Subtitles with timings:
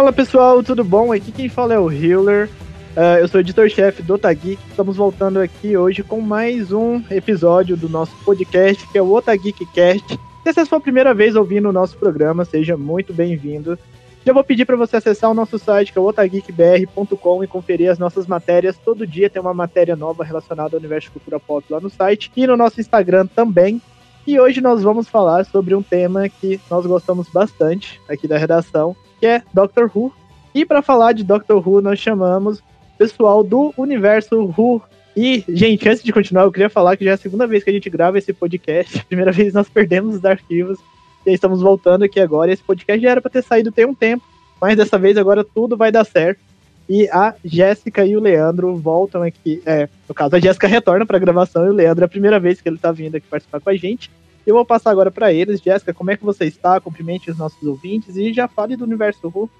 [0.00, 1.12] Fala pessoal, tudo bom?
[1.12, 2.48] Aqui quem fala é o Healer.
[2.96, 4.58] Uh, eu sou editor-chefe do Otageek.
[4.70, 9.66] Estamos voltando aqui hoje com mais um episódio do nosso podcast, que é o Otageek
[9.66, 10.08] Cast.
[10.08, 13.78] Se essa é a sua primeira vez ouvindo o nosso programa, seja muito bem-vindo.
[14.24, 17.98] Já vou pedir para você acessar o nosso site, que é otageekbr.com, e conferir as
[17.98, 18.78] nossas matérias.
[18.78, 22.32] Todo dia tem uma matéria nova relacionada ao universo de cultura pop lá no site
[22.34, 23.82] e no nosso Instagram também.
[24.26, 28.96] E hoje nós vamos falar sobre um tema que nós gostamos bastante aqui da redação,
[29.20, 30.12] que é Doctor Who.
[30.54, 32.62] E para falar de Doctor Who, nós chamamos
[32.98, 34.82] pessoal do universo Who.
[35.16, 37.70] E, gente, antes de continuar, eu queria falar que já é a segunda vez que
[37.70, 39.04] a gente grava esse podcast.
[39.06, 40.78] Primeira vez nós perdemos os arquivos
[41.26, 42.52] e estamos voltando aqui agora.
[42.52, 44.24] Esse podcast já era para ter saído tem um tempo,
[44.60, 46.40] mas dessa vez agora tudo vai dar certo.
[46.88, 49.62] E a Jéssica e o Leandro voltam aqui.
[49.64, 52.40] É, no caso, a Jéssica retorna para a gravação e o Leandro é a primeira
[52.40, 54.10] vez que ele está vindo aqui participar com a gente.
[54.46, 55.60] Eu vou passar agora para eles.
[55.60, 56.80] Jéssica, como é que você está?
[56.80, 59.50] Cumprimente os nossos ouvintes e já fale do Universo Who.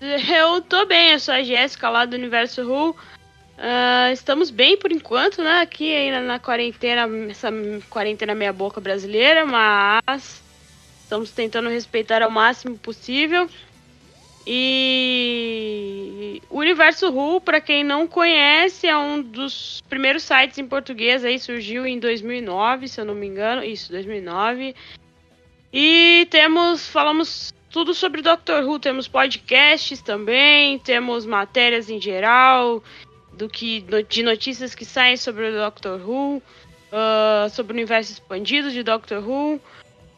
[0.00, 2.90] Eu tô bem, eu sou a Jéssica lá do Universo Who.
[2.90, 5.60] Uh, estamos bem por enquanto, né?
[5.60, 7.50] Aqui ainda na quarentena, essa
[7.90, 10.42] quarentena meia boca brasileira, mas
[11.02, 13.48] estamos tentando respeitar ao máximo possível.
[14.46, 21.24] E o Universo Ru, para quem não conhece, é um dos primeiros sites em português
[21.24, 24.74] aí, surgiu em 2009, se eu não me engano, isso, 2009.
[25.72, 32.82] E temos, falamos tudo sobre Doctor Who, temos podcasts também, temos matérias em geral,
[33.32, 38.70] do que de notícias que saem sobre o Doctor Who, uh, sobre o universo expandido
[38.70, 39.60] de Doctor Who.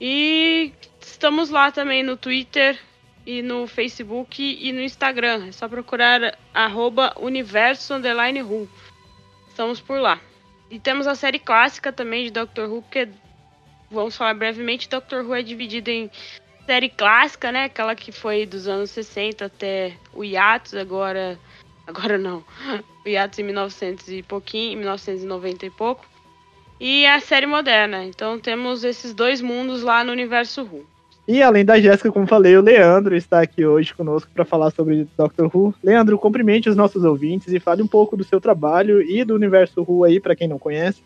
[0.01, 2.79] E estamos lá também no Twitter
[3.27, 5.47] e no Facebook e no Instagram.
[5.49, 8.69] É só procurar arroba universo underline Who.
[9.49, 10.21] Estamos por lá.
[10.71, 13.09] E temos a série clássica também de Doctor Who, porque
[13.91, 16.11] vamos falar brevemente, Doctor Who é dividido em
[16.65, 17.65] série clássica, né?
[17.65, 21.39] Aquela que foi dos anos 60 até o hiatus, agora
[21.87, 22.45] agora não.
[23.05, 26.07] O hiatus em 1900 e pouquinho, em 1990 e pouco.
[26.79, 28.05] E a série moderna.
[28.05, 30.87] Então temos esses dois mundos lá no universo Who.
[31.27, 35.07] E além da Jéssica, como falei, o Leandro está aqui hoje conosco para falar sobre
[35.17, 35.73] Doctor Who.
[35.83, 39.85] Leandro, cumprimente os nossos ouvintes e fale um pouco do seu trabalho e do universo
[39.87, 41.01] Who aí, para quem não conhece.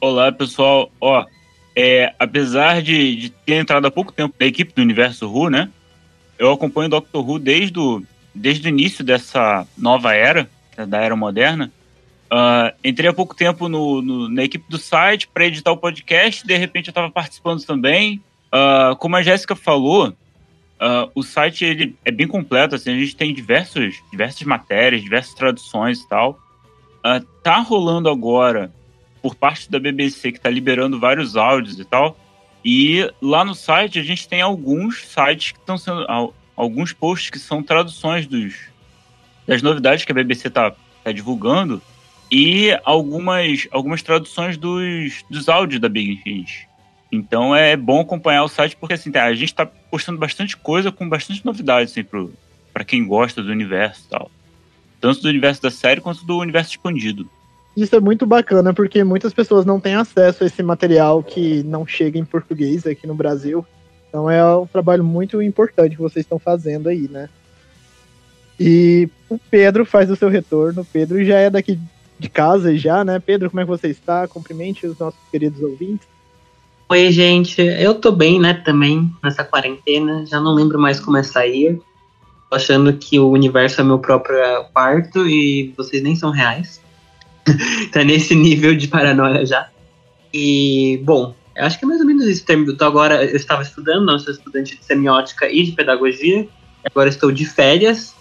[0.00, 0.88] Olá, pessoal.
[1.00, 1.26] Ó,
[1.74, 5.68] é, apesar de, de, ter entrado há pouco tempo na equipe do universo Who, né?
[6.38, 8.00] Eu acompanho o Doctor Who desde o,
[8.32, 10.48] desde o início dessa nova era,
[10.86, 11.72] da era moderna.
[12.30, 16.46] Uh, entrei há pouco tempo no, no, na equipe do site para editar o podcast,
[16.46, 18.22] de repente eu estava participando também.
[18.52, 23.16] Uh, como a Jéssica falou, uh, o site ele é bem completo, assim, a gente
[23.16, 26.38] tem diversos, diversas matérias, diversas traduções e tal.
[26.98, 28.72] Uh, tá rolando agora,
[29.20, 32.16] por parte da BBC, que tá liberando vários áudios e tal.
[32.64, 36.04] E lá no site a gente tem alguns sites que estão sendo.
[36.56, 38.54] alguns posts que são traduções dos,
[39.46, 40.72] das novidades que a BBC tá,
[41.04, 41.80] tá divulgando.
[42.30, 46.67] E algumas, algumas traduções dos, dos áudios da Big Finish.
[47.10, 51.08] Então é bom acompanhar o site porque assim, a gente está postando bastante coisa com
[51.08, 52.04] bastante novidades assim,
[52.72, 54.30] para quem gosta do universo e tal.
[55.00, 57.28] Tanto do universo da série quanto do universo expandido.
[57.76, 61.86] Isso é muito bacana porque muitas pessoas não têm acesso a esse material que não
[61.86, 63.64] chega em português aqui no Brasil.
[64.08, 67.28] Então é um trabalho muito importante que vocês estão fazendo aí, né?
[68.58, 70.82] E o Pedro faz o seu retorno.
[70.82, 71.78] O Pedro já é daqui
[72.18, 73.20] de casa já, né?
[73.20, 74.26] Pedro, como é que você está?
[74.26, 76.08] Cumprimente os nossos queridos ouvintes.
[76.90, 77.60] Oi, gente.
[77.60, 80.24] Eu tô bem, né, também, nessa quarentena.
[80.24, 81.78] Já não lembro mais como é sair.
[82.48, 84.38] Tô achando que o universo é meu próprio
[84.72, 86.80] quarto e vocês nem são reais.
[87.92, 89.68] tá nesse nível de paranoia já.
[90.32, 92.46] E, bom, eu acho que é mais ou menos isso.
[92.78, 96.48] Tô agora, eu estava estudando, não sou estudante de semiótica e de pedagogia.
[96.82, 98.14] Agora estou de férias,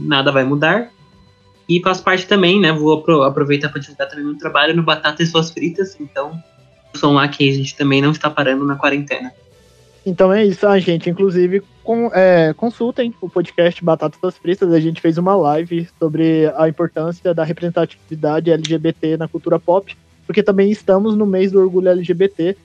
[0.00, 0.90] nada vai mudar.
[1.68, 2.72] E faço parte também, né?
[2.72, 5.98] Vou aproveitar para divulgar também meu trabalho no Batata e Suas Fritas.
[6.00, 6.42] Então,
[6.96, 9.32] são lá que a gente também não está parando na quarentena.
[10.06, 11.10] Então é isso, ah, gente.
[11.10, 14.72] Inclusive, com, é, consultem o podcast Batatas Fritas.
[14.72, 20.44] A gente fez uma live sobre a importância da representatividade LGBT na cultura pop, porque
[20.44, 22.56] também estamos no mês do orgulho LGBT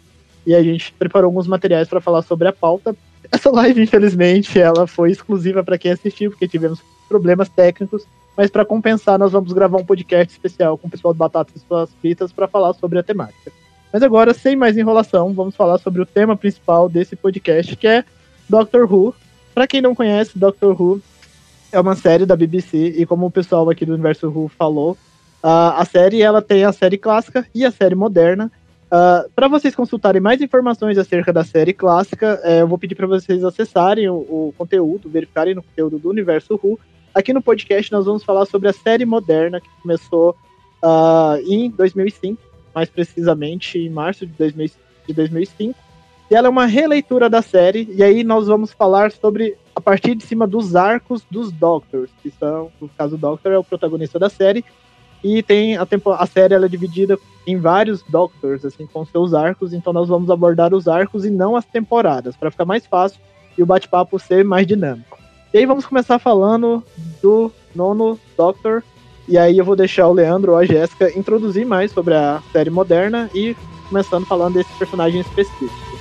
[0.46, 2.96] e a gente preparou alguns materiais para falar sobre a pauta.
[3.32, 6.80] Essa live, infelizmente, ela foi exclusiva para quem assistiu, porque tivemos
[7.10, 8.06] problemas técnicos.
[8.38, 11.64] Mas para compensar, nós vamos gravar um podcast especial com o pessoal do Batatas
[12.00, 13.52] Fritas para falar sobre a temática.
[13.92, 18.06] Mas agora, sem mais enrolação, vamos falar sobre o tema principal desse podcast, que é
[18.48, 19.14] Doctor Who.
[19.54, 21.02] Para quem não conhece, Doctor Who
[21.72, 24.98] é uma série da BBC e como o pessoal aqui do Universo Who falou,
[25.44, 28.52] a, a série ela tem a série clássica e a série moderna.
[28.88, 33.08] Uh, para vocês consultarem mais informações acerca da série clássica, é, eu vou pedir para
[33.08, 36.78] vocês acessarem o, o, conteúdo, verificarem no conteúdo do Universo Who.
[37.16, 40.36] Aqui no podcast nós vamos falar sobre a série moderna que começou
[40.84, 42.42] uh, em 2005,
[42.74, 44.72] mais precisamente em março de, 2000,
[45.08, 45.78] de 2005.
[46.30, 50.16] E ela é uma releitura da série, e aí nós vamos falar sobre a partir
[50.16, 54.18] de cima dos arcos dos Doctors, que são, no caso, o Doctor é o protagonista
[54.18, 54.64] da série,
[55.24, 59.34] e tem a, tempo, a série ela é dividida em vários Doctors, assim, com seus
[59.34, 59.74] arcos.
[59.74, 63.20] Então nós vamos abordar os arcos e não as temporadas, para ficar mais fácil
[63.58, 65.20] e o bate-papo ser mais dinâmico.
[65.54, 66.84] E aí vamos começar falando
[67.22, 68.84] do nono Doctor.
[69.28, 72.70] E aí eu vou deixar o Leandro ou a Jéssica introduzir mais sobre a série
[72.70, 73.56] moderna e
[73.88, 75.92] começando falando desse personagem específico.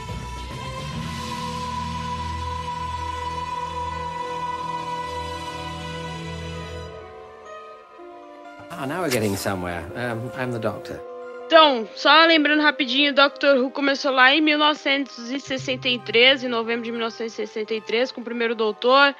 [8.82, 9.84] Oh, now we're getting somewhere.
[9.94, 10.98] Um, I'm the doctor.
[11.46, 18.20] Então, só lembrando rapidinho, Doctor Who começou lá em 1963, em novembro de 1963, com
[18.20, 19.12] o primeiro doutor.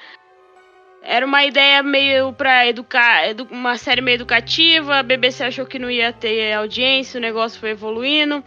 [1.03, 5.91] Era uma ideia meio pra educar, uma série meio educativa, a BBC achou que não
[5.91, 8.45] ia ter audiência, o negócio foi evoluindo.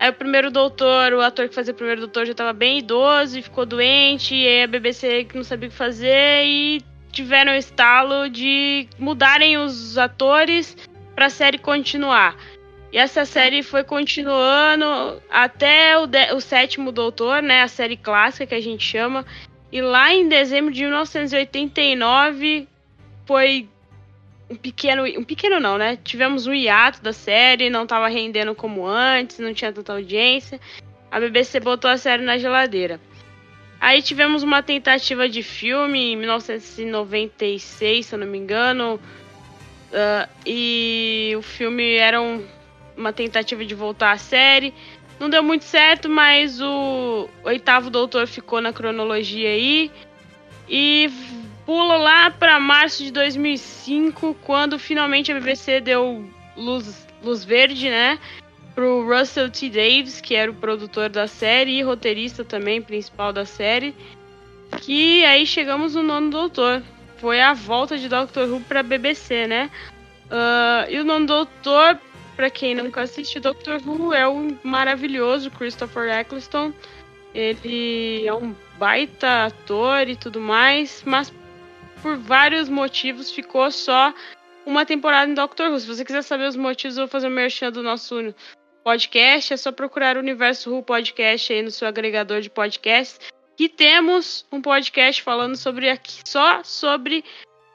[0.00, 3.38] Aí o primeiro doutor, o ator que fazia o primeiro doutor já estava bem idoso
[3.38, 6.82] e ficou doente, e aí a BBC não sabia o que fazer e
[7.12, 10.76] tiveram o estalo de mudarem os atores
[11.14, 12.36] para a série continuar.
[12.92, 17.62] E essa série foi continuando até o, o sétimo Doutor, né?
[17.62, 19.24] A série clássica que a gente chama.
[19.72, 22.68] E lá em dezembro de 1989
[23.24, 23.66] foi
[24.50, 25.04] um pequeno.
[25.18, 25.98] Um pequeno não, né?
[26.04, 30.60] Tivemos um hiato da série, não estava rendendo como antes, não tinha tanta audiência.
[31.10, 33.00] A BBC botou a série na geladeira.
[33.80, 39.00] Aí tivemos uma tentativa de filme em 1996, se eu não me engano.
[39.90, 42.46] Uh, e o filme era um,
[42.96, 44.72] uma tentativa de voltar à série.
[45.22, 49.88] Não deu muito certo, mas o oitavo doutor ficou na cronologia aí.
[50.68, 51.08] E
[51.64, 58.18] pula lá para março de 2005, quando finalmente a BBC deu luz, luz verde, né?
[58.74, 59.70] pro Russell T.
[59.70, 63.94] Davis, que era o produtor da série e roteirista também principal da série.
[64.80, 66.82] Que aí chegamos no nono doutor.
[67.18, 69.70] Foi a volta de Doctor Who pra BBC, né?
[70.26, 71.96] Uh, e o nono doutor,
[72.36, 76.72] para quem nunca assiste Doctor Who, é o maravilhoso Christopher Eccleston.
[77.34, 81.32] Ele é um baita ator e tudo mais, mas
[82.02, 84.12] por vários motivos ficou só
[84.66, 85.80] uma temporada em Doctor Who.
[85.80, 88.34] Se você quiser saber os motivos, eu vou fazer o um merchan do nosso
[88.82, 93.20] podcast, é só procurar o Universo Who Podcast aí no seu agregador de podcasts.
[93.56, 97.24] Que temos um podcast falando sobre aqui só sobre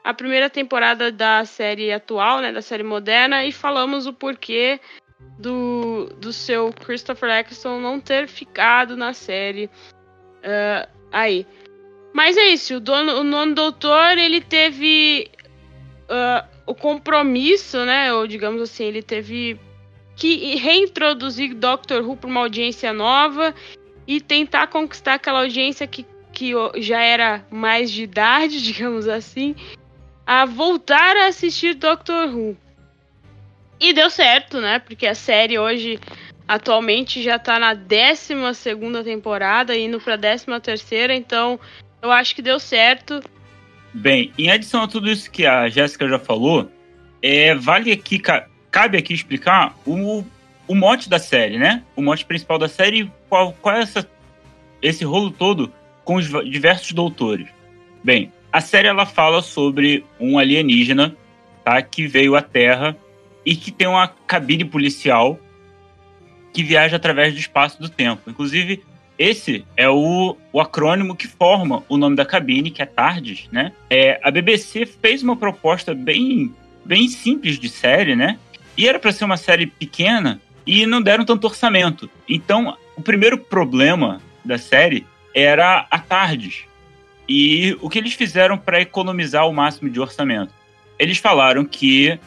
[0.07, 4.79] a primeira temporada da série atual, né, da série moderna, e falamos o porquê
[5.37, 11.45] do, do seu Christopher Eccleston não ter ficado na série uh, aí.
[12.13, 15.29] Mas é isso, o, dono, o nono doutor, ele teve
[16.03, 19.59] uh, o compromisso, né, ou digamos assim, ele teve
[20.15, 23.53] que reintroduzir Doctor Who para uma audiência nova
[24.07, 29.53] e tentar conquistar aquela audiência que, que já era mais de idade, digamos assim,
[30.27, 32.57] a voltar a assistir Doctor Who.
[33.79, 34.77] E deu certo, né?
[34.79, 35.97] Porque a série hoje,
[36.45, 38.33] atualmente, já tá na 12
[39.05, 40.45] temporada, indo pra 13,
[41.13, 41.57] então
[42.01, 43.23] eu acho que deu certo.
[43.93, 46.69] Bem, em adição a tudo isso que a Jéssica já falou,
[47.21, 48.21] é, vale aqui
[48.69, 50.25] cabe aqui explicar o,
[50.67, 51.83] o mote da série, né?
[51.95, 54.07] O mote principal da série, qual, qual é essa,
[54.81, 55.71] esse rolo todo
[56.03, 57.47] com os diversos doutores.
[58.03, 61.15] Bem, a série ela fala sobre um alienígena,
[61.63, 61.81] tá?
[61.81, 62.97] Que veio à Terra
[63.45, 65.39] e que tem uma cabine policial
[66.53, 68.29] que viaja através do espaço do tempo.
[68.29, 68.83] Inclusive,
[69.17, 73.71] esse é o, o acrônimo que forma o nome da cabine, que é TARDIS, né?
[73.89, 76.53] É, a BBC fez uma proposta bem,
[76.85, 78.37] bem simples de série, né?
[78.77, 82.09] E era para ser uma série pequena e não deram tanto orçamento.
[82.29, 86.66] Então, o primeiro problema da série era a Tardes.
[87.27, 90.53] E o que eles fizeram para economizar o máximo de orçamento?
[90.97, 92.19] Eles falaram que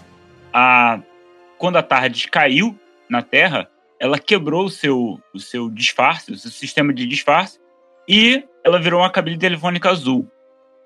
[0.53, 1.01] a,
[1.59, 2.79] quando a Tardes caiu
[3.09, 7.59] na Terra, ela quebrou o seu, o seu disfarce, o seu sistema de disfarce,
[8.09, 10.31] e ela virou uma cabine telefônica azul.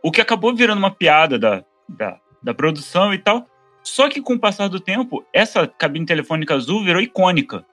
[0.02, 3.47] O que acabou virando uma piada da, da, da produção e tal,
[3.83, 7.64] só que com o passar do tempo, essa cabine telefônica azul virou icônica.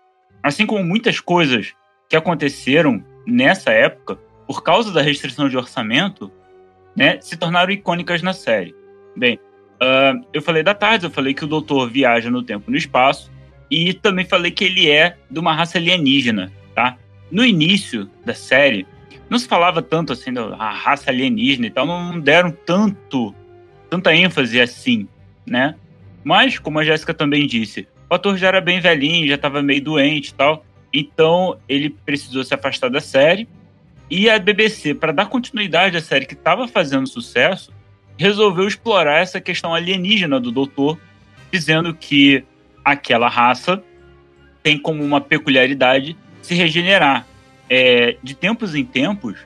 [0.44, 1.74] Assim como muitas coisas
[2.10, 4.20] que aconteceram nessa época,
[4.52, 6.30] por causa da restrição de orçamento,
[6.94, 8.76] né, se tornaram icônicas na série.
[9.16, 9.40] Bem,
[9.82, 12.78] uh, eu falei da tarde, eu falei que o doutor viaja no tempo e no
[12.78, 13.32] espaço,
[13.72, 16.98] E também falei que ele é de uma raça alienígena, tá?
[17.32, 18.86] No início da série,
[19.30, 23.34] não se falava tanto assim da raça alienígena e tal, não deram tanto,
[23.90, 25.08] tanta ênfase assim,
[25.48, 25.76] né?
[26.26, 29.82] Mas, como a Jéssica também disse, o ator já era bem velhinho, já estava meio
[29.82, 33.48] doente e tal, então ele precisou se afastar da série.
[34.12, 37.72] E a BBC, para dar continuidade à série que estava fazendo sucesso,
[38.18, 41.00] resolveu explorar essa questão alienígena do doutor,
[41.50, 42.44] dizendo que
[42.84, 43.82] aquela raça
[44.62, 47.26] tem como uma peculiaridade se regenerar.
[47.70, 49.40] É, de tempos em tempos,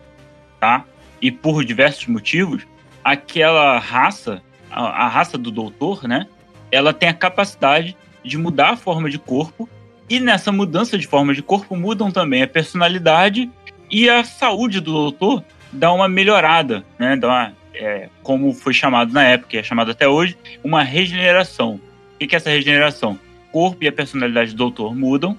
[0.59, 0.83] tá?
[1.21, 2.65] E por diversos motivos,
[3.03, 4.41] aquela raça,
[4.71, 6.25] a, a raça do doutor, né?
[6.71, 9.69] Ela tem a capacidade de mudar a forma de corpo
[10.09, 13.47] e nessa mudança de forma de corpo mudam também a personalidade
[13.95, 17.15] e a saúde do doutor dá uma melhorada, né?
[17.15, 21.79] Dá uma, é, como foi chamado na época, é chamado até hoje, uma regeneração.
[22.15, 23.17] O que é essa regeneração?
[23.53, 25.37] corpo e a personalidade do doutor mudam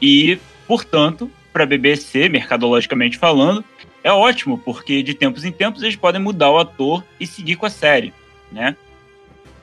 [0.00, 3.64] e, portanto, para a BBC, mercadologicamente falando,
[4.04, 7.66] é ótimo, porque de tempos em tempos eles podem mudar o ator e seguir com
[7.66, 8.14] a série,
[8.52, 8.76] né?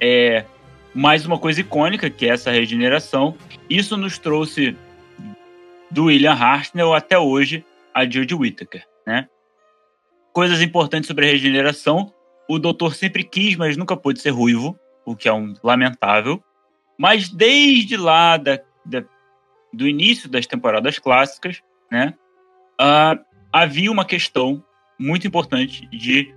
[0.01, 0.43] É
[0.93, 3.37] mais uma coisa icônica, que é essa regeneração.
[3.69, 4.75] Isso nos trouxe
[5.89, 9.27] do William Hartnell até hoje a Jodie Whittaker, né?
[10.33, 12.13] Coisas importantes sobre a regeneração.
[12.49, 16.43] O doutor sempre quis, mas nunca pôde ser ruivo, o que é um lamentável.
[16.97, 19.03] Mas desde lá da, da,
[19.71, 22.13] do início das temporadas clássicas, né,
[22.81, 24.63] uh, havia uma questão
[24.99, 26.33] muito importante de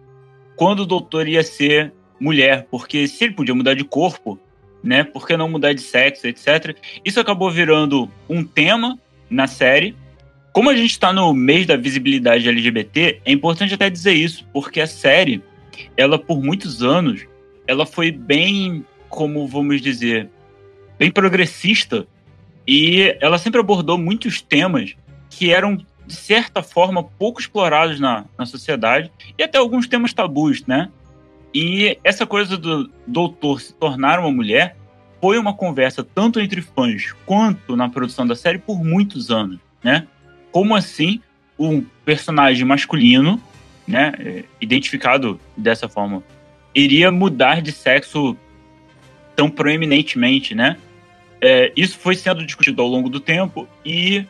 [0.57, 4.39] quando o doutor ia ser mulher, porque se ele podia mudar de corpo,
[4.83, 6.77] né, por que não mudar de sexo, etc.
[7.05, 8.99] Isso acabou virando um tema
[9.29, 9.97] na série.
[10.57, 14.81] Como a gente está no mês da visibilidade LGBT, é importante até dizer isso, porque
[14.81, 15.43] a série,
[15.99, 17.27] ela por muitos anos,
[17.67, 20.31] ela foi bem, como vamos dizer,
[20.99, 22.07] bem progressista
[22.67, 24.97] e ela sempre abordou muitos temas
[25.29, 30.65] que eram, de certa forma, pouco explorados na, na sociedade e até alguns temas tabus,
[30.65, 30.89] né?
[31.53, 34.75] E essa coisa do doutor se tornar uma mulher
[35.21, 40.07] foi uma conversa tanto entre fãs quanto na produção da série por muitos anos, né?
[40.57, 41.21] Como assim
[41.59, 43.39] um personagem masculino,
[43.87, 46.25] né, é, identificado dessa forma,
[46.75, 48.35] iria mudar de sexo
[49.37, 50.79] tão proeminentemente, né?
[51.43, 54.21] É, isso foi sendo discutido ao longo do tempo e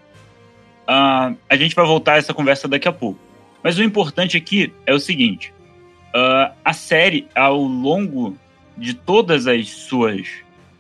[0.89, 3.21] uh, a gente vai voltar a essa conversa daqui a pouco.
[3.63, 5.55] Mas o importante aqui é o seguinte:
[6.09, 8.37] uh, a série, ao longo
[8.77, 10.27] de todas as suas,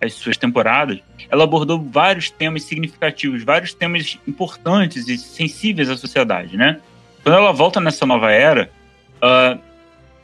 [0.07, 0.99] as suas temporadas,
[1.29, 6.81] ela abordou vários temas significativos, vários temas importantes e sensíveis à sociedade, né?
[7.23, 8.71] Quando ela volta nessa nova era,
[9.17, 9.61] uh,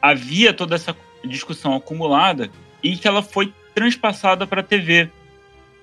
[0.01, 2.51] havia toda essa discussão acumulada
[2.83, 5.09] e que ela foi transpassada para a TV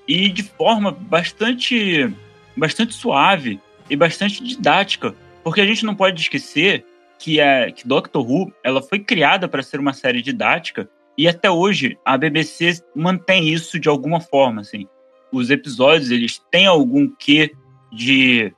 [0.08, 2.12] e de forma bastante,
[2.56, 5.13] bastante suave e bastante didática,
[5.44, 6.86] porque a gente não pode esquecer
[7.18, 11.50] que a que Doctor Who ela foi criada para ser uma série didática e até
[11.50, 14.88] hoje a BBC mantém isso de alguma forma, assim.
[15.32, 17.54] Os episódios eles têm algum quê
[17.92, 18.54] de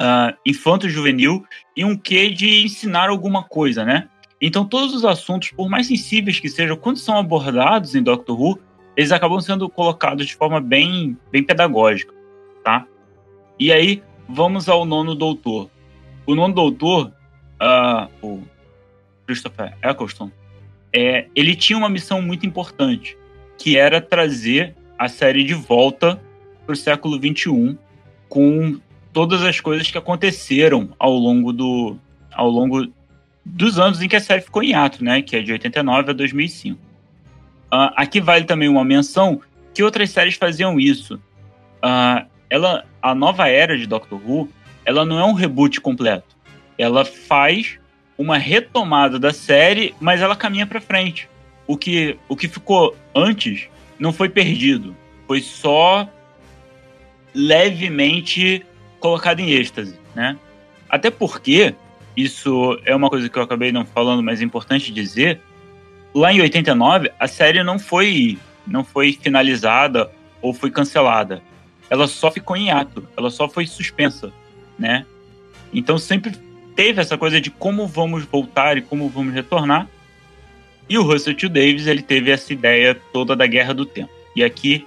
[0.00, 1.44] uh, infanto-juvenil
[1.76, 4.08] e um quê de ensinar alguma coisa, né?
[4.40, 8.58] Então todos os assuntos, por mais sensíveis que sejam, quando são abordados em Doctor Who,
[8.96, 12.12] eles acabam sendo colocados de forma bem, bem pedagógica,
[12.62, 12.86] tá?
[13.58, 15.70] E aí, vamos ao nono doutor.
[16.26, 17.12] O nono doutor,
[17.60, 18.42] uh, o
[19.26, 20.30] Christopher Eccleston,
[20.94, 23.18] é, ele tinha uma missão muito importante,
[23.58, 26.22] que era trazer a série de volta
[26.64, 27.76] para o século XXI
[28.28, 28.78] com
[29.12, 31.96] todas as coisas que aconteceram ao longo do
[32.32, 32.86] ao longo
[33.44, 36.14] dos anos em que a série ficou em ato, né, que é de 89 a
[36.14, 36.80] 2005.
[36.80, 39.40] Uh, aqui vale também uma menção
[39.74, 41.16] que outras séries faziam isso.
[41.84, 44.48] Uh, ela, a nova era de Doctor Who,
[44.84, 46.36] ela não é um reboot completo.
[46.78, 47.78] Ela faz
[48.16, 51.28] uma retomada da série, mas ela caminha para frente.
[51.66, 53.68] O que, o que ficou antes
[53.98, 54.94] não foi perdido,
[55.26, 56.08] foi só
[57.34, 58.64] levemente
[59.00, 60.36] colocado em êxtase, né?
[60.88, 61.74] Até porque
[62.16, 65.40] isso é uma coisa que eu acabei não falando, mas é importante dizer
[66.14, 71.42] lá em 89, a série não foi, não foi finalizada ou foi cancelada.
[71.90, 74.32] Ela só ficou em ato, ela só foi suspensa,
[74.78, 75.04] né?
[75.72, 76.32] Então sempre
[76.74, 79.88] teve essa coisa de como vamos voltar e como vamos retornar.
[80.88, 81.48] E o Russell T.
[81.48, 84.12] Davis, ele teve essa ideia toda da Guerra do Tempo.
[84.36, 84.86] E aqui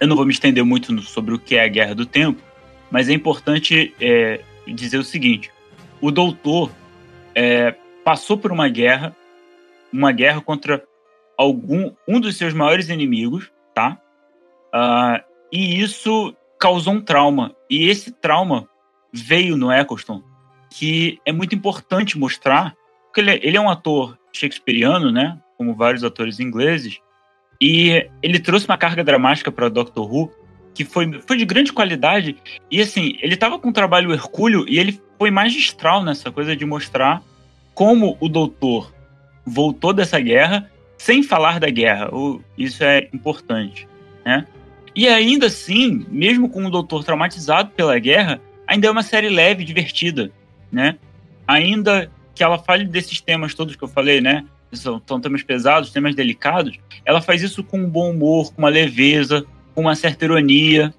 [0.00, 2.40] eu não vou me estender muito sobre o que é a Guerra do Tempo,
[2.90, 5.50] mas é importante é, dizer o seguinte:
[6.00, 6.70] o Doutor
[7.34, 7.74] é,
[8.04, 9.14] passou por uma guerra
[9.92, 10.82] uma guerra contra
[11.36, 13.98] algum um dos seus maiores inimigos, tá?
[14.74, 17.54] Uh, e isso causou um trauma.
[17.70, 18.68] E esse trauma
[19.12, 20.22] veio no Eccleston,
[20.76, 22.74] que é muito importante mostrar,
[23.06, 25.38] porque ele, é, ele é um ator shakespeariano, né?
[25.56, 27.00] Como vários atores ingleses,
[27.58, 30.30] e ele trouxe uma carga dramática para Doctor Who
[30.74, 32.36] que foi, foi de grande qualidade.
[32.70, 36.66] E assim, ele estava com um trabalho hercúleo e ele foi magistral nessa coisa de
[36.66, 37.22] mostrar
[37.74, 38.92] como o doutor
[39.46, 42.10] voltou dessa guerra sem falar da guerra.
[42.58, 43.88] Isso é importante,
[44.22, 44.46] né?
[44.94, 49.64] E ainda assim, mesmo com o doutor traumatizado pela guerra, ainda é uma série leve,
[49.64, 50.30] divertida,
[50.70, 50.96] né?
[51.46, 54.44] Ainda que ela fale desses temas todos que eu falei, né?
[54.72, 56.78] São, são temas pesados, temas delicados.
[57.04, 60.92] Ela faz isso com um bom humor, com uma leveza, com uma certa ironia.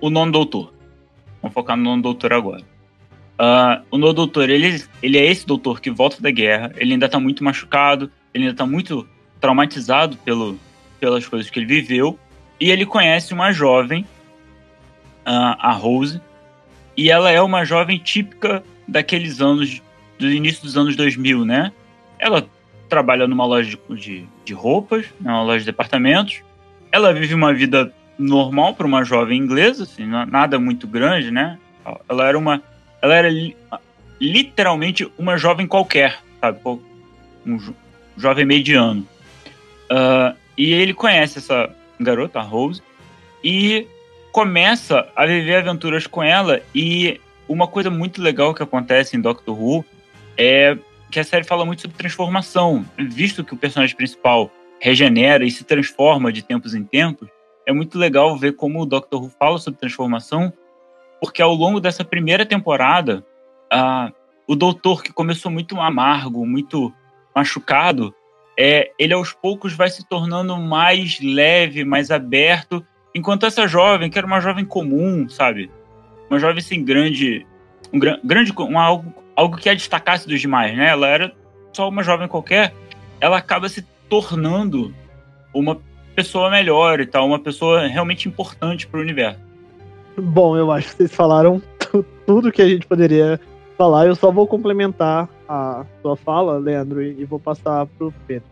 [0.00, 0.74] O nono doutor.
[1.40, 2.62] Vamos focar no nono doutor agora.
[3.40, 7.08] Uh, o nono doutor, ele, ele é esse doutor que volta da guerra, ele ainda
[7.08, 9.08] tá muito machucado, ele ainda tá muito
[9.40, 10.58] traumatizado pelo,
[11.00, 12.18] pelas coisas que ele viveu,
[12.60, 14.02] e ele conhece uma jovem,
[15.26, 16.20] uh, a Rose,
[16.96, 18.62] e ela é uma jovem típica
[18.92, 19.82] daqueles anos,
[20.18, 21.72] do início dos anos 2000, né?
[22.18, 22.46] Ela
[22.88, 26.42] trabalha numa loja de, de, de roupas, numa loja de departamentos,
[26.92, 31.58] ela vive uma vida normal para uma jovem inglesa, assim, nada muito grande, né?
[32.06, 32.62] Ela era uma,
[33.00, 33.56] ela era li,
[34.20, 36.60] literalmente uma jovem qualquer, sabe?
[37.46, 37.74] Um jo,
[38.16, 39.08] jovem mediano.
[39.90, 42.82] Uh, e ele conhece essa garota, a Rose,
[43.42, 43.86] e
[44.32, 46.60] começa a viver aventuras com ela.
[46.74, 47.18] E
[47.52, 49.84] uma coisa muito legal que acontece em Doctor Who
[50.36, 50.76] é
[51.10, 55.62] que a série fala muito sobre transformação, visto que o personagem principal regenera e se
[55.62, 57.28] transforma de tempos em tempos,
[57.66, 60.52] é muito legal ver como o Doctor Who fala sobre transformação,
[61.20, 63.24] porque ao longo dessa primeira temporada,
[64.48, 66.92] o Doutor, que começou muito amargo, muito
[67.34, 68.14] machucado,
[68.58, 72.84] é, ele aos poucos vai se tornando mais leve, mais aberto,
[73.14, 75.70] enquanto essa jovem, que era uma jovem comum, sabe?
[76.32, 77.46] Uma jovem sem grande.
[77.92, 80.88] Um grande um, algo, algo que a destacasse dos demais, né?
[80.88, 81.32] Ela era
[81.74, 82.72] só uma jovem qualquer,
[83.20, 84.94] ela acaba se tornando
[85.52, 85.78] uma
[86.14, 89.40] pessoa melhor e tal, uma pessoa realmente importante para o universo.
[90.16, 91.60] Bom, eu acho que vocês falaram
[92.24, 93.38] tudo que a gente poderia
[93.76, 94.06] falar.
[94.06, 98.48] Eu só vou complementar a sua fala, Leandro, e vou passar pro Pedro.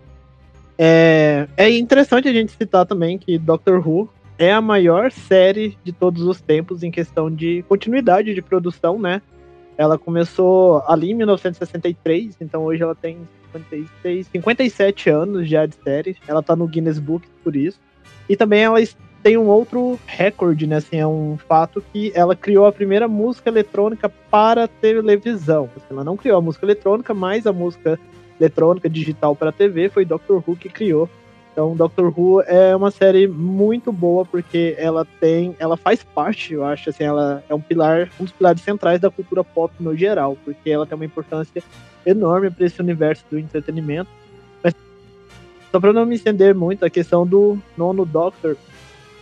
[0.78, 4.06] É, é interessante a gente citar também que Doctor Who
[4.40, 9.20] é a maior série de todos os tempos em questão de continuidade de produção, né?
[9.76, 13.18] Ela começou ali em 1963, então hoje ela tem
[13.52, 16.16] 56, 57 anos já de série.
[16.26, 17.78] Ela tá no Guinness Book por isso.
[18.26, 18.78] E também ela
[19.22, 20.76] tem um outro recorde, né?
[20.76, 25.68] Assim, é um fato que ela criou a primeira música eletrônica para televisão.
[25.90, 28.00] Ela não criou a música eletrônica, mas a música
[28.40, 31.10] eletrônica digital para TV foi Doctor Who que criou.
[31.60, 36.64] Então, Doctor Who é uma série muito boa porque ela tem, ela faz parte, eu
[36.64, 40.38] acho, assim, ela é um pilar, um dos pilares centrais da cultura pop no geral,
[40.42, 41.62] porque ela tem uma importância
[42.06, 44.08] enorme para esse universo do entretenimento.
[44.64, 44.74] Mas,
[45.70, 48.56] só para não me estender muito, a questão do nono Doctor.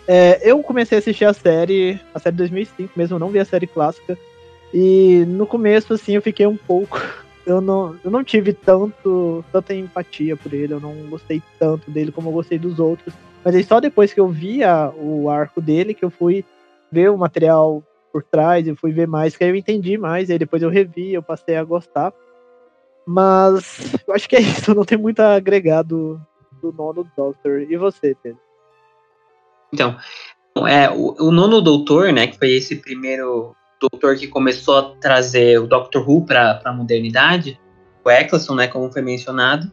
[0.07, 3.45] É, eu comecei a assistir a série, a série 2005 mesmo, eu não vi a
[3.45, 4.17] série clássica.
[4.73, 7.03] E no começo, assim, eu fiquei um pouco.
[7.49, 12.13] Eu não, eu não tive tanto, tanta empatia por ele, eu não gostei tanto dele
[12.13, 13.15] como eu gostei dos outros.
[13.43, 16.45] Mas aí só depois que eu vi a, o arco dele que eu fui
[16.93, 17.83] ver o material
[18.13, 21.15] por trás, eu fui ver mais, que aí eu entendi mais, aí depois eu revi,
[21.15, 22.13] eu passei a gostar.
[23.07, 26.21] Mas eu acho que é isso, não tem muito agregado
[26.61, 27.63] do nono Doctor.
[27.63, 28.41] E você, Pedro?
[29.73, 29.97] Então,
[30.67, 35.61] é, o, o, nono Doutor, né, que foi esse primeiro Doutor que começou a trazer
[35.61, 37.59] o Doctor Who para a modernidade,
[38.05, 39.71] o Eccleston, né, como foi mencionado.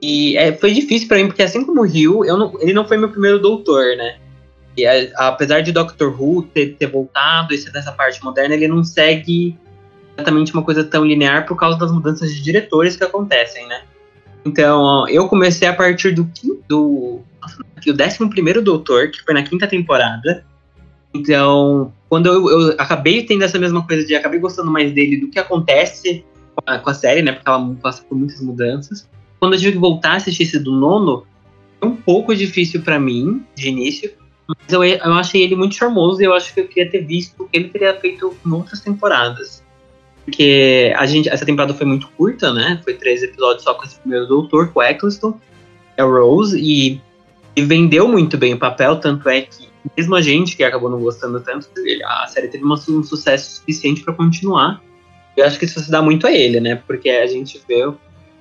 [0.00, 2.86] E é, foi difícil para mim, porque assim como o Rio, eu não, ele não
[2.86, 4.18] foi meu primeiro Doutor, né?
[4.76, 8.68] E a, apesar de Doctor Who ter, ter voltado e ser dessa parte moderna, ele
[8.68, 9.58] não segue
[10.16, 13.82] exatamente uma coisa tão linear por causa das mudanças de diretores que acontecem, né?
[14.44, 16.28] Então, eu comecei a partir do
[16.68, 17.20] do,
[17.84, 20.44] do décimo primeiro Doutor, que foi na quinta temporada.
[21.14, 25.28] Então, quando eu, eu, acabei tendo essa mesma coisa de acabei gostando mais dele do
[25.28, 27.32] que acontece com a, com a série, né?
[27.32, 29.08] Porque ela passa por muitas mudanças.
[29.40, 31.24] Quando eu tive que voltar a assistir esse do nono,
[31.80, 34.12] foi um pouco difícil para mim, de início.
[34.46, 37.42] Mas eu, eu achei ele muito charmoso e eu acho que eu queria ter visto
[37.42, 39.62] o que ele teria feito em outras temporadas
[40.28, 42.78] porque a gente, essa temporada foi muito curta, né?
[42.84, 45.40] Foi três episódios só com esse primeiro doutor, com o Eccleston,
[45.96, 47.00] é o Rose, e,
[47.56, 51.00] e, vendeu muito bem o papel, tanto é que, mesmo a gente que acabou não
[51.00, 51.68] gostando tanto,
[52.04, 54.82] a série teve um sucesso suficiente para continuar.
[55.36, 56.82] Eu acho que isso se dá muito a ele, né?
[56.86, 57.90] Porque a gente vê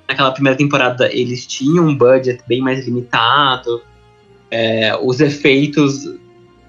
[0.08, 3.82] naquela primeira temporada eles tinham um budget bem mais limitado,
[4.50, 6.06] é, os efeitos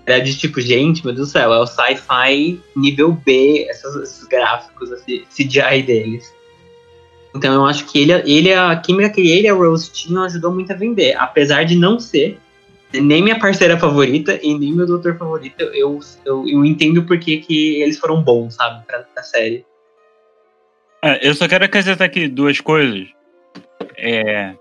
[0.04, 4.24] Era de tipo, gente, meu Deus do céu, é o sci-fi nível B, esses, esses
[4.26, 6.32] gráficos, esse CGI deles.
[7.34, 10.52] Então eu acho que ele, ele a química que ele e a Rose tinham ajudou
[10.52, 11.14] muito a vender.
[11.16, 12.38] Apesar de não ser
[12.92, 17.82] nem minha parceira favorita e nem meu doutor favorito, eu, eu, eu entendo porque que
[17.82, 19.64] eles foram bons, sabe, pra, pra série.
[21.02, 23.08] É, eu só quero acrescentar aqui duas coisas.
[23.96, 24.54] É,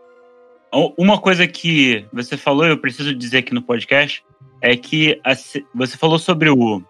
[0.98, 4.24] uma coisa que você falou, eu preciso dizer aqui no podcast,
[4.62, 5.34] é que a,
[5.74, 6.84] você falou sobre o,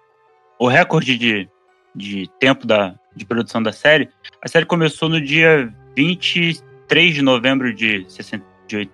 [0.59, 1.49] o recorde de,
[1.95, 4.09] de tempo da, de produção da série.
[4.41, 8.89] A série começou no dia 23 de novembro de, 60, de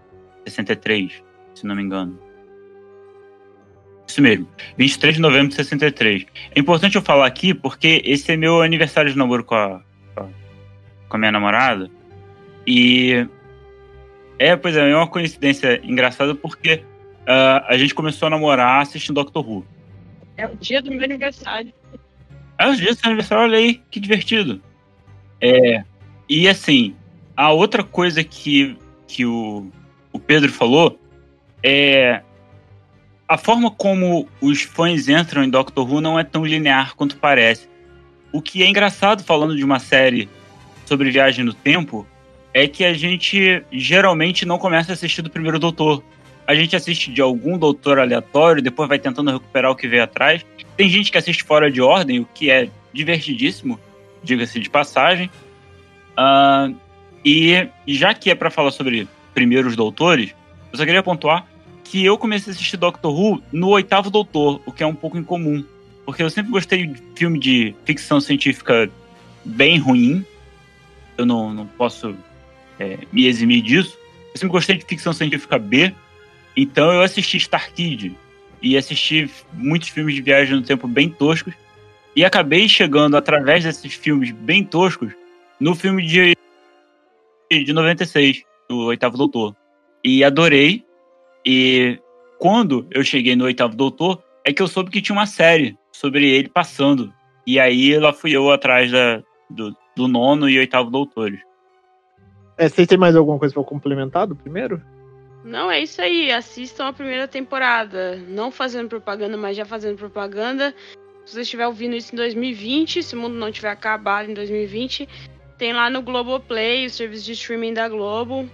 [0.46, 1.24] 63,
[1.56, 2.20] se não me engano.
[4.14, 4.48] Isso mesmo,
[4.78, 6.28] 23 de novembro de 63.
[6.54, 9.82] É importante eu falar aqui porque esse é meu aniversário de namoro com a,
[10.16, 11.90] com a minha namorada.
[12.68, 13.28] E.
[14.38, 16.84] É, pois é, é uma coincidência engraçada porque
[17.22, 19.66] uh, a gente começou a namorar assistindo Doctor Who.
[20.38, 21.74] É o dia do meu aniversário.
[22.60, 24.62] É o dia do seu aniversário, olha aí, que divertido.
[25.42, 25.84] É,
[26.30, 26.96] e assim,
[27.36, 29.72] a outra coisa que, que o,
[30.12, 31.00] o Pedro falou
[31.64, 32.22] é
[33.34, 37.68] a forma como os fãs entram em Doctor Who não é tão linear quanto parece.
[38.32, 40.30] O que é engraçado falando de uma série
[40.86, 42.06] sobre viagem no tempo
[42.54, 46.04] é que a gente geralmente não começa a assistir do primeiro doutor.
[46.46, 50.46] A gente assiste de algum doutor aleatório, depois vai tentando recuperar o que veio atrás.
[50.78, 53.80] Tem gente que assiste fora de ordem, o que é divertidíssimo,
[54.24, 55.28] diga-se de passagem.
[56.16, 56.76] Uh,
[57.26, 60.36] e já que é para falar sobre primeiros doutores,
[60.72, 61.48] eu só queria pontuar
[61.84, 65.18] que eu comecei a assistir Doctor Who no oitavo doutor, o que é um pouco
[65.18, 65.64] incomum.
[66.06, 68.90] Porque eu sempre gostei de filme de ficção científica
[69.44, 70.26] bem ruim.
[71.18, 72.16] Eu não, não posso
[72.80, 73.98] é, me eximir disso.
[74.34, 75.94] Eu sempre gostei de ficção científica B.
[76.56, 78.16] Então eu assisti Star Kid
[78.62, 81.54] e assisti muitos filmes de viagem no tempo bem toscos.
[82.16, 85.12] E acabei chegando, através desses filmes bem toscos,
[85.60, 86.36] no filme de,
[87.52, 89.56] de 96, do Oitavo Doutor.
[90.04, 90.86] E adorei.
[91.46, 92.00] E
[92.40, 96.30] quando eu cheguei no Oitavo Doutor, é que eu soube que tinha uma série sobre
[96.30, 97.14] ele passando.
[97.46, 101.40] E aí lá fui eu atrás da, do, do nono e oitavo doutores.
[102.58, 104.82] É, vocês têm mais alguma coisa para complementar do primeiro?
[105.44, 106.32] Não, é isso aí.
[106.32, 108.16] Assistam a primeira temporada.
[108.28, 110.74] Não fazendo propaganda, mas já fazendo propaganda.
[111.26, 115.08] Se você estiver ouvindo isso em 2020, se o mundo não tiver acabado em 2020,
[115.58, 118.50] tem lá no Globoplay, o serviço de streaming da Globo.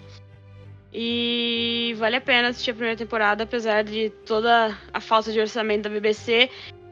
[0.94, 5.84] E vale a pena assistir a primeira temporada, apesar de toda a falta de orçamento
[5.84, 6.50] da BBC.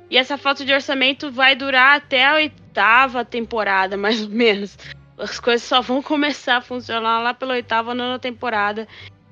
[0.10, 4.78] E essa falta de orçamento vai durar até a oitava temporada, mais ou menos.
[5.18, 8.88] As coisas só vão começar a funcionar lá pela oitava, nona temporada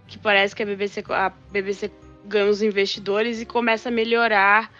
[0.07, 1.91] que parece que a BBC, a BBC
[2.25, 4.71] ganha os investidores e começa a melhorar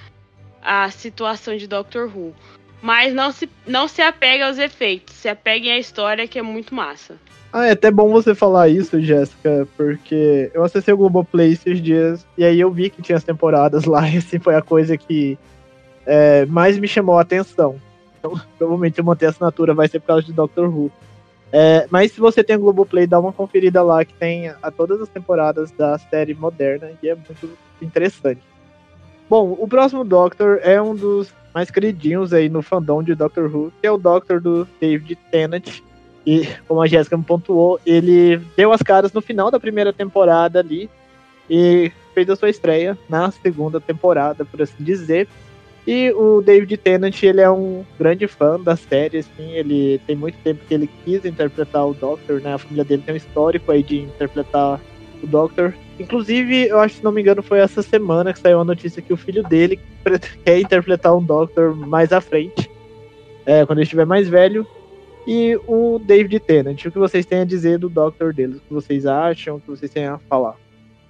[0.62, 2.36] a situação de Doctor Who.
[2.82, 6.74] Mas não se, não se apega aos efeitos, se apeguem à história que é muito
[6.74, 7.19] massa.
[7.57, 12.27] Ah, é até bom você falar isso, Jéssica, porque eu acessei o Globoplay esses dias
[12.37, 15.39] e aí eu vi que tinha as temporadas lá e assim foi a coisa que
[16.05, 17.79] é, mais me chamou a atenção.
[18.19, 20.91] Então, provavelmente eu manter a assinatura vai ser por causa de Doctor Who.
[21.49, 24.99] É, mas se você tem o Globoplay, dá uma conferida lá que tem a todas
[24.99, 28.41] as temporadas da série moderna e é muito interessante.
[29.29, 33.71] Bom, o próximo Doctor é um dos mais queridinhos aí no fandom de Doctor Who,
[33.79, 35.81] que é o Doctor do David Tennant.
[36.25, 40.59] E, como a Jéssica me pontuou, ele deu as caras no final da primeira temporada
[40.59, 40.89] ali
[41.49, 45.27] e fez a sua estreia na segunda temporada, por assim dizer.
[45.88, 50.35] E o David Tennant, ele é um grande fã da série, assim, ele tem muito
[50.39, 52.55] tempo que ele quis interpretar o Doctor, né?
[52.55, 54.81] A família dele tem um histórico aí de interpretar
[55.21, 55.75] o Doctor.
[55.99, 59.13] Inclusive, eu acho, se não me engano, foi essa semana que saiu a notícia que
[59.13, 59.79] o filho dele
[60.43, 62.67] quer interpretar um Doctor mais à frente,
[63.45, 64.65] é, quando ele estiver mais velho.
[65.27, 68.57] E o David Tennant, o que vocês têm a dizer do Doctor dele?
[68.57, 70.55] O que vocês acham, o que vocês têm a falar?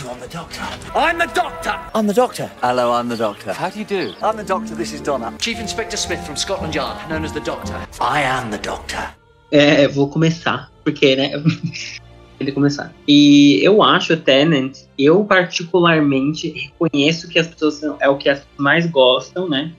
[0.01, 0.61] I'm the Doctor.
[0.95, 1.73] I'm the Doctor.
[1.95, 2.51] I'm the Doctor.
[2.61, 3.53] Hello, I'm the Doctor.
[3.53, 4.13] How do you do?
[4.21, 4.75] I'm the Doctor.
[4.75, 5.33] This is Donna.
[5.39, 7.75] Chief Inspector Smith from Scotland Yard, known as the Doctor.
[7.99, 9.15] I am the Doctor.
[9.51, 11.31] É, vou começar, porque, né?
[12.39, 12.93] Ele começar.
[13.07, 18.45] E eu acho Tenant, eu particularmente reconheço que as pessoas são, é o que as
[18.57, 19.71] mais gostam, né?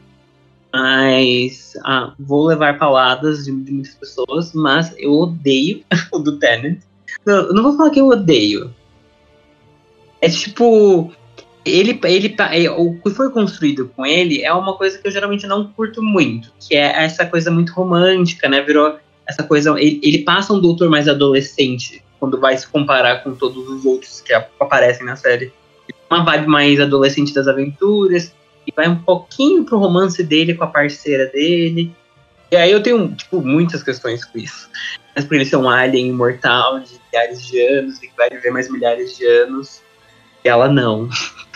[0.73, 6.79] Mas ah, vou levar palavras de, de, muitas pessoas, mas eu odeio o do Tenant.
[7.25, 8.75] Não, não vou falar que eu odeio,
[10.21, 11.13] é tipo.
[11.65, 15.49] Ele, ele, é, o que foi construído com ele é uma coisa que eu geralmente
[15.49, 18.61] não curto muito, que é essa coisa muito romântica, né?
[18.61, 19.71] Virou essa coisa.
[19.81, 24.21] Ele, ele passa um doutor mais adolescente quando vai se comparar com todos os outros
[24.21, 25.53] que aparecem na série.
[26.09, 28.33] Uma vibe mais adolescente das aventuras.
[28.67, 31.93] E vai um pouquinho pro romance dele com a parceira dele.
[32.51, 34.69] E aí eu tenho, tipo, muitas questões com isso.
[35.15, 38.51] Mas por ele ser um alien imortal de milhares de anos, e que vai viver
[38.51, 39.81] mais milhares de anos,
[40.45, 41.09] e ela não.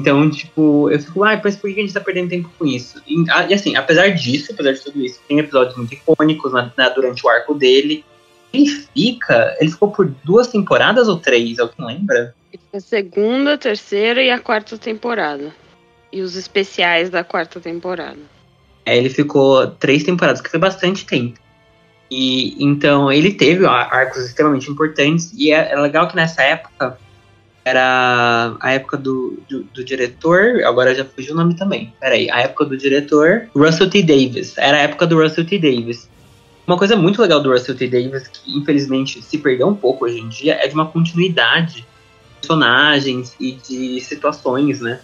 [0.00, 2.64] Então, tipo, eu fico, ai, ah, mas por que a gente tá perdendo tempo com
[2.64, 3.02] isso?
[3.06, 6.88] E, e, assim, apesar disso, apesar de tudo isso, tem episódios muito icônicos na, na,
[6.88, 8.02] durante o arco dele.
[8.50, 12.34] Ele fica, ele ficou por duas temporadas ou três, alguém lembra?
[12.72, 15.54] A segunda, a terceira e a quarta temporada.
[16.12, 18.18] E os especiais da quarta temporada.
[18.84, 21.38] É, ele ficou três temporadas, que foi bastante tempo.
[22.10, 25.32] E então ele teve arcos extremamente importantes.
[25.36, 26.98] E é, é legal que nessa época
[27.64, 31.92] era a época do, do, do, diretor, agora já fugiu o nome também.
[32.00, 34.02] Peraí, a época do diretor Russell T.
[34.02, 34.56] Davis.
[34.58, 35.58] Era a época do Russell T.
[35.58, 36.08] Davis.
[36.66, 37.86] Uma coisa muito legal do Russell T.
[37.86, 41.86] Davis, que infelizmente se perdeu um pouco hoje em dia, é de uma continuidade de
[42.40, 45.00] personagens e de situações, né?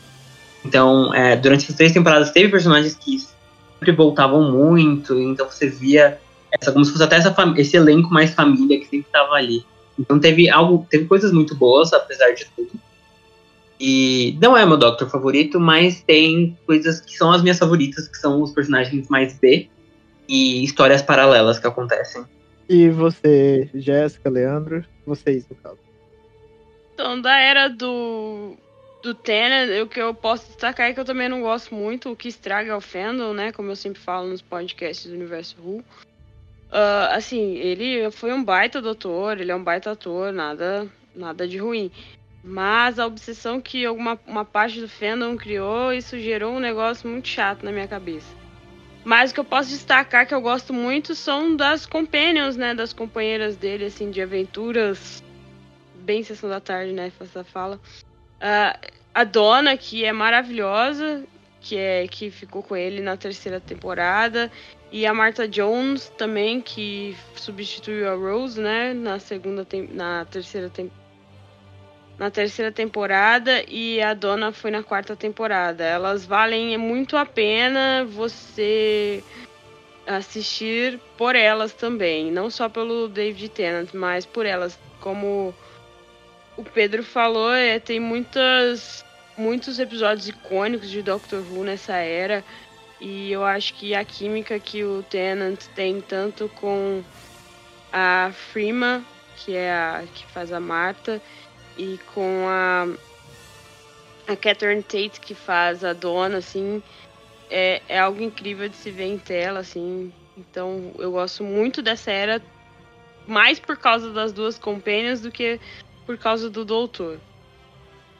[0.66, 6.18] Então, é, durante as três temporadas teve personagens que sempre voltavam muito, então você via
[6.50, 9.64] essa, como se fosse até essa, esse elenco mais família que sempre estava ali.
[9.96, 12.72] Então teve algo, teve coisas muito boas, apesar de tudo.
[13.78, 18.16] E não é meu Doctor favorito, mas tem coisas que são as minhas favoritas, que
[18.16, 19.68] são os personagens mais B
[20.28, 22.24] e histórias paralelas que acontecem.
[22.68, 25.78] E você, Jéssica, Leandro, vocês, no caso?
[26.94, 28.56] Então, da era do,
[29.06, 32.16] do Tenet, o que eu posso destacar é que eu também não gosto muito, o
[32.16, 33.52] que estraga é o fandom, né?
[33.52, 35.78] Como eu sempre falo nos podcasts do Universo Who.
[35.78, 41.56] Uh, assim, ele foi um baita doutor, ele é um baita ator, nada, nada de
[41.56, 41.90] ruim.
[42.42, 47.28] Mas a obsessão que alguma uma parte do fandom criou, isso gerou um negócio muito
[47.28, 48.34] chato na minha cabeça.
[49.04, 52.74] Mas o que eu posso destacar que eu gosto muito são das companions, né?
[52.74, 55.22] Das companheiras dele, assim, de aventuras.
[55.94, 57.12] Bem sessão da tarde, né?
[57.20, 57.80] Essa fala.
[58.36, 61.24] Uh, a Dona, que é maravilhosa,
[61.58, 64.52] que é que ficou com ele na terceira temporada.
[64.92, 70.70] E a Martha Jones também, que substituiu a Rose, né, na segunda na terceira
[72.18, 75.82] na terceira temporada e a Dona foi na quarta temporada.
[75.82, 79.24] Elas valem muito a pena você
[80.06, 85.54] assistir por elas também, não só pelo David Tennant, mas por elas, como
[86.54, 89.05] o Pedro falou, é, tem muitas
[89.36, 92.44] muitos episódios icônicos de Doctor Who nessa era.
[93.00, 97.02] E eu acho que a química que o Tennant tem tanto com
[97.92, 99.04] a Freema,
[99.36, 101.20] que é a que faz a Marta,
[101.76, 102.88] e com a
[104.26, 106.82] a Catherine Tate que faz a dona, assim,
[107.48, 110.12] é, é algo incrível de se ver em tela, assim.
[110.36, 112.42] Então eu gosto muito dessa era,
[113.26, 115.60] mais por causa das duas companions do que
[116.04, 117.20] por causa do doutor.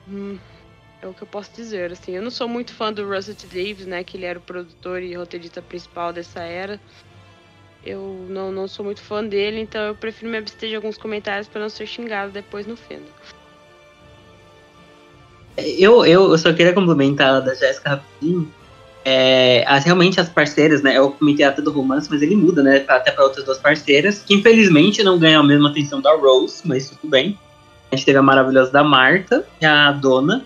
[0.08, 0.38] Hum.
[1.02, 2.12] É o que eu posso dizer, assim.
[2.12, 3.46] Eu não sou muito fã do Russell T.
[3.46, 4.02] Davis, né?
[4.02, 6.80] Que ele era o produtor e roteirista principal dessa era.
[7.84, 11.46] Eu não, não sou muito fã dele, então eu prefiro me abster de alguns comentários
[11.46, 13.06] para não ser xingado depois no fendo.
[15.56, 18.52] Eu, eu, eu só queria complementar a da Jéssica rapidinho.
[19.04, 20.98] É, as, realmente as parceiras, né?
[20.98, 22.84] Eu comentei até do romance, mas ele muda, né?
[22.88, 26.90] Até para outras duas parceiras, que infelizmente não ganham a mesma atenção da Rose, mas
[26.90, 27.38] tudo bem.
[27.92, 30.44] A gente teve a maravilhosa da Marta, e a Dona,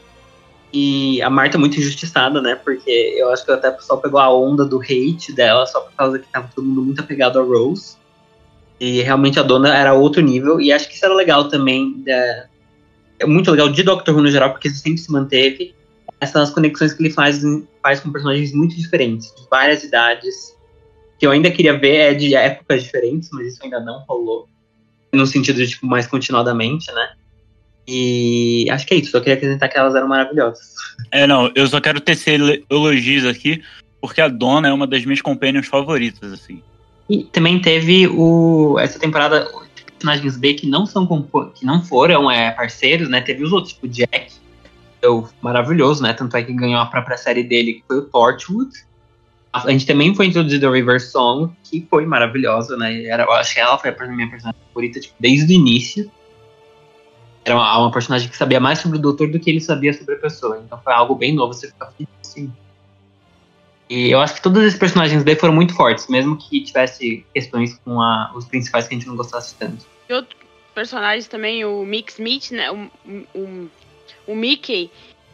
[0.72, 2.54] e a Marta é muito injustiçada, né?
[2.54, 5.92] Porque eu acho que até o pessoal pegou a onda do hate dela só por
[5.94, 7.96] causa que tava todo mundo muito apegado a Rose.
[8.78, 10.60] E realmente a dona era outro nível.
[10.60, 12.02] E acho que isso era legal também.
[12.06, 12.46] É,
[13.18, 15.74] é muito legal de Doctor Who no geral, porque isso sempre se manteve.
[16.20, 17.42] Essas conexões que ele faz,
[17.82, 20.56] faz com personagens muito diferentes, de várias idades.
[21.18, 24.48] Que eu ainda queria ver é de épocas diferentes, mas isso ainda não rolou.
[25.12, 27.10] No sentido de, tipo, mais continuadamente, né?
[27.92, 30.74] E acho que é isso, só queria acrescentar que elas eram maravilhosas.
[31.10, 33.64] É, não, eu só quero tecer elogios aqui,
[34.00, 36.62] porque a Dona é uma das minhas companions favoritas, assim.
[37.08, 39.44] E também teve o essa temporada
[39.98, 41.04] personagens B que não são
[41.52, 43.20] que não foram é, parceiros, né?
[43.20, 44.34] Teve os outros, tipo o Jack,
[45.02, 46.12] eu maravilhoso, né?
[46.12, 48.70] Tanto é que ganhou a própria série dele, que foi o Torchwood.
[49.52, 53.04] A gente também foi introduzido a River Song, que foi maravilhosa, né?
[53.06, 56.08] Era, eu acho que ela foi a minha personagem favorita tipo, desde o início
[57.50, 60.14] era uma, uma, personagem que sabia mais sobre o doutor do que ele sabia sobre
[60.14, 60.62] a pessoa.
[60.64, 62.52] Então foi algo bem novo, você fica assim.
[63.88, 67.74] E eu acho que todos esses personagens B foram muito fortes, mesmo que tivesse questões
[67.84, 69.84] com a, os principais que a gente não gostasse tanto.
[70.08, 70.38] E outros
[70.72, 72.70] personagens também, o Mick Smith, né?
[72.70, 72.88] O,
[73.34, 73.70] o,
[74.28, 74.90] o Mickey,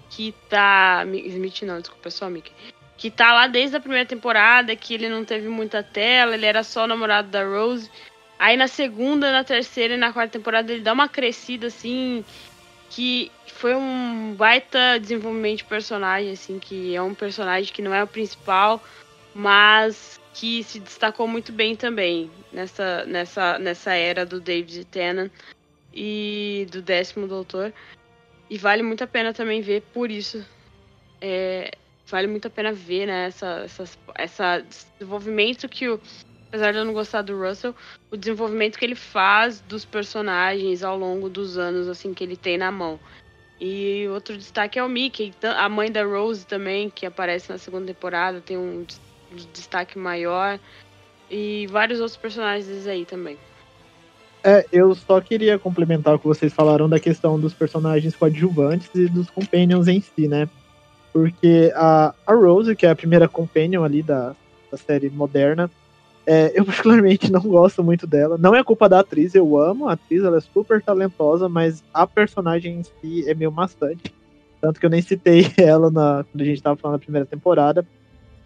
[0.09, 1.05] que tá.
[1.05, 2.53] Smith não, desculpa, é só Mickey.
[2.97, 6.63] Que tá lá desde a primeira temporada, que ele não teve muita tela, ele era
[6.63, 7.91] só namorado da Rose.
[8.39, 12.25] Aí na segunda, na terceira e na quarta temporada ele dá uma crescida assim.
[12.91, 18.03] que foi um baita desenvolvimento de personagem, assim, que é um personagem que não é
[18.03, 18.83] o principal,
[19.35, 25.33] mas que se destacou muito bem também nessa, nessa, nessa era do David Tennant
[25.93, 27.73] e do décimo doutor.
[28.51, 30.45] E vale muito a pena também ver por isso.
[31.21, 31.73] É,
[32.07, 34.65] vale muito a pena ver, né, essa, essa, essa
[34.99, 36.01] desenvolvimento que o.
[36.57, 37.75] Apesar de eu não gostar do Russell,
[38.11, 42.57] o desenvolvimento que ele faz dos personagens ao longo dos anos, assim, que ele tem
[42.57, 42.99] na mão.
[43.61, 47.89] E outro destaque é o Mickey, a mãe da Rose também, que aparece na segunda
[47.89, 48.87] temporada, tem um
[49.53, 50.59] destaque maior.
[51.31, 53.37] E vários outros personagens aí também.
[54.43, 59.09] É, eu só queria complementar o que vocês falaram da questão dos personagens coadjuvantes e
[59.09, 60.49] dos companions em si, né?
[61.13, 64.35] Porque a, a Rose, que é a primeira companion ali da,
[64.71, 65.71] da série moderna,
[66.27, 68.37] é, eu particularmente não gosto muito dela.
[68.37, 72.07] Não é culpa da atriz, eu amo a atriz, ela é super talentosa, mas a
[72.07, 74.13] personagem em si é meio maçante.
[74.61, 77.87] Tanto que eu nem citei ela na, quando a gente tava falando da primeira temporada.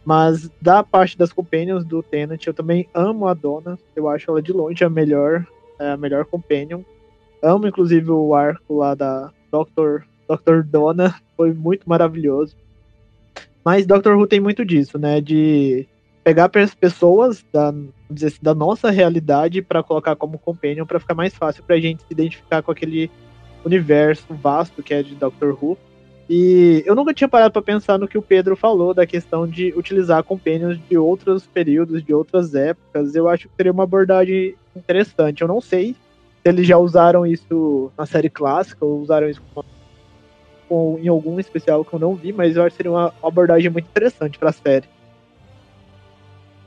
[0.04, 3.78] Mas da parte das companions do Tenant, eu também amo a Dona.
[3.94, 5.46] Eu acho ela de longe a melhor
[5.80, 6.82] é a melhor companion.
[7.42, 10.02] Amo, inclusive, o arco lá da Dr.
[10.28, 10.62] Dr.
[10.62, 12.54] Donna, foi muito maravilhoso.
[13.64, 15.20] Mas Doctor Who tem muito disso, né?
[15.20, 15.88] De
[16.22, 17.72] pegar as pessoas da,
[18.11, 22.02] dizer assim, da nossa realidade para colocar como companion para ficar mais fácil pra gente
[22.02, 23.11] se identificar com aquele
[23.64, 25.78] universo vasto que é de Doctor Who.
[26.28, 29.74] E eu nunca tinha parado para pensar no que o Pedro falou da questão de
[29.76, 33.16] utilizar companions de outros períodos, de outras épocas.
[33.16, 35.42] Eu acho que seria uma abordagem interessante.
[35.42, 39.42] Eu não sei se eles já usaram isso na série clássica ou usaram isso
[40.68, 43.68] com, em algum especial que eu não vi, mas eu acho que seria uma abordagem
[43.68, 44.87] muito interessante para a série.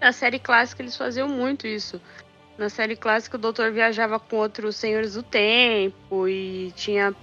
[0.04, 2.02] Na série clássica eles faziam muito isso.
[2.58, 7.16] Na série clássica o doutor viajava com outros senhores do tempo e tinha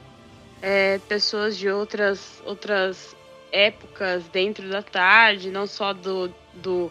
[0.63, 3.15] é, pessoas de outras, outras
[3.53, 6.91] épocas dentro da tarde, não só do, do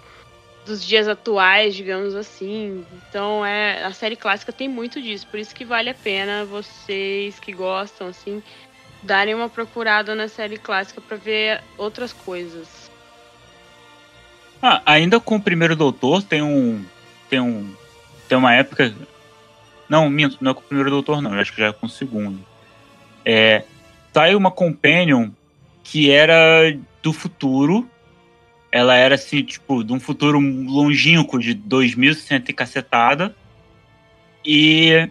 [0.64, 2.86] dos dias atuais, digamos assim.
[3.10, 7.40] Então é a série clássica tem muito disso, por isso que vale a pena vocês
[7.40, 8.44] que gostam assim
[9.02, 12.89] darem uma procurada na série clássica para ver outras coisas.
[14.62, 16.84] Ah, ainda com o primeiro Doutor tem um
[17.30, 17.74] tem um
[18.28, 18.94] tem uma época
[19.88, 21.86] não, minto, não é com o primeiro Doutor não, eu acho que já é com
[21.86, 22.40] o segundo.
[23.26, 23.64] É,
[24.14, 25.30] sai uma companion
[25.84, 27.90] que era do futuro
[28.72, 33.36] ela era assim, tipo, de um futuro longínquo de 2100 e cacetada.
[34.46, 35.10] E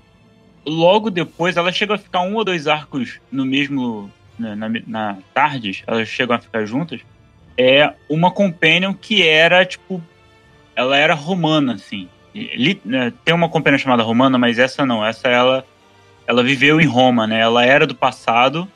[0.65, 4.11] logo depois ela chega a ficar um ou dois arcos no mesmo.
[4.39, 7.01] Né, na, na, na tardes, elas chegam a ficar juntas.
[7.59, 10.01] É uma companion que era, tipo.
[10.77, 12.09] Ela era romana, assim.
[12.85, 15.05] Né, tem uma companion chamada romana, mas essa não.
[15.05, 15.66] Essa ela.
[16.25, 17.40] Ela viveu em Roma, né?
[17.40, 18.68] Ela era do passado,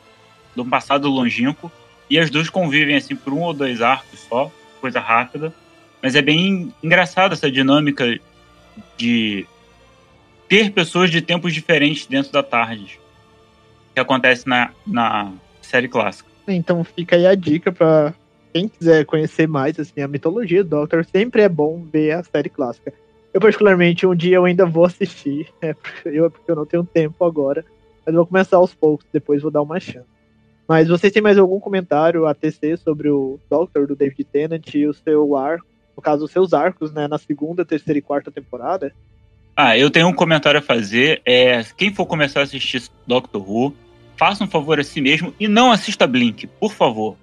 [0.57, 1.71] do passado longínquo.
[2.11, 5.55] E as duas convivem, assim, por um ou dois arcos só coisa rápida.
[6.03, 8.19] Mas é bem engraçado essa dinâmica
[8.97, 9.47] de
[10.49, 12.99] ter pessoas de tempos diferentes dentro da tarde.
[13.95, 16.29] Que acontece na, na série clássica.
[16.49, 18.13] Então fica aí a dica para
[18.53, 22.51] quem quiser conhecer mais assim, a mitologia do Doctor, sempre é bom ver a série
[22.51, 22.93] clássica.
[23.33, 25.49] Eu, particularmente, um dia eu ainda vou assistir.
[25.63, 27.65] É, eu, porque eu não tenho tempo agora.
[28.05, 30.07] Mas vou começar aos poucos, depois vou dar uma chance.
[30.69, 34.87] Mas vocês têm mais algum comentário a tecer sobre o Doctor do David Tennant e
[34.87, 38.93] o seu arco, no caso, os seus arcos, né, na segunda, terceira e quarta temporada?
[39.57, 41.21] Ah, eu tenho um comentário a fazer.
[41.25, 43.75] É, quem for começar a assistir Doctor Who,
[44.17, 47.17] faça um favor a si mesmo e não assista Blink, por favor.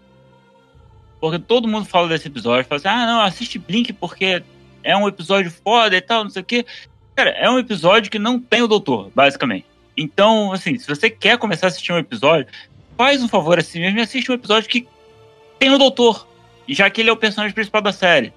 [1.20, 4.42] Porque todo mundo fala desse episódio, fala assim, ah, não, assiste Blink porque
[4.84, 6.66] é um episódio foda e tal, não sei o quê.
[7.16, 9.66] Cara, é um episódio que não tem o doutor, basicamente.
[9.98, 12.48] Então, assim, se você quer começar a assistir um episódio,
[12.98, 14.88] faz um favor assim mesmo e assiste um episódio que
[15.60, 16.26] tem o doutor,
[16.68, 18.34] já que ele é o personagem principal da série.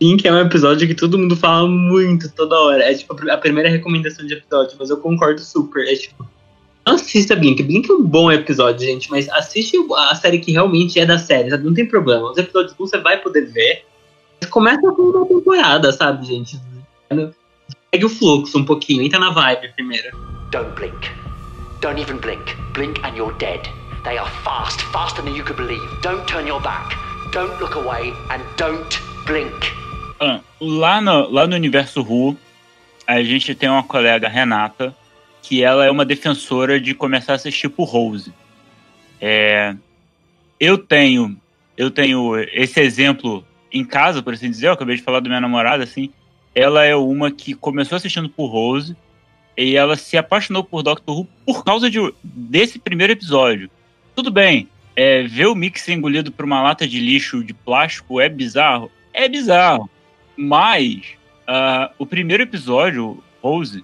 [0.00, 2.84] Sim, que é um episódio que todo mundo fala muito toda hora.
[2.84, 5.86] É tipo a primeira recomendação de episódio, mas eu concordo super.
[5.86, 6.28] É tipo,
[6.84, 7.62] assista Blink.
[7.62, 11.50] Blink é um bom episódio, gente, mas assiste a série que realmente é da série,
[11.50, 11.64] sabe?
[11.64, 12.30] Não tem problema.
[12.30, 13.84] Os episódios bons você vai poder ver.
[14.40, 16.58] Mas começa com uma temporada, sabe, gente?
[17.90, 20.16] Segue o fluxo um pouquinho, entra na vibe primeiro.
[20.50, 21.10] Don't blink.
[21.80, 22.56] Don't even blink.
[22.72, 23.60] Blink and you're dead.
[24.04, 25.82] They are fast, faster than you could believe.
[26.02, 26.96] Don't turn your back.
[27.32, 29.72] Don't look away and don't blink.
[30.20, 32.36] Ah, lá, no, lá no universo Who,
[33.06, 34.94] a gente tem uma colega, Renata,
[35.48, 38.34] que ela é uma defensora de começar a assistir por Rose.
[39.18, 39.74] É,
[40.60, 41.34] eu tenho
[41.74, 43.42] eu tenho esse exemplo
[43.72, 46.10] em casa, por assim dizer, eu acabei de falar da minha namorada, assim,
[46.54, 48.94] ela é uma que começou assistindo por Rose,
[49.56, 53.70] e ela se apaixonou por Doctor Who por causa de, desse primeiro episódio.
[54.14, 58.28] Tudo bem, é, ver o Mickey engolido por uma lata de lixo de plástico é
[58.28, 58.90] bizarro?
[59.14, 59.88] É bizarro.
[60.36, 61.14] Mas
[61.48, 63.82] uh, o primeiro episódio, Rose,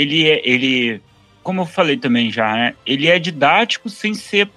[0.00, 0.40] ele é.
[0.44, 1.00] Ele,
[1.42, 2.74] como eu falei também já, né?
[2.86, 4.48] Ele é didático sem ser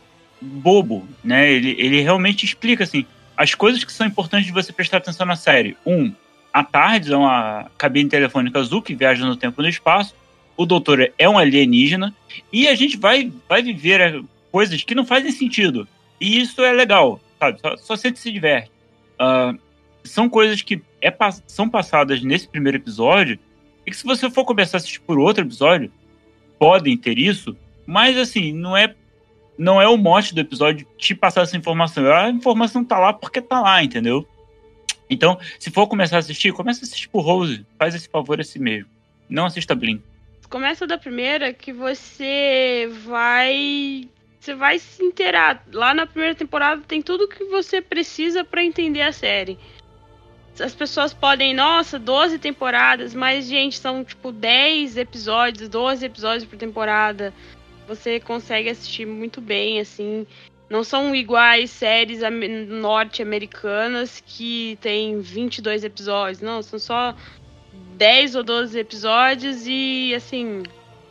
[0.41, 1.51] bobo, né?
[1.51, 5.35] Ele, ele realmente explica assim as coisas que são importantes de você prestar atenção na
[5.35, 5.75] série.
[5.85, 6.13] Um,
[6.53, 10.15] a TARDIS é uma cabine telefônica azul que viaja no tempo e no espaço.
[10.55, 12.13] O doutor é um alienígena.
[12.51, 14.21] E a gente vai, vai viver é,
[14.51, 15.87] coisas que não fazem sentido.
[16.21, 17.59] E isso é legal, sabe?
[17.59, 18.71] Só, só se se diverte.
[19.19, 19.57] Uh,
[20.03, 21.13] são coisas que é,
[21.47, 23.39] são passadas nesse primeiro episódio.
[23.85, 25.91] E que se você for começar a assistir por outro episódio,
[26.57, 27.55] podem ter isso.
[27.85, 28.95] Mas assim, não é
[29.57, 32.11] não é o mote do episódio te passar essa informação.
[32.11, 34.27] A informação tá lá porque tá lá, entendeu?
[35.09, 37.65] Então, se for começar a assistir, começa a assistir por Rose.
[37.77, 38.89] Faz esse favor a si mesmo.
[39.29, 40.01] Não assista Blink.
[40.49, 44.09] Começa da primeira que você vai.
[44.39, 45.63] Você vai se inteirar.
[45.71, 49.57] Lá na primeira temporada tem tudo que você precisa para entender a série.
[50.59, 56.57] As pessoas podem, nossa, 12 temporadas, mas, gente, são tipo 10 episódios, 12 episódios por
[56.57, 57.33] temporada
[57.87, 60.25] você consegue assistir muito bem, assim.
[60.69, 62.21] Não são iguais séries
[62.67, 66.41] norte-americanas que tem 22 episódios.
[66.41, 67.15] Não, são só
[67.95, 70.63] 10 ou 12 episódios e, assim,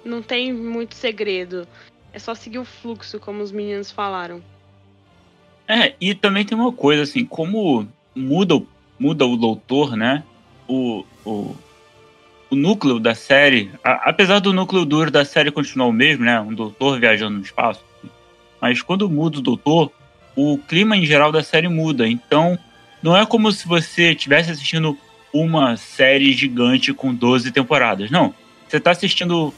[0.04, 1.66] não tem muito segredo.
[2.12, 4.42] É só seguir o fluxo, como os meninos falaram.
[5.68, 8.60] É, e também tem uma coisa, assim, como muda,
[9.02, 10.22] muda o doutor, né?
[10.68, 11.56] O, o,
[12.48, 16.40] o núcleo da série, a, apesar do núcleo duro da série continuar o mesmo, né?
[16.40, 17.84] Um doutor viajando no espaço.
[18.60, 19.90] Mas quando muda o doutor,
[20.36, 22.06] o clima em geral da série muda.
[22.06, 22.56] Então,
[23.02, 24.96] não é como se você estivesse assistindo
[25.32, 28.08] uma série gigante com 12 temporadas.
[28.08, 28.32] Não.
[28.68, 29.52] Você está assistindo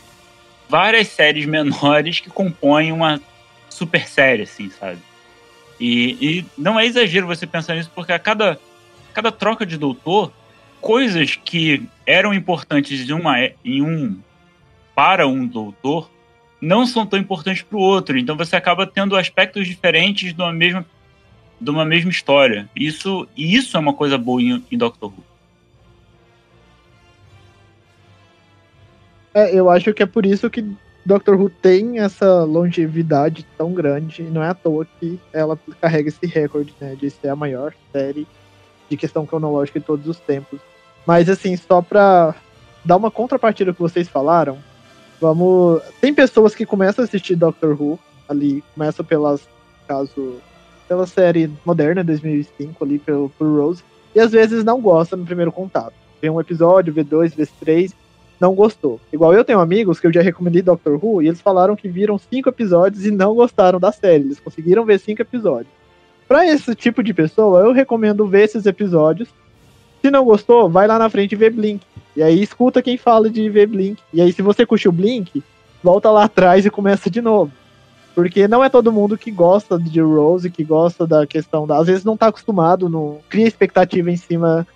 [0.70, 3.20] várias séries menores que compõem uma
[3.68, 4.98] super série, assim, sabe?
[5.78, 8.58] E, e não é exagero você pensar nisso, porque a cada,
[9.14, 10.32] cada troca de doutor,
[10.80, 14.18] coisas que eram importantes uma, em um
[14.94, 16.10] para um doutor
[16.60, 18.18] não são tão importantes para o outro.
[18.18, 20.84] Então você acaba tendo aspectos diferentes de uma mesma,
[21.60, 22.68] de uma mesma história.
[22.74, 25.24] Isso, e isso é uma coisa boa em, em Doctor Who.
[29.32, 30.64] É, eu acho que é por isso que
[31.04, 34.22] Doctor Who tem essa longevidade tão grande.
[34.22, 37.74] E não é à toa que ela carrega esse recorde né, de ser a maior
[37.92, 38.26] série
[38.88, 40.60] de questão cronológica de todos os tempos.
[41.06, 42.34] Mas assim, só pra
[42.84, 44.58] dar uma contrapartida que vocês falaram,
[45.20, 45.82] vamos.
[46.00, 49.46] Tem pessoas que começam a assistir Doctor Who ali, começam pelas
[49.86, 50.40] caso
[50.88, 53.82] pela série moderna 2005 ali pelo por Rose
[54.14, 55.94] e às vezes não gosta no primeiro contato.
[56.20, 57.94] Vê um episódio, vê dois, vê três,
[58.40, 59.00] não gostou.
[59.12, 62.18] Igual eu tenho amigos que eu já recomendei Doctor Who e eles falaram que viram
[62.18, 64.24] cinco episódios e não gostaram da série.
[64.24, 65.72] Eles conseguiram ver cinco episódios.
[66.26, 69.28] Para esse tipo de pessoa, eu recomendo ver esses episódios
[70.04, 71.82] se não gostou, vai lá na frente e vê Blink.
[72.14, 74.02] E aí escuta quem fala de ver Blink.
[74.12, 75.42] E aí, se você curtiu Blink,
[75.82, 77.50] volta lá atrás e começa de novo.
[78.14, 81.78] Porque não é todo mundo que gosta de Rose, que gosta da questão da.
[81.78, 84.66] Às vezes não tá acostumado, não cria expectativa em cima.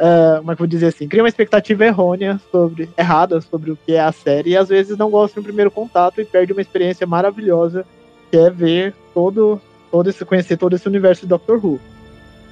[0.00, 1.08] Uh, como é que eu vou dizer assim?
[1.08, 2.88] Cria uma expectativa errônea sobre.
[2.96, 4.52] errada sobre o que é a série.
[4.52, 7.84] E às vezes não gosta no primeiro contato e perde uma experiência maravilhosa,
[8.30, 9.60] que é ver todo.
[9.94, 11.80] Todo esse, conhecer todo esse universo de Doctor Who.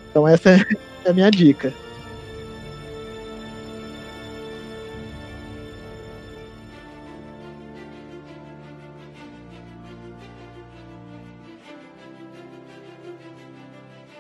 [0.09, 0.65] Então essa é
[1.11, 1.73] a minha dica.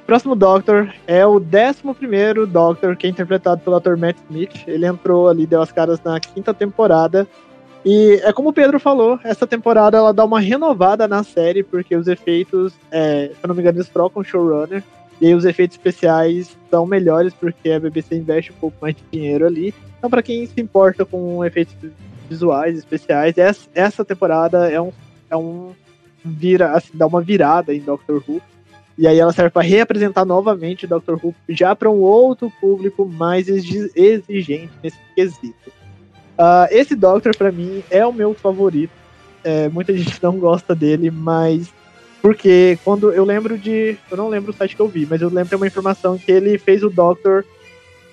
[0.05, 4.65] próximo Doctor é o 11 Doctor, que é interpretado pelo ator Matt Smith.
[4.67, 7.27] Ele entrou ali, deu as caras na quinta temporada.
[7.85, 11.97] E é como o Pedro falou, essa temporada ela dá uma renovada na série, porque
[11.97, 14.83] os efeitos, é, se eu não me engano, eles trocam showrunner.
[15.21, 19.03] E aí os efeitos especiais são melhores, porque a BBC investe um pouco mais de
[19.11, 19.75] dinheiro ali.
[19.99, 21.75] Então, para quem se importa com efeitos
[22.29, 23.35] visuais especiais,
[23.75, 24.93] essa temporada é um,
[25.31, 25.73] é um
[26.25, 28.41] vira, assim, dá uma virada em Doctor Who.
[28.97, 33.49] E aí ela serve para reapresentar novamente Doctor Who já para um outro público mais
[33.49, 35.73] exigente nesse quesito.
[36.39, 38.93] Uh, esse Doctor para mim é o meu favorito.
[39.45, 41.73] É, muita gente não gosta dele, mas
[42.21, 45.29] porque quando eu lembro de, eu não lembro o site que eu vi, mas eu
[45.29, 47.45] lembro de uma informação que ele fez o Doctor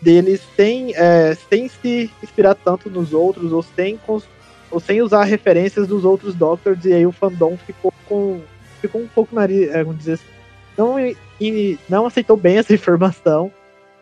[0.02, 4.00] dele sem, é, sem se inspirar tanto nos outros ou sem
[4.72, 8.42] ou sem usar referências dos outros Doctors e aí o fandom ficou com
[8.82, 10.24] ficou um pouco nariz, é, vamos dizer assim,
[10.78, 10.98] não,
[11.42, 13.52] e, não aceitou bem essa informação.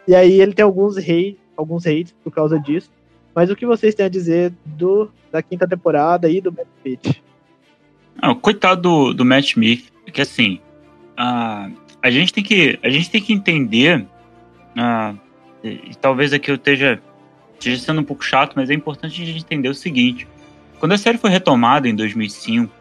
[0.07, 2.89] E aí ele tem alguns hates, alguns hates por causa disso.
[3.37, 7.21] Mas o que vocês têm a dizer do, da quinta temporada e do Matt Smith?
[8.19, 10.59] Ah, coitado do, do Matt Smith, que assim,
[11.15, 11.69] a,
[12.01, 14.07] a, gente tem que, a gente tem que entender,
[14.75, 15.13] ah,
[15.63, 16.99] e, talvez aqui eu esteja,
[17.53, 20.27] esteja sendo um pouco chato, mas é importante a gente entender o seguinte.
[20.79, 22.73] Quando a série foi retomada em 2005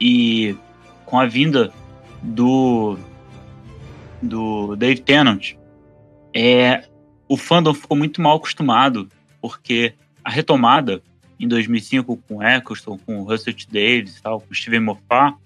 [0.00, 0.56] e
[1.04, 1.70] com a vinda
[2.22, 2.96] do
[4.22, 5.52] do Dave Tennant,
[6.34, 6.82] é,
[7.28, 9.06] o fandom ficou muito mal acostumado,
[9.46, 9.94] porque
[10.24, 11.00] a retomada
[11.38, 13.66] em 2005 com Eccleston, com Russell T.
[13.70, 15.36] Davis tal, com Steven Moffat,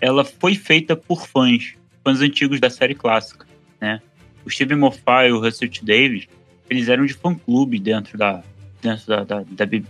[0.00, 1.74] ela foi feita por fãs,
[2.04, 3.44] fãs antigos da série clássica,
[3.80, 4.00] né?
[4.44, 5.80] O Steven Moffat e o Russell T.
[5.84, 6.28] Davis,
[6.70, 8.44] eles eram de fã-clube dentro da
[8.80, 9.88] dentro da, da, da, dentro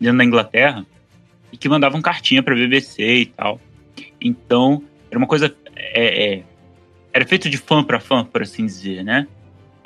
[0.00, 0.84] da Inglaterra
[1.50, 3.58] e que mandavam cartinha para BBC e tal.
[4.20, 6.42] Então, era uma coisa é, é,
[7.10, 9.26] era feito de fã para fã, por assim dizer, né?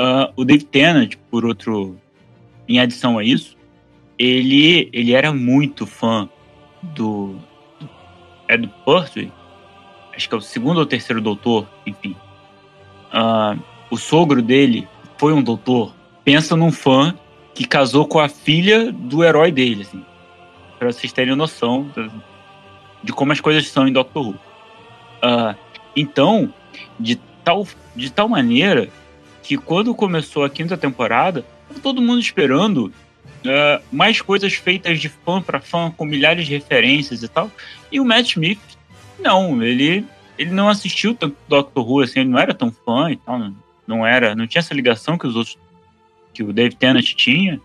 [0.00, 1.99] Uh, o Dave Tennant, por outro,
[2.70, 3.56] em adição a isso,
[4.16, 6.28] ele, ele era muito fã
[6.80, 7.34] do,
[7.80, 7.90] do
[8.48, 8.56] é
[10.14, 12.14] acho que é o segundo ou terceiro doutor, enfim.
[13.12, 13.60] Uh,
[13.90, 14.86] o sogro dele
[15.18, 15.92] foi um doutor.
[16.24, 17.12] Pensa num fã
[17.54, 20.04] que casou com a filha do herói dele, assim,
[20.78, 22.08] para vocês terem noção de,
[23.02, 24.34] de, como as coisas são em Doctor Who.
[25.24, 25.56] Uh,
[25.96, 26.54] então,
[27.00, 27.66] de tal,
[27.96, 28.88] de tal maneira
[29.42, 31.44] que quando começou a quinta temporada,
[31.78, 32.92] todo mundo esperando
[33.44, 37.50] uh, mais coisas feitas de fã para fã, com milhares de referências e tal.
[37.90, 38.60] E o Matt Smith,
[39.18, 40.04] não, ele,
[40.38, 43.56] ele não assistiu tanto Doctor Who, assim, ele não era tão fã e tal, não,
[43.86, 45.58] não era, não tinha essa ligação que os outros,
[46.32, 47.60] que o Dave Tennant tinha,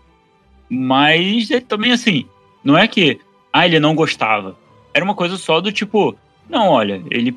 [0.68, 2.26] mas ele também, assim,
[2.62, 3.20] não é que,
[3.52, 4.56] ah, ele não gostava.
[4.92, 6.16] Era uma coisa só do tipo,
[6.48, 7.36] não, olha, ele,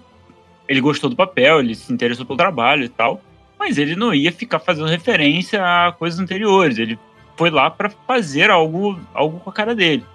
[0.67, 3.22] ele gostou do papel, ele se interessou pelo trabalho e tal,
[3.60, 6.78] mas ele não ia ficar fazendo referência a coisas anteriores.
[6.78, 6.97] Ele
[7.36, 10.05] foi lá para fazer algo, algo com a cara dele.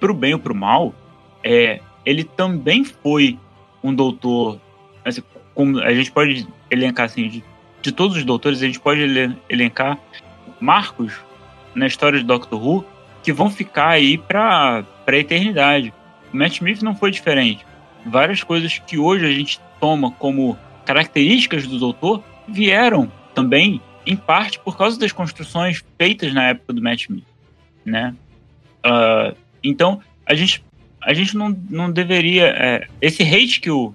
[0.00, 0.92] Pro bem ou pro mal,
[1.44, 3.38] é, ele também foi
[3.82, 4.60] um doutor.
[5.04, 5.22] Assim,
[5.54, 7.44] como a gente pode elencar assim, de,
[7.80, 9.00] de todos os doutores, a gente pode
[9.48, 9.98] elencar
[10.60, 11.14] marcos
[11.74, 12.84] na história de Doctor Who
[13.22, 15.92] que vão ficar aí para a eternidade.
[16.32, 17.64] O Matt Smith não foi diferente.
[18.04, 22.22] Várias coisas que hoje a gente toma como características do doutor
[22.52, 27.24] vieram também, em parte, por causa das construções feitas na época do Matt Smith,
[27.84, 28.14] né?
[28.84, 30.64] Uh, então, a gente,
[31.02, 32.46] a gente não, não deveria...
[32.46, 33.94] É, esse hate que o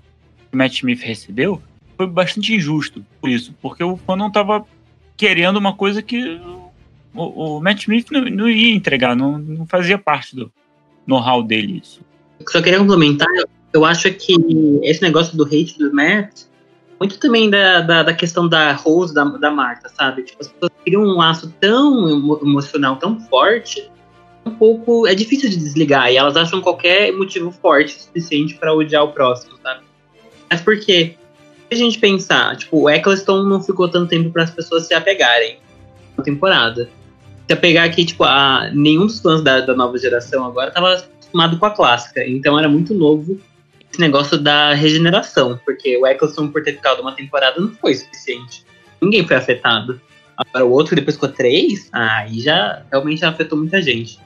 [0.52, 1.62] Matt Smith recebeu
[1.98, 4.66] foi bastante injusto por isso, porque o fã não estava
[5.18, 6.40] querendo uma coisa que
[7.14, 10.52] o, o Matt Smith não, não, ia entregar, não, não fazia parte do
[11.08, 12.02] know-how dele isso.
[12.50, 13.28] Só queria complementar,
[13.74, 14.36] eu acho que
[14.84, 16.44] esse negócio do hate do Matt
[17.00, 20.24] muito também da, da, da, questão da Rose, da, da Marta, sabe?
[20.24, 23.90] Tipo, as pessoas criam um laço tão emocional, tão forte,
[24.46, 25.06] um pouco.
[25.08, 26.12] É difícil de desligar.
[26.12, 29.82] E elas acham qualquer motivo forte o suficiente para odiar o próximo, sabe?
[30.50, 31.16] Mas por quê?
[31.70, 34.94] Se a gente pensar, tipo, o Eccleston não ficou tanto tempo para as pessoas se
[34.94, 35.58] apegarem
[36.18, 36.90] na temporada.
[37.48, 41.58] Se apegar aqui, tipo, a nenhum dos fãs da, da nova geração agora estava acostumado
[41.58, 42.26] com a clássica.
[42.26, 43.38] Então era muito novo
[43.96, 48.66] esse negócio da regeneração, porque o Eccleston, por ter ficado uma temporada, não foi suficiente.
[49.02, 50.00] Ninguém foi afetado.
[50.38, 54.20] Agora o outro que depois ficou três, aí já realmente afetou muita gente.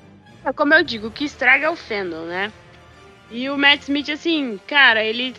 [0.43, 2.51] É como eu digo, o que estraga é o fandom, né?
[3.29, 5.35] E o Matt Smith, assim, cara, ele,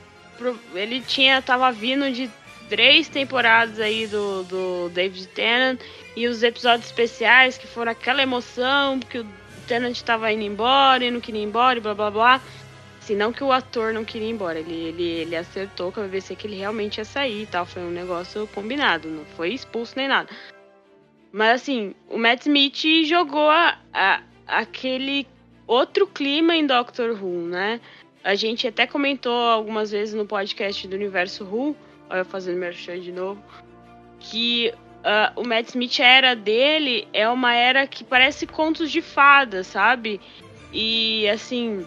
[0.74, 2.30] ele tinha, tava vindo de
[2.68, 5.80] três temporadas aí do, do David Tennant
[6.16, 9.26] e os episódios especiais que foram aquela emoção, porque o
[9.66, 12.40] Tennant tava indo embora e não queria ir embora e blá blá blá.
[13.00, 16.04] Assim, não que o ator não queria ir embora, ele, ele, ele acertou com a
[16.04, 17.64] BBC que ele realmente ia sair e tal.
[17.64, 20.28] Foi um negócio combinado, não foi expulso nem nada.
[21.32, 25.26] Mas assim, o Matt Smith jogou a, a, aquele
[25.66, 27.80] outro clima em Doctor Who, né?
[28.22, 31.74] A gente até comentou algumas vezes no podcast do Universo Who,
[32.10, 33.42] olha eu fazendo merchan de novo,
[34.18, 39.00] que uh, o Matt Smith, a era dele é uma era que parece contos de
[39.00, 40.20] fadas, sabe?
[40.70, 41.86] E assim,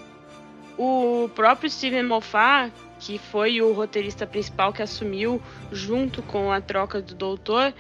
[0.78, 7.02] o próprio Steven Moffat, que foi o roteirista principal que assumiu junto com a troca
[7.02, 7.74] do Doutor,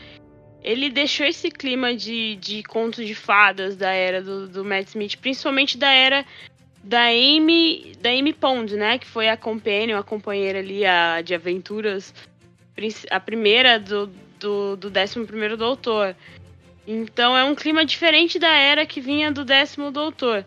[0.61, 5.17] ele deixou esse clima de, de contos de fadas da era do, do Matt Smith,
[5.17, 6.25] principalmente da era
[6.83, 11.33] da Amy, da Amy Pond, né, que foi a companion, a companheira ali a, de
[11.33, 12.13] aventuras,
[13.09, 14.07] a primeira do,
[14.39, 16.15] do, do 11 Doutor.
[16.85, 20.45] Então é um clima diferente da era que vinha do décimo Doutor.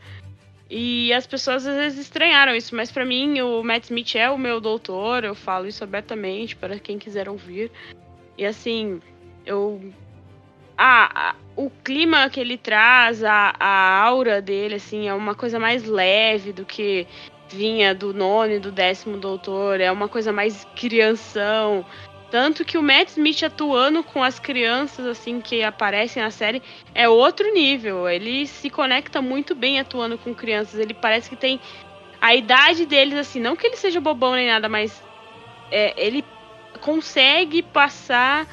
[0.69, 4.37] E as pessoas às vezes estranharam isso, mas para mim o Matt Smith é o
[4.37, 7.71] meu doutor, eu falo isso abertamente para quem quiser ouvir.
[8.37, 9.01] E assim,
[9.45, 9.81] eu
[10.77, 15.59] a, a, o clima que ele traz, a, a aura dele, assim, é uma coisa
[15.59, 17.07] mais leve do que
[17.49, 21.85] vinha do nono e do décimo doutor, é uma coisa mais crianção.
[22.31, 26.61] Tanto que o Matt Smith atuando com as crianças, assim, que aparecem na série,
[26.95, 28.09] é outro nível.
[28.09, 30.81] Ele se conecta muito bem atuando com crianças.
[30.81, 31.61] Ele parece que tem
[32.21, 35.01] a idade deles, assim, não que ele seja bobão nem nada, mas
[35.71, 36.25] é, ele
[36.81, 38.47] consegue passar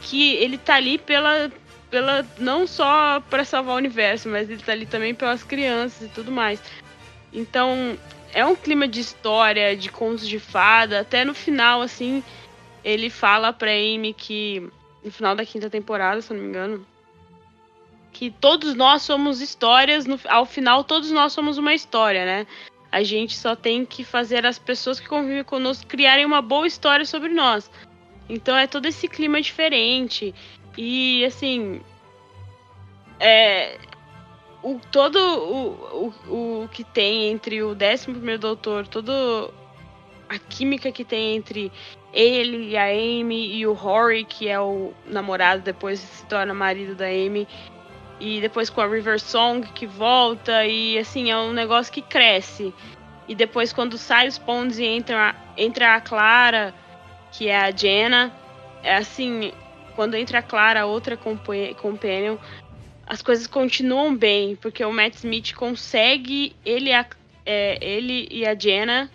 [0.00, 1.50] que ele tá ali pela,
[1.90, 6.10] pela não só para salvar o universo, mas ele tá ali também pelas crianças e
[6.10, 6.60] tudo mais.
[7.32, 7.98] Então,
[8.32, 12.22] é um clima de história, de contos de fada, até no final assim,
[12.84, 14.68] ele fala pra Amy que
[15.04, 16.86] no final da quinta temporada, se eu não me engano,
[18.12, 22.46] que todos nós somos histórias, no, ao final todos nós somos uma história, né?
[22.90, 27.04] A gente só tem que fazer as pessoas que convivem conosco criarem uma boa história
[27.04, 27.70] sobre nós.
[28.28, 30.34] Então é todo esse clima diferente.
[30.76, 31.80] E assim.
[33.20, 33.78] É,
[34.62, 39.12] o, todo o, o, o que tem entre o 11 Doutor, toda
[40.28, 41.72] a química que tem entre
[42.12, 46.94] ele e a Amy e o Rory, que é o namorado, depois se torna marido
[46.94, 47.46] da Amy.
[48.20, 52.74] E depois com a River Song que volta, e assim, é um negócio que cresce.
[53.28, 56.74] E depois quando sai os Ponds e entra, entra a Clara,
[57.30, 58.32] que é a Jenna,
[58.82, 59.52] é assim,
[59.94, 62.36] quando entra a Clara, outra companion,
[63.06, 67.06] as coisas continuam bem, porque o Matt Smith consegue, ele, a,
[67.44, 69.10] é, ele e a Jenna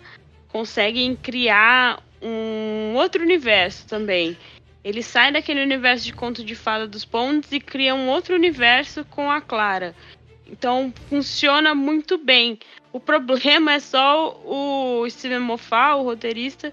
[0.54, 4.38] conseguem criar um outro universo também.
[4.84, 9.04] Ele sai daquele universo de conto de fada dos Pontes e cria um outro universo
[9.06, 9.96] com a Clara.
[10.46, 12.56] Então funciona muito bem.
[12.92, 16.72] O problema é só o Steven Moffat, o roteirista,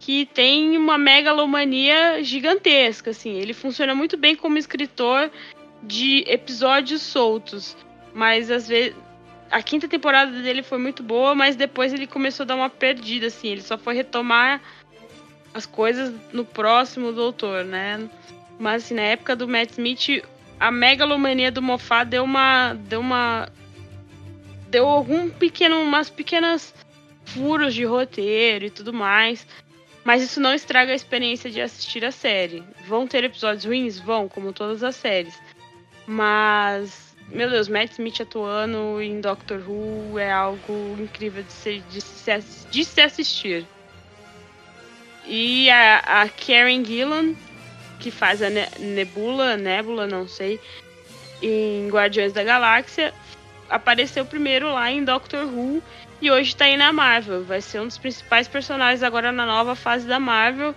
[0.00, 3.10] que tem uma megalomania gigantesca.
[3.10, 5.30] Assim, ele funciona muito bem como escritor
[5.80, 7.76] de episódios soltos.
[8.12, 8.96] Mas às vezes.
[9.52, 13.26] A quinta temporada dele foi muito boa, mas depois ele começou a dar uma perdida,
[13.26, 13.48] assim.
[13.48, 14.62] Ele só foi retomar
[15.52, 18.08] as coisas no próximo Doutor, né?
[18.58, 20.24] Mas assim, na época do Matt Smith,
[20.58, 22.74] a megalomania do Moffat deu uma.
[22.74, 23.48] deu uma.
[24.70, 25.82] deu algum pequeno.
[25.82, 26.74] umas pequenas
[27.26, 29.46] furos de roteiro e tudo mais.
[30.04, 32.64] Mas isso não estraga a experiência de assistir a série.
[32.86, 34.00] Vão ter episódios ruins?
[34.00, 35.38] Vão, como todas as séries.
[36.06, 42.00] Mas, meu Deus, Matt Smith atuando em Doctor Who é algo incrível de se, de
[42.00, 43.66] se, de se assistir.
[45.26, 47.34] E a, a Karen Gillan,
[47.98, 50.60] que faz a Nebula, Nebula, não sei,
[51.40, 53.14] em Guardiões da Galáxia,
[53.70, 55.82] apareceu primeiro lá em Doctor Who
[56.20, 57.44] e hoje tá aí na Marvel.
[57.44, 60.74] Vai ser um dos principais personagens agora na nova fase da Marvel.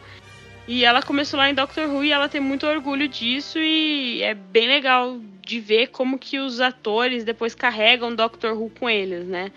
[0.67, 4.33] E ela começou lá em Doctor Who e ela tem muito orgulho disso e é
[4.33, 9.51] bem legal de ver como que os atores depois carregam Doctor Who com eles, né?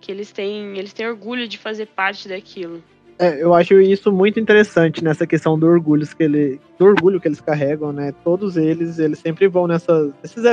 [0.00, 2.82] Que eles têm, eles têm orgulho de fazer parte daquilo.
[3.18, 7.28] É, eu acho isso muito interessante nessa questão do orgulho que ele, do orgulho que
[7.28, 8.12] eles carregam, né?
[8.24, 10.44] Todos eles, eles sempre vão nessas, nesses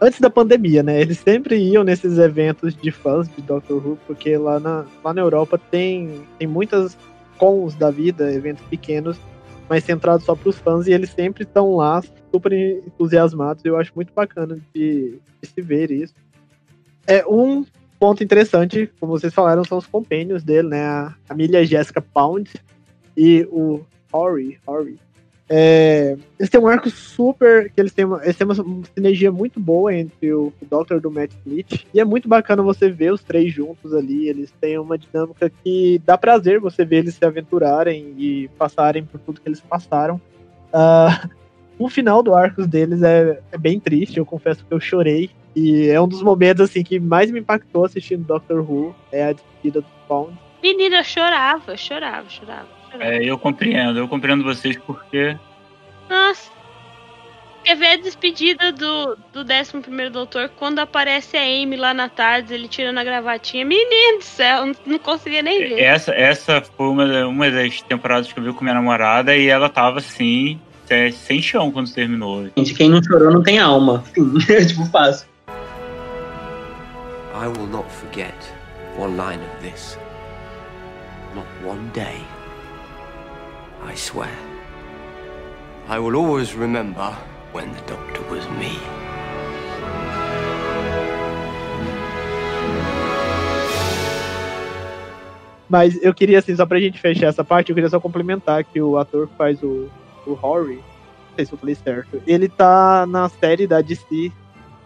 [0.00, 1.00] antes da pandemia, né?
[1.00, 5.20] Eles sempre iam nesses eventos de fãs de Doctor Who, porque lá na, lá na
[5.20, 6.96] Europa tem, tem muitas
[7.38, 9.18] cons da vida, eventos pequenos,
[9.68, 12.02] mas centrados só para os fãs, e eles sempre estão lá
[12.32, 13.64] super entusiasmados.
[13.64, 16.14] Eu acho muito bacana de, de, se ver isso.
[17.06, 17.64] É um
[17.98, 20.84] ponto interessante, como vocês falaram, são os companions dele, né?
[20.86, 22.50] A família Jessica Pound
[23.16, 23.80] e o
[24.12, 24.98] Horry, Horry.
[25.48, 27.70] É, eles têm um arco super.
[27.70, 31.10] que eles têm, uma, eles têm uma sinergia muito boa entre o, o Doctor do
[31.10, 31.86] Matt Smith.
[31.94, 34.28] E é muito bacana você ver os três juntos ali.
[34.28, 39.20] Eles têm uma dinâmica que dá prazer você ver eles se aventurarem e passarem por
[39.20, 40.20] tudo que eles passaram.
[40.72, 41.28] Uh,
[41.78, 45.30] o final do arco deles é, é, bem triste, eu confesso que eu chorei.
[45.54, 48.94] E é um dos momentos assim que mais me impactou assistindo Doctor Who.
[49.12, 50.32] É a despedida do Spawn.
[50.62, 52.75] Menina, eu chorava, chorava, chorava.
[53.00, 55.36] É, eu compreendo, eu compreendo vocês porque.
[56.08, 56.56] Nossa.
[57.66, 62.54] Quer ver a despedida do, do 11 Doutor quando aparece a Amy lá na tarde,
[62.54, 63.64] ele tirando a gravatinha.
[63.64, 65.80] Menino do céu, não, não conseguia nem ver.
[65.80, 69.68] Essa, essa foi uma, uma das temporadas que eu vi com minha namorada e ela
[69.68, 70.60] tava assim,
[71.12, 72.48] sem chão quando terminou.
[72.56, 74.04] Gente, quem não chorou não tem alma.
[74.48, 75.26] É tipo, fácil.
[77.34, 78.34] I will not forget
[78.96, 79.98] one line of this.
[81.34, 82.35] Not one day.
[83.86, 84.36] I swear.
[85.88, 87.16] I will always remember
[87.52, 88.76] when the doctor was me.
[95.68, 98.80] Mas eu queria, assim, só pra gente fechar essa parte, eu queria só complementar que
[98.80, 99.88] o ator que faz o,
[100.26, 100.82] o Rory,
[101.36, 102.20] sei se eu falei certo.
[102.26, 104.32] Ele tá na série da DC,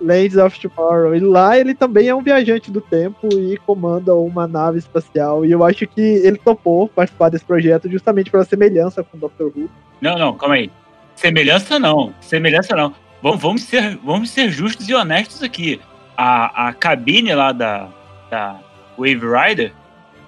[0.00, 1.14] Lands of Tomorrow.
[1.14, 5.44] E lá ele também é um viajante do tempo e comanda uma nave espacial.
[5.44, 9.52] E eu acho que ele topou participar desse projeto justamente pela semelhança com o Doctor
[9.54, 9.68] Who.
[10.00, 10.70] Não, não, calma aí.
[11.14, 12.14] Semelhança não.
[12.20, 12.94] Semelhança não.
[13.22, 15.80] Vamos, vamos, ser, vamos ser justos e honestos aqui.
[16.16, 17.88] A, a cabine lá da,
[18.30, 18.58] da
[18.96, 19.72] Wave Rider,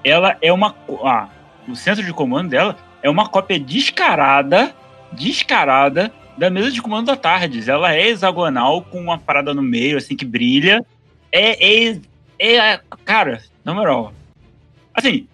[0.04, 0.74] ela é uma.
[1.04, 1.28] Ah,
[1.68, 4.74] o centro de comando dela é uma cópia descarada,
[5.12, 7.68] descarada da mesa de comando da Tardes.
[7.68, 10.84] Ela é hexagonal com uma parada no meio, assim, que brilha.
[11.30, 12.00] É, é,
[12.38, 14.12] é cara, na moral.
[14.94, 15.26] Assim,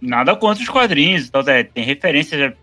[0.00, 2.54] nada contra os quadrinhos e tal, é, tem referências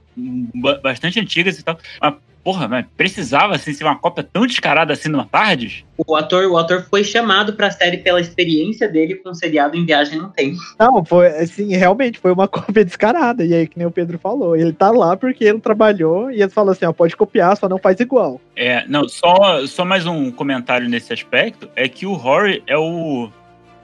[0.81, 1.77] bastante antigas e tal.
[2.01, 5.85] Mas porra, mas precisava assim, ser uma cópia tão descarada assim numa tarde?
[5.97, 9.85] O ator, o ator foi chamado pra série pela experiência dele com o seriado em
[9.85, 10.57] Viagem no Tempo.
[10.79, 13.45] Não, foi assim, realmente foi uma cópia descarada.
[13.45, 16.49] E aí, que nem o Pedro falou, ele tá lá porque ele trabalhou e ele
[16.49, 18.41] falou assim: ó, pode copiar, só não faz igual.
[18.55, 23.29] É, não, só, só mais um comentário nesse aspecto: é que o Rory é o,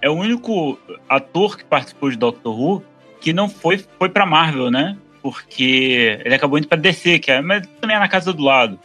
[0.01, 2.84] é o único ator que participou de Doctor Who
[3.20, 4.97] que não foi, foi pra Marvel, né?
[5.30, 8.80] Porque ele acabou indo para DC, que é, mas também é na casa do lado.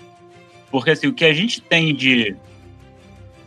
[0.72, 2.34] Porque assim, o que a gente tem de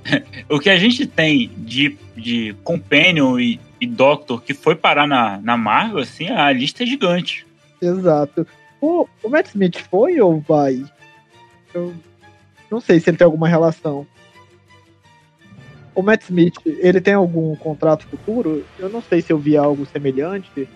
[0.49, 5.41] o que a gente tem de, de Companion e, e Doctor que foi parar na,
[5.41, 7.45] na Marvel, assim, a lista é gigante.
[7.81, 8.47] Exato.
[8.79, 10.81] O, o Matt Smith foi ou vai?
[11.73, 11.93] Eu
[12.71, 14.07] não sei se ele tem alguma relação.
[15.93, 18.65] O Matt Smith, ele tem algum contrato futuro?
[18.79, 20.69] Eu não sei se eu vi algo semelhante.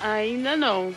[0.00, 0.94] Ainda não.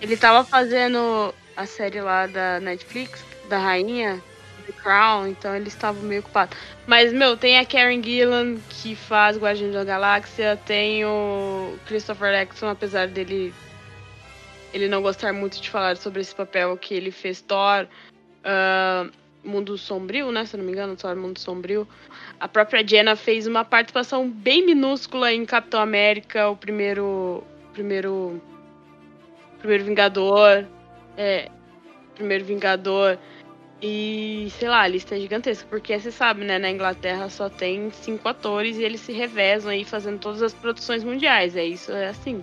[0.00, 4.20] Ele tava fazendo a série lá da Netflix, da Rainha,
[4.66, 6.56] The Crown, então ele estava meio ocupado.
[6.86, 12.68] Mas, meu, tem a Karen Gillan, que faz Guardiões da Galáxia, tem o Christopher Eccleston,
[12.68, 13.54] apesar dele
[14.72, 17.86] ele não gostar muito de falar sobre esse papel que ele fez Thor,
[18.40, 19.12] uh,
[19.44, 20.44] Mundo Sombrio, né?
[20.44, 21.86] Se não me engano, Thor Mundo Sombrio.
[22.38, 27.42] A própria Jenna fez uma participação bem minúscula em Capitão América, o primeiro.
[27.72, 28.40] Primeiro.
[29.58, 30.66] Primeiro Vingador.
[31.16, 31.50] É.
[32.14, 33.18] Primeiro Vingador.
[33.82, 36.56] E, sei lá, a lista é gigantesca, porque você sabe, né?
[36.56, 41.02] Na Inglaterra só tem cinco atores e eles se revezam aí fazendo todas as produções
[41.02, 41.56] mundiais.
[41.56, 42.40] É isso, é assim.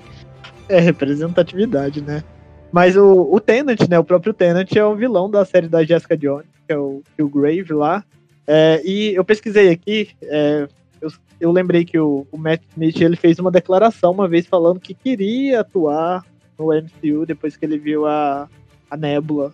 [0.68, 2.26] É representatividade, né?
[2.74, 3.98] Mas o, o Tenant, né?
[3.98, 7.74] O próprio Tenant é o vilão da série da Jessica Jones, que é o, Grave
[7.74, 8.06] lá.
[8.46, 10.68] É, e eu pesquisei aqui, é,
[11.02, 11.10] eu,
[11.40, 14.94] eu, lembrei que o, o, Matt Smith ele fez uma declaração uma vez falando que
[14.94, 16.24] queria atuar
[16.58, 18.48] no MCU depois que ele viu a,
[18.90, 19.54] a Nebula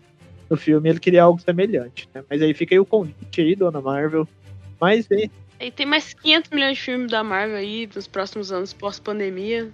[0.49, 2.07] no filme, ele queria algo semelhante.
[2.13, 2.24] Né?
[2.30, 4.28] Mas aí fica aí o convite aí, dona Marvel.
[4.80, 5.32] Mas e...
[5.59, 9.72] E tem mais 500 milhões de filmes da Marvel aí nos próximos anos pós-pandemia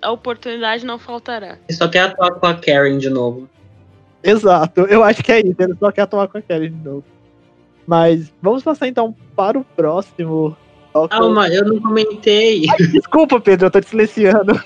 [0.00, 1.58] a oportunidade não faltará.
[1.68, 3.48] Ele só quer atuar com a Karen de novo.
[4.22, 7.04] Exato, eu acho que é isso, ele só quer atuar com a Karen de novo.
[7.86, 10.56] Mas vamos passar então para o próximo.
[11.10, 12.64] Calma, eu não comentei.
[12.68, 14.60] Ai, desculpa, Pedro, eu tô te silenciando.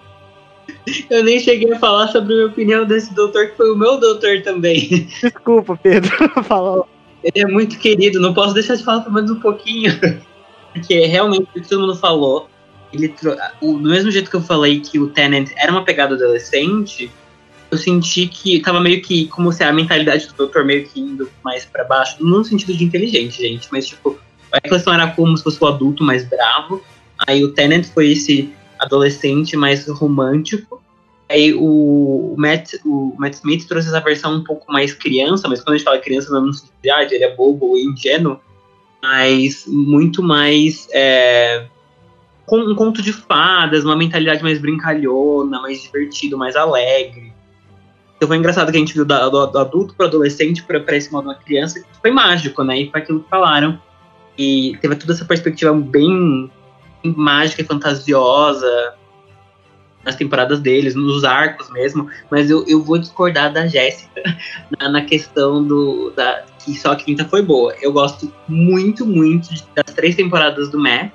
[1.10, 3.98] eu nem cheguei a falar sobre a minha opinião desse doutor, que foi o meu
[3.98, 5.08] doutor também.
[5.20, 6.10] Desculpa, Pedro.
[6.44, 6.88] Falou.
[7.22, 9.92] Ele é muito querido, não posso deixar de falar pelo menos um pouquinho.
[10.72, 12.48] Porque realmente o que todo mundo falou
[12.92, 13.14] ele
[13.60, 17.10] do mesmo jeito que eu falei que o Tenant era uma pegada adolescente,
[17.72, 21.28] eu senti que tava meio que como se a mentalidade do doutor meio que indo
[21.42, 24.18] mais para baixo, no sentido de inteligente, gente, mas tipo,
[24.52, 26.84] a questão era como se fosse o adulto mais bravo,
[27.26, 30.82] aí o Tenant foi esse adolescente mais romântico,
[31.30, 35.62] aí o, o, Matt, o Matt Smith trouxe essa versão um pouco mais criança, mas
[35.62, 37.86] quando a gente fala criança não é no sentido de ah, ele é bobo e
[37.86, 38.38] ingênuo,
[39.02, 41.64] mas muito mais é,
[42.44, 47.31] com um conto de fadas, uma mentalidade mais brincalhona, mais divertido, mais alegre.
[48.22, 51.10] Então foi engraçado que a gente viu do, do, do adulto para adolescente para esse
[51.10, 52.82] modo uma criança, foi mágico, né?
[52.82, 53.82] E foi aquilo que falaram.
[54.38, 56.48] E teve toda essa perspectiva bem,
[57.02, 58.94] bem mágica e fantasiosa
[60.04, 64.22] nas temporadas deles, nos arcos mesmo, mas eu, eu vou discordar da Jéssica
[64.78, 67.74] na, na, questão do da, que só a quinta foi boa.
[67.82, 71.12] Eu gosto muito, muito das três temporadas do Matt,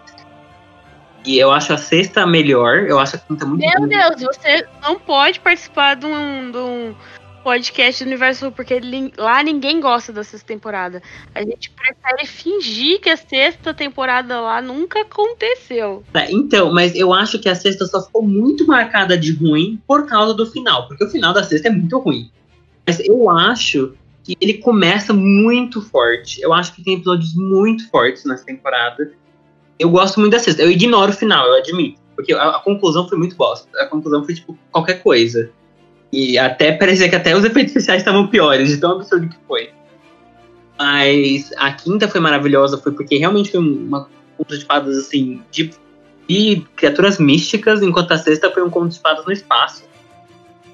[1.28, 4.16] e eu acho a sexta melhor, eu acho a quinta muito Meu boa.
[4.16, 6.96] Deus, você não pode participar de um, de um
[7.44, 8.80] podcast do Universo porque
[9.18, 11.02] lá ninguém gosta da sexta temporada.
[11.36, 16.02] A gente prefere fingir que a sexta temporada lá nunca aconteceu.
[16.14, 20.08] É, então, mas eu acho que a sexta só ficou muito marcada de ruim por
[20.08, 22.32] causa do final, porque o final da sexta é muito ruim.
[22.86, 26.42] Mas eu acho que ele começa muito forte.
[26.42, 29.12] Eu acho que tem episódios muito fortes nessa temporada
[29.80, 30.62] eu gosto muito da sexta.
[30.62, 32.00] Eu ignoro o final, eu admito.
[32.16, 33.68] Porque a, a, conclusão foi muito bosta.
[33.80, 35.52] A conclusão foi, tipo, qualquer coisa.
[36.12, 39.70] E até parecia que até os efeitos especiais estavam piores, de tão absurdo que foi.
[40.80, 44.08] Mas a quinta foi maravilhosa, foi porque realmente foi uma
[44.38, 45.72] conto de fadas assim, de,
[46.28, 49.84] de criaturas místicas, enquanto a sexta foi um conto de fadas no espaço.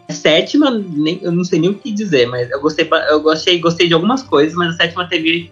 [0.09, 3.59] A sétima, nem, eu não sei nem o que dizer, mas eu gostei, eu gostei,
[3.59, 5.49] gostei de algumas coisas, mas a sétima teve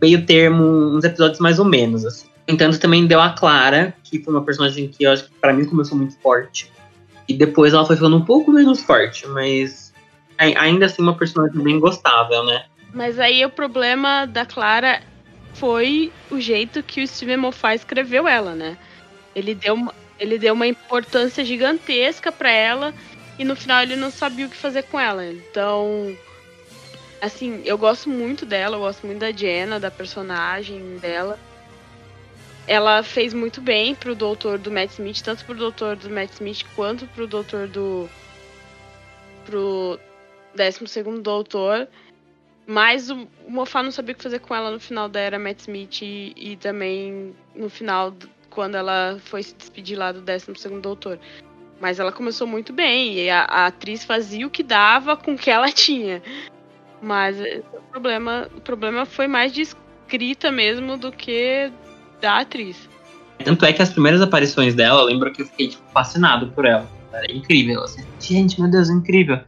[0.00, 2.31] meio termo, uns episódios mais ou menos, assim.
[2.48, 5.52] No entanto, também deu a Clara, que foi uma personagem que eu acho que pra
[5.52, 6.70] mim começou muito forte.
[7.28, 9.92] E depois ela foi ficando um pouco menos forte, mas
[10.38, 12.64] ainda assim uma personagem bem gostável, né?
[12.92, 15.00] Mas aí o problema da Clara
[15.54, 18.76] foi o jeito que o Steven Moffat escreveu ela, né?
[19.34, 22.92] Ele deu uma, ele deu uma importância gigantesca para ela
[23.38, 25.24] e no final ele não sabia o que fazer com ela.
[25.24, 26.14] Então,
[27.20, 31.38] assim, eu gosto muito dela, eu gosto muito da Jenna, da personagem dela.
[32.66, 36.64] Ela fez muito bem pro doutor do Matt Smith, tanto pro doutor do Matt Smith
[36.76, 38.08] quanto pro doutor do.
[39.44, 39.98] pro
[40.54, 41.88] 12 doutor.
[42.66, 45.38] Mas o, o Moffat não sabia o que fazer com ela no final da era
[45.38, 48.14] Matt Smith e, e também no final,
[48.50, 51.18] quando ela foi se despedir lá do 12 doutor.
[51.80, 55.38] Mas ela começou muito bem e a, a, atriz fazia o que dava com o
[55.38, 56.22] que ela tinha.
[57.00, 61.72] Mas o problema, o problema foi mais de escrita mesmo do que
[62.22, 62.88] da atriz.
[63.44, 66.64] Tanto é que as primeiras aparições dela, eu lembro que eu fiquei tipo, fascinado por
[66.64, 66.88] ela.
[67.12, 67.82] Era incrível.
[67.82, 69.40] Assim, Gente, meu Deus, incrível.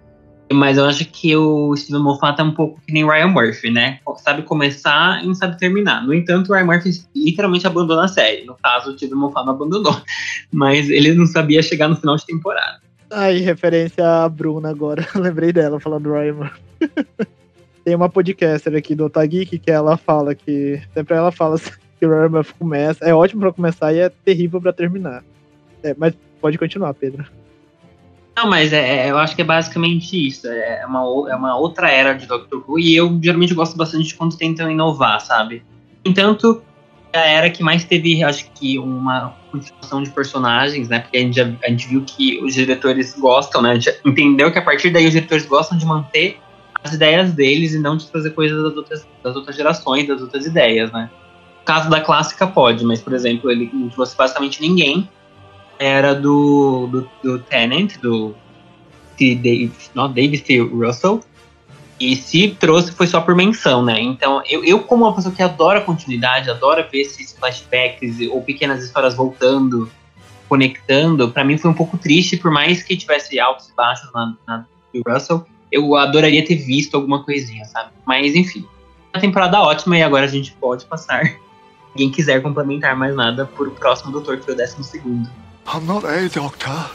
[0.53, 4.01] Mas eu acho que o Steven Moffat é um pouco que nem Ryan Murphy, né?
[4.19, 6.05] Sabe começar e não sabe terminar.
[6.05, 8.45] No entanto, o Ryan Murphy literalmente abandona a série.
[8.45, 9.97] No caso, o Steven Moffat não abandonou.
[10.53, 12.81] Mas ele não sabia chegar no final de temporada.
[13.11, 15.07] Aí, referência à Bruna agora.
[15.15, 16.61] Lembrei dela falando do Ryan Murphy.
[17.85, 20.81] Tem uma podcaster aqui do Otageek que ela fala que.
[20.93, 23.05] Sempre ela fala que Ryan Murphy começa.
[23.05, 25.23] É ótimo pra começar e é terrível pra terminar.
[25.83, 27.25] É, mas pode continuar, Pedro.
[28.37, 30.49] Não, mas é, é, eu acho que é basicamente isso.
[30.49, 34.37] É uma, é uma outra era de Doctor Who e eu geralmente gosto bastante quando
[34.37, 35.63] tentam inovar, sabe?
[36.05, 36.63] Entanto,
[37.13, 40.99] é a era que mais teve, acho que, uma continuação de personagens, né?
[40.99, 43.71] Porque a gente, a gente viu que os diretores gostam, né?
[43.71, 46.39] A gente entendeu que a partir daí os diretores gostam de manter
[46.83, 50.45] as ideias deles e não de trazer coisas das outras, das outras gerações, das outras
[50.45, 51.09] ideias, né?
[51.65, 55.09] Caso da clássica pode, mas, por exemplo, ele não trouxe basicamente ninguém
[55.79, 58.35] era do, do, do Tenant, do.
[59.17, 60.59] Dave, não, David T.
[60.61, 61.23] Russell.
[62.01, 64.01] E se trouxe foi só por menção, né?
[64.01, 68.83] Então, eu, eu como uma pessoa que adora continuidade, adora ver esses flashbacks ou pequenas
[68.83, 69.89] histórias voltando,
[70.49, 74.35] conectando, para mim foi um pouco triste, por mais que tivesse altos e baixos na,
[74.47, 77.91] na do Russell, eu adoraria ter visto alguma coisinha, sabe?
[78.05, 78.67] Mas enfim,
[79.15, 81.37] uma temporada ótima e agora a gente pode passar.
[81.97, 85.29] Quem quiser complementar mais nada por o próximo doutor, que foi o décimo segundo.
[85.73, 86.91] I'm not a doctor.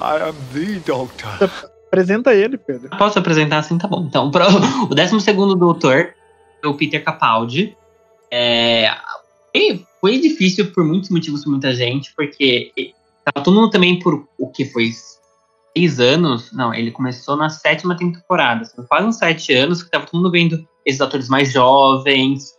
[0.00, 1.50] I am the doctor.
[1.86, 2.90] Apresenta ele, Pedro.
[2.98, 3.78] Posso apresentar assim?
[3.78, 4.04] Tá bom.
[4.08, 4.44] Então, pro,
[4.90, 6.14] o 12 doutor
[6.62, 7.76] é o Peter Capaldi.
[8.30, 8.90] É,
[10.00, 12.72] foi difícil por muitos motivos para muita gente, porque
[13.24, 14.90] tava todo mundo também por o que foi
[15.76, 16.50] seis anos.
[16.52, 18.68] Não, ele começou na sétima temporada.
[18.88, 22.54] Quase uns sete anos que tava todo mundo vendo esses atores mais jovens,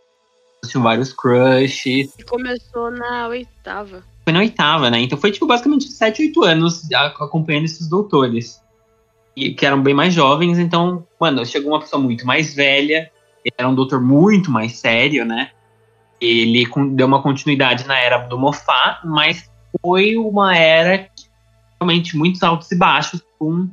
[0.72, 2.12] vários crushes.
[2.18, 4.02] E começou na oitava.
[4.24, 5.00] Foi na oitava, né?
[5.00, 8.62] Então foi, tipo, basicamente 7, 8 anos acompanhando esses doutores.
[9.36, 13.10] E, que eram bem mais jovens, então, mano, chegou uma pessoa muito mais velha,
[13.44, 15.50] ele era um doutor muito mais sério, né?
[16.20, 19.50] Ele deu uma continuidade na era do Moffat, mas
[19.82, 21.28] foi uma era que,
[21.80, 23.68] realmente muitos altos e baixos, com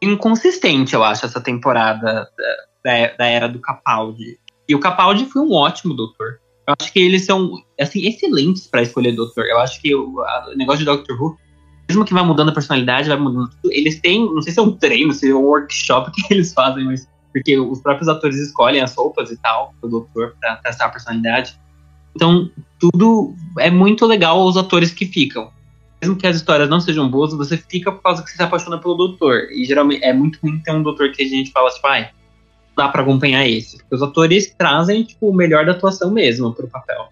[0.00, 4.38] inconsistente, eu acho, essa temporada da, da, da era do Capaldi.
[4.68, 6.40] E o Capaldi foi um ótimo doutor.
[6.66, 9.46] Eu acho que eles são, assim, excelentes para escolher doutor.
[9.46, 11.36] Eu acho que o, a, o negócio de Doctor Who,
[11.88, 14.62] mesmo que vai mudando a personalidade, vai mudando tudo, eles têm, não sei se é
[14.62, 18.80] um treino, se é um workshop que eles fazem, mas porque os próprios atores escolhem
[18.80, 21.54] as roupas e tal do doutor para testar a personalidade.
[22.14, 25.50] Então, tudo é muito legal os atores que ficam.
[26.00, 28.78] Mesmo que as histórias não sejam boas, você fica por causa que você se apaixona
[28.78, 29.48] pelo doutor.
[29.52, 32.10] E geralmente é muito ruim ter um doutor que a gente fala tipo, ai,
[32.76, 33.78] dá para acompanhar esse.
[33.78, 37.08] Porque os atores trazem, tipo, o melhor da atuação mesmo pro papel.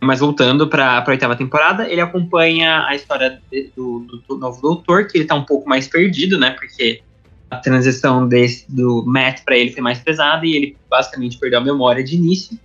[0.00, 3.40] Mas voltando para a oitava temporada, ele acompanha a história
[3.76, 6.50] do, do, do, novo doutor, que ele tá um pouco mais perdido, né?
[6.50, 7.02] Porque
[7.50, 11.62] a transição desse, do Matt para ele foi mais pesada e ele basicamente perdeu a
[11.62, 12.58] memória de início.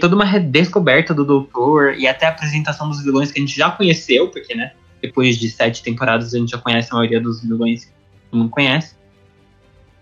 [0.00, 3.70] Toda uma redescoberta do doutor e até a apresentação dos vilões que a gente já
[3.70, 4.72] conheceu, porque, né?
[5.00, 7.90] Depois de sete temporadas a gente já conhece a maioria dos vilões que
[8.30, 8.94] todo mundo conhece.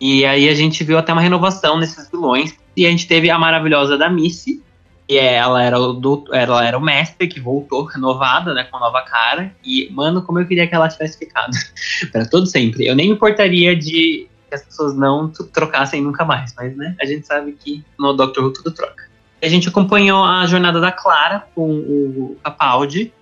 [0.01, 2.55] E aí a gente viu até uma renovação nesses vilões.
[2.76, 4.62] E a gente teve a maravilhosa da Missy,
[5.09, 9.03] E ela era o doutor, ela era o mestre que voltou renovada, né, com nova
[9.03, 9.55] cara.
[9.62, 11.51] E, mano, como eu queria que ela tivesse ficado.
[12.11, 12.86] para todo sempre.
[12.86, 17.05] Eu nem me importaria de que as pessoas não trocassem nunca mais, mas, né, a
[17.05, 19.11] gente sabe que no Doctor Who tudo troca.
[19.42, 23.12] A gente acompanhou a jornada da Clara com o Capaldi,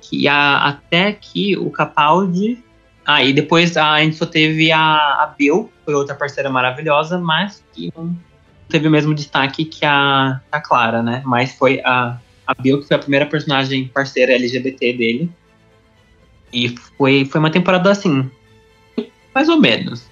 [0.00, 2.64] que a, até que o Capaldi.
[3.06, 7.92] Ah, depois a gente só teve a, a Bill, foi outra parceira maravilhosa, mas que
[7.96, 8.16] não
[8.68, 11.22] teve o mesmo destaque que a, a Clara, né?
[11.24, 15.30] Mas foi a, a Bill que foi a primeira personagem parceira LGBT dele.
[16.52, 18.28] E foi, foi uma temporada assim,
[19.32, 20.10] mais ou menos.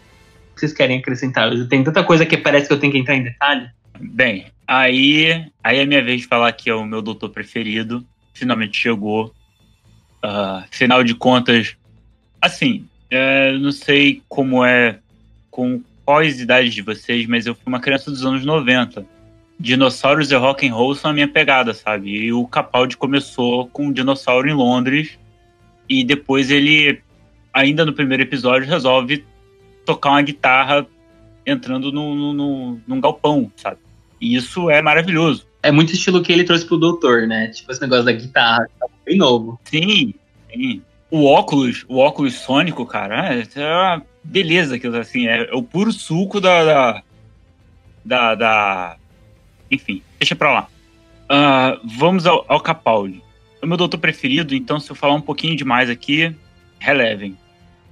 [0.55, 1.51] Vocês querem acrescentar?
[1.68, 3.68] Tem tanta coisa que parece que eu tenho que entrar em detalhe.
[3.99, 8.07] Bem, aí, aí é minha vez de falar que é o meu doutor preferido.
[8.32, 9.34] Finalmente chegou.
[10.24, 11.76] Uh, final de contas,
[12.45, 14.99] assim, é, não sei como é
[15.51, 19.07] com quais idades de vocês, mas eu fui uma criança dos anos 90.
[19.59, 22.11] Dinossauros e rock and roll são a minha pegada, sabe?
[22.11, 25.18] E o Capaldi começou com um dinossauro em Londres
[25.88, 27.01] e depois ele,
[27.53, 29.24] ainda no primeiro episódio, resolve
[29.86, 30.86] tocar uma guitarra
[31.47, 33.78] entrando no, no, no, num galpão, sabe?
[34.20, 35.47] E isso é maravilhoso.
[35.62, 37.49] É muito estilo que ele trouxe pro doutor, né?
[37.49, 39.59] Tipo esse negócio da guitarra, tá bem novo.
[39.64, 40.14] Sim,
[40.53, 40.82] sim.
[41.15, 45.62] O óculos, o óculos sônico, cara, é, é uma beleza aquilo assim, é, é o
[45.62, 47.03] puro suco da, da,
[48.05, 48.97] da, da,
[49.71, 50.69] Enfim, deixa pra lá.
[51.31, 53.23] Uh, vamos ao, ao Capaldi.
[53.62, 56.35] É o meu doutor preferido, então se eu falar um pouquinho demais aqui,
[56.81, 57.39] relevem.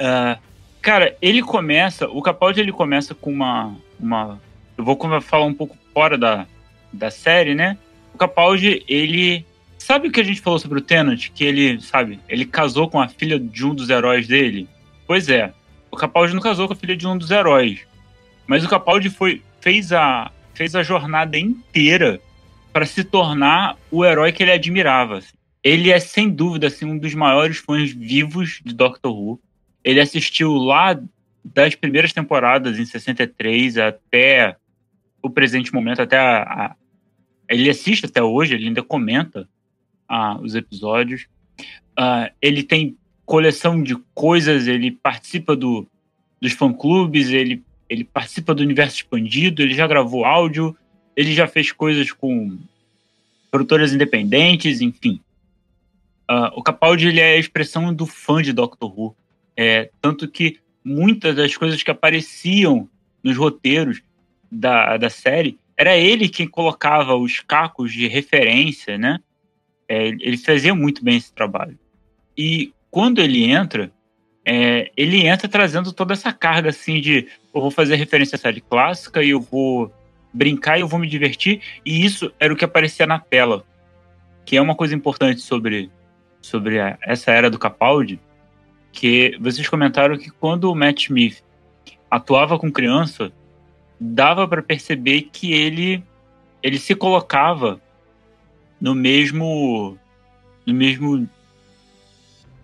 [0.01, 0.37] Uh,
[0.81, 4.41] cara, ele começa, o Capaldi ele começa com uma, uma
[4.77, 6.45] eu vou falar um pouco fora da,
[6.93, 7.79] da série, né?
[8.13, 9.47] O Capaldi, ele.
[9.83, 11.29] Sabe o que a gente falou sobre o Tenant?
[11.35, 14.69] Que ele, sabe, ele casou com a filha de um dos heróis dele?
[15.09, 15.53] Pois é.
[15.91, 17.81] O Capaldi não casou com a filha de um dos heróis.
[18.47, 22.21] Mas o Capaldi foi, fez, a, fez a jornada inteira
[22.73, 25.19] para se tornar o herói que ele admirava.
[25.19, 25.35] Assim.
[25.65, 29.41] Ele é, sem dúvida, assim, um dos maiores fãs vivos de Doctor Who.
[29.83, 30.97] Ele assistiu lá
[31.45, 34.55] das primeiras temporadas, em 63, até
[35.21, 36.77] o presente momento, até a, a,
[37.49, 39.49] ele assiste até hoje, ele ainda comenta
[40.13, 41.27] ah, os episódios.
[41.97, 45.87] Ah, ele tem coleção de coisas, ele participa do,
[46.39, 50.77] dos fã-clubes, ele, ele participa do universo expandido, ele já gravou áudio,
[51.17, 52.59] ele já fez coisas com
[53.51, 55.19] produtoras independentes, enfim.
[56.31, 59.17] Uh, o Capaldi ele é a expressão do fã de Doctor Who.
[59.57, 62.89] É, tanto que muitas das coisas que apareciam
[63.25, 64.03] nos roteiros
[64.51, 69.21] da, da série, era ele quem colocava os cacos de referência, né?
[69.89, 71.79] É, ele fazia muito bem esse trabalho.
[72.37, 73.93] E quando ele entra,
[74.45, 78.61] é, ele entra trazendo toda essa carga assim de eu vou fazer referência à série
[78.61, 79.93] clássica e eu vou
[80.33, 81.61] brincar e eu vou me divertir.
[81.85, 83.65] E isso era o que aparecia na tela,
[84.45, 85.91] que é uma coisa importante sobre,
[86.41, 88.19] sobre a, essa era do Capaldi,
[88.93, 91.43] que vocês comentaram que quando o Matt Smith
[92.11, 93.33] atuava com criança,
[93.99, 96.03] dava para perceber que ele
[96.63, 97.81] ele se colocava
[98.83, 99.97] no mesmo
[100.67, 101.29] no mesmo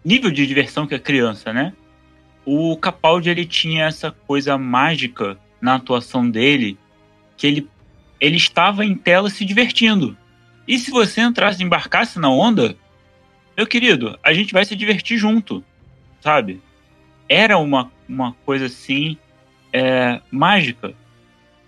[0.04, 1.72] nível de diversão que a criança, né?
[2.44, 6.76] O Capaldi ele tinha essa coisa mágica na atuação dele,
[7.36, 7.68] que ele
[8.20, 10.16] ele estava em tela se divertindo.
[10.66, 12.76] E se você entrasse, embarcasse na onda,
[13.56, 15.62] meu querido, a gente vai se divertir junto,
[16.20, 16.60] sabe?
[17.28, 19.16] Era uma, uma coisa assim
[19.72, 20.94] é, mágica.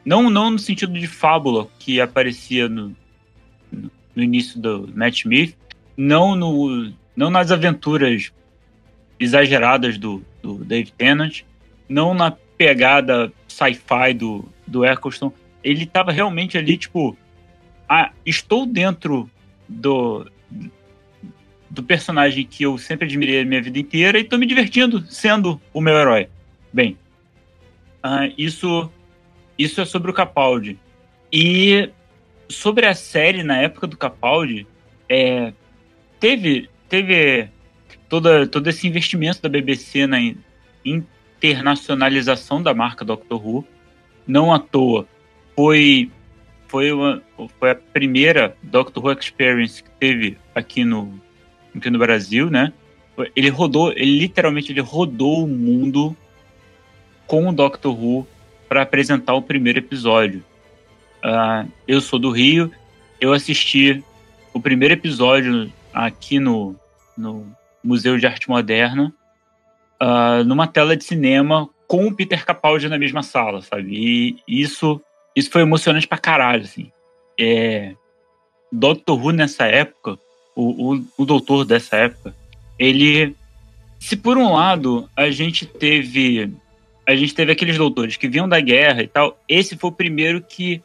[0.04, 2.96] Não, não no sentido de fábula que aparecia no,
[3.70, 5.56] no início do Matt Smith,
[5.96, 8.32] não, no, não nas aventuras
[9.18, 11.42] exageradas do, do Dave Tennant,
[11.88, 15.32] não na pegada sci-fi do, do Eccleston.
[15.62, 17.16] Ele estava realmente ali, tipo,
[17.88, 19.30] ah, estou dentro
[19.68, 20.26] do,
[21.68, 25.60] do personagem que eu sempre admirei a minha vida inteira e estou me divertindo sendo
[25.72, 26.28] o meu herói.
[26.72, 26.96] Bem,
[28.04, 28.90] uh, isso
[29.60, 30.78] isso é sobre o Capaldi.
[31.30, 31.90] E
[32.50, 34.66] sobre a série na época do Capaldi,
[35.08, 35.52] é,
[36.18, 37.48] teve, teve
[38.08, 40.18] toda, todo esse investimento da BBC na
[40.84, 43.64] internacionalização da marca Doctor Who.
[44.26, 45.06] Não à toa.
[45.56, 46.10] Foi,
[46.68, 47.22] foi, uma,
[47.58, 51.20] foi a primeira Doctor Who Experience que teve aqui no,
[51.74, 52.72] aqui no Brasil, né?
[53.36, 56.16] Ele rodou, ele literalmente ele rodou o mundo
[57.26, 58.26] com o Doctor Who
[58.68, 60.42] para apresentar o primeiro episódio.
[61.24, 62.70] Uh, eu sou do Rio,
[63.20, 64.02] eu assisti
[64.54, 66.74] o primeiro episódio aqui no,
[67.16, 67.46] no
[67.84, 69.12] Museu de Arte Moderna,
[70.00, 73.90] uh, numa tela de cinema com o Peter Capaldi na mesma sala, sabe?
[74.46, 75.00] E isso,
[75.34, 76.90] isso foi emocionante pra caralho, assim.
[77.38, 77.94] É,
[78.70, 80.18] Doctor Who nessa época,
[80.54, 82.34] o, o, o doutor dessa época,
[82.78, 83.34] ele.
[83.98, 86.52] Se por um lado a gente teve.
[87.06, 90.40] A gente teve aqueles doutores que vinham da guerra e tal, esse foi o primeiro
[90.40, 90.80] que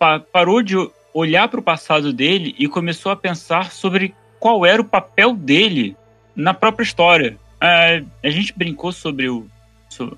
[0.00, 0.74] pa parou de
[1.12, 5.94] olhar para o passado dele e começou a pensar sobre qual era o papel dele
[6.34, 7.38] na própria história.
[7.60, 9.46] A, a gente brincou sobre o.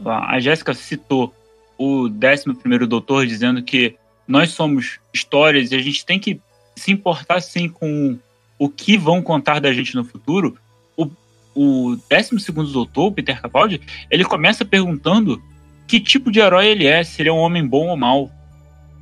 [0.04, 1.34] A Jéssica citou
[1.76, 3.96] o 11 Doutor dizendo que
[4.28, 6.40] nós somos histórias e a gente tem que
[6.76, 8.16] se importar sim com
[8.58, 10.56] o que vão contar da gente no futuro.
[10.96, 11.10] O,
[11.54, 15.42] o 12 Doutor, Peter Capaldi, ele começa perguntando
[15.88, 18.30] que tipo de herói ele é, se ele é um homem bom ou mal,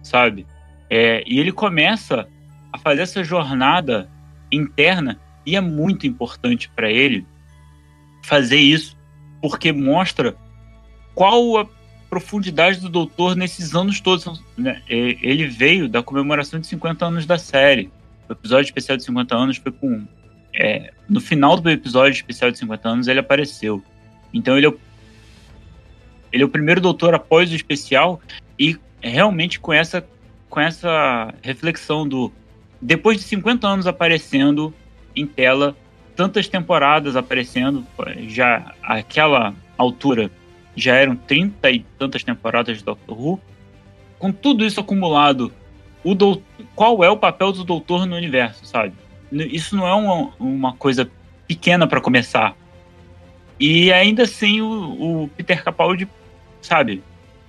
[0.02, 0.46] sabe?
[0.90, 2.28] É, e ele começa
[2.72, 4.10] a fazer essa jornada
[4.50, 7.24] interna e é muito importante para ele
[8.22, 8.96] fazer isso,
[9.40, 10.36] porque mostra
[11.14, 11.66] qual a
[12.08, 14.42] profundidade do Doutor nesses anos todos.
[14.58, 14.82] Né?
[14.88, 17.90] Ele veio da comemoração de 50 anos da série.
[18.28, 20.06] O episódio especial de 50 anos foi com.
[20.52, 23.82] É, no final do episódio especial de 50 anos, ele apareceu.
[24.34, 24.80] Então ele é, o,
[26.32, 28.20] ele é o primeiro doutor após o especial
[28.58, 30.04] e realmente com essa,
[30.50, 32.30] com essa reflexão do.
[32.82, 34.74] Depois de 50 anos aparecendo
[35.14, 35.76] em tela,
[36.16, 37.86] tantas temporadas aparecendo,
[38.26, 40.30] já aquela altura
[40.74, 43.40] já eram 30 e tantas temporadas de Doctor Who.
[44.18, 45.52] Com tudo isso acumulado,
[46.04, 46.42] o doutor,
[46.74, 48.92] qual é o papel do doutor no universo, sabe?
[49.32, 51.10] Isso não é uma, uma coisa
[51.46, 52.54] pequena para começar.
[53.58, 56.08] E ainda assim o, o, Peter Capaldi,
[56.60, 57.02] sabe,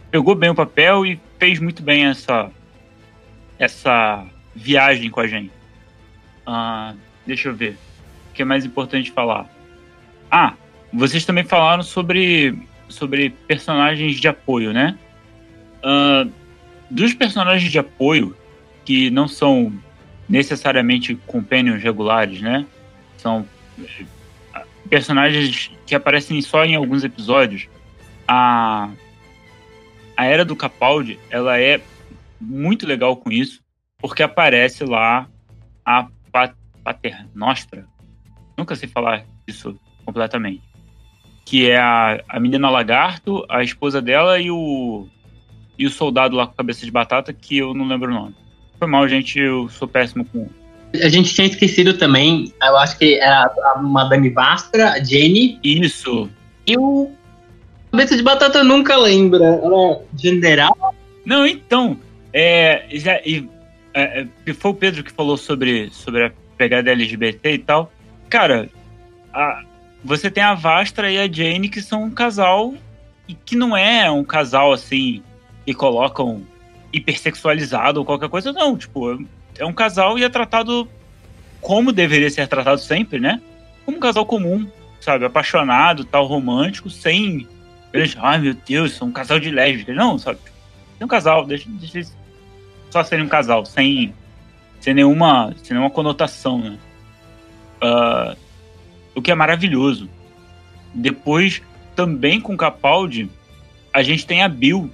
[0.10, 2.52] pegou bem o papel e fez muito bem essa
[3.62, 5.52] essa viagem com a gente.
[6.48, 6.98] Uh,
[7.28, 7.78] deixa eu ver.
[8.30, 9.48] O que é mais importante falar?
[10.32, 10.56] Ah,
[10.92, 12.58] vocês também falaram sobre,
[12.90, 14.98] sobre personagens de apoio, né?
[15.84, 16.32] Uh,
[16.90, 18.36] dos personagens de apoio,
[18.84, 19.72] que não são
[20.28, 22.66] necessariamente companions regulares, né?
[23.18, 23.46] São
[23.80, 24.06] eh,
[24.90, 27.68] personagens que aparecem só em alguns episódios.
[28.28, 28.90] A,
[30.18, 31.80] a Era do Capaldi, ela é
[32.42, 33.62] muito legal com isso,
[33.98, 35.28] porque aparece lá
[35.86, 36.08] a
[36.84, 37.86] Pater Nostra,
[38.58, 40.64] nunca sei falar isso completamente,
[41.46, 45.08] que é a, a menina lagarto, a esposa dela e o,
[45.78, 48.36] e o soldado lá com cabeça de batata, que eu não lembro o nome.
[48.80, 50.50] Foi mal, gente, eu sou péssimo com.
[50.94, 55.60] A gente tinha esquecido também, eu acho que era a Madame Vastra, a Jenny.
[55.64, 56.30] Isso.
[56.66, 57.12] E o
[57.92, 59.44] Cabeça de Batata nunca lembra.
[59.44, 60.96] Era general?
[61.26, 62.00] Não, então.
[62.34, 63.50] É, já, e,
[63.94, 67.92] é, é foi o Pedro que falou sobre, sobre a pegada LGBT e tal.
[68.30, 68.70] Cara,
[69.34, 69.64] a,
[70.04, 72.74] você tem a Vastra e a Jane que são um casal
[73.28, 75.24] e que não é um casal assim
[75.66, 76.44] que colocam
[76.92, 78.78] hipersexualizado ou qualquer coisa, não.
[78.78, 79.24] Tipo,
[79.58, 80.88] é um casal e é tratado
[81.60, 83.42] como deveria ser tratado sempre, né?
[83.86, 84.68] Como um casal comum,
[85.00, 85.26] sabe?
[85.26, 87.48] Apaixonado, tal, romântico, sem.
[88.18, 89.96] Ai meu Deus, são um casal de lésbicas.
[89.96, 90.40] Não, sabe?
[91.00, 92.16] É um casal, deixa, deixa eles
[92.92, 94.14] só serem um casal, sem,
[94.80, 96.78] sem, nenhuma, sem nenhuma conotação, né?
[97.82, 98.38] Uh,
[99.16, 100.10] o que é maravilhoso.
[100.94, 101.62] Depois,
[101.96, 103.30] também com Capaldi,
[103.94, 104.92] a gente tem a Bill,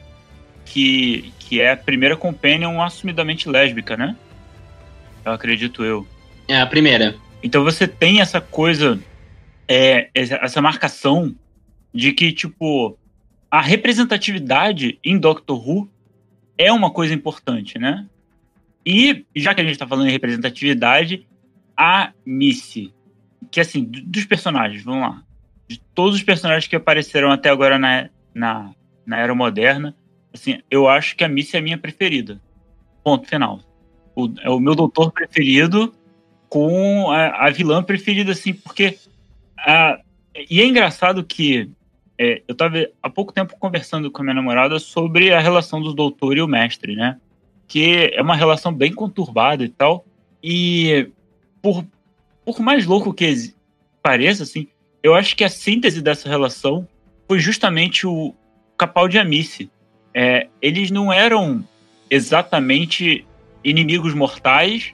[0.64, 4.16] que, que é a primeira companion assumidamente lésbica, né?
[5.26, 6.08] Eu acredito eu.
[6.48, 7.16] É a primeira.
[7.44, 9.00] Então você tem essa coisa,
[9.68, 11.36] é, essa marcação
[11.94, 12.98] de que, tipo,
[13.50, 15.90] a representatividade em Doctor Who
[16.58, 18.08] é uma coisa importante, né?
[18.86, 21.28] E, já que a gente tá falando em representatividade,
[21.76, 22.94] a Missy,
[23.52, 25.24] que assim, dos personagens, vamos lá.
[25.68, 28.72] De todos os personagens que apareceram até agora na, na,
[29.06, 29.96] na Era Moderna,
[30.34, 32.42] assim, eu acho que a Missy é a minha preferida.
[33.04, 33.60] Ponto final.
[34.16, 35.94] O, é o meu doutor preferido
[36.50, 38.98] com a, a vilã preferida, assim, porque.
[39.60, 40.00] A,
[40.50, 41.70] e é engraçado que
[42.20, 45.94] é, eu estava há pouco tempo conversando com a minha namorada sobre a relação do
[45.94, 47.18] doutor e o mestre, né?
[47.68, 50.06] Que é uma relação bem conturbada e tal.
[50.44, 51.10] E
[51.62, 51.86] por,
[52.44, 53.54] por mais louco que
[54.02, 54.68] pareça, assim,
[55.04, 56.88] eu acho que a síntese dessa relação
[57.28, 58.34] foi justamente o
[58.78, 59.70] Capaldi e a Missy.
[60.14, 61.64] É, eles não eram
[62.10, 63.26] exatamente
[63.64, 64.94] inimigos mortais,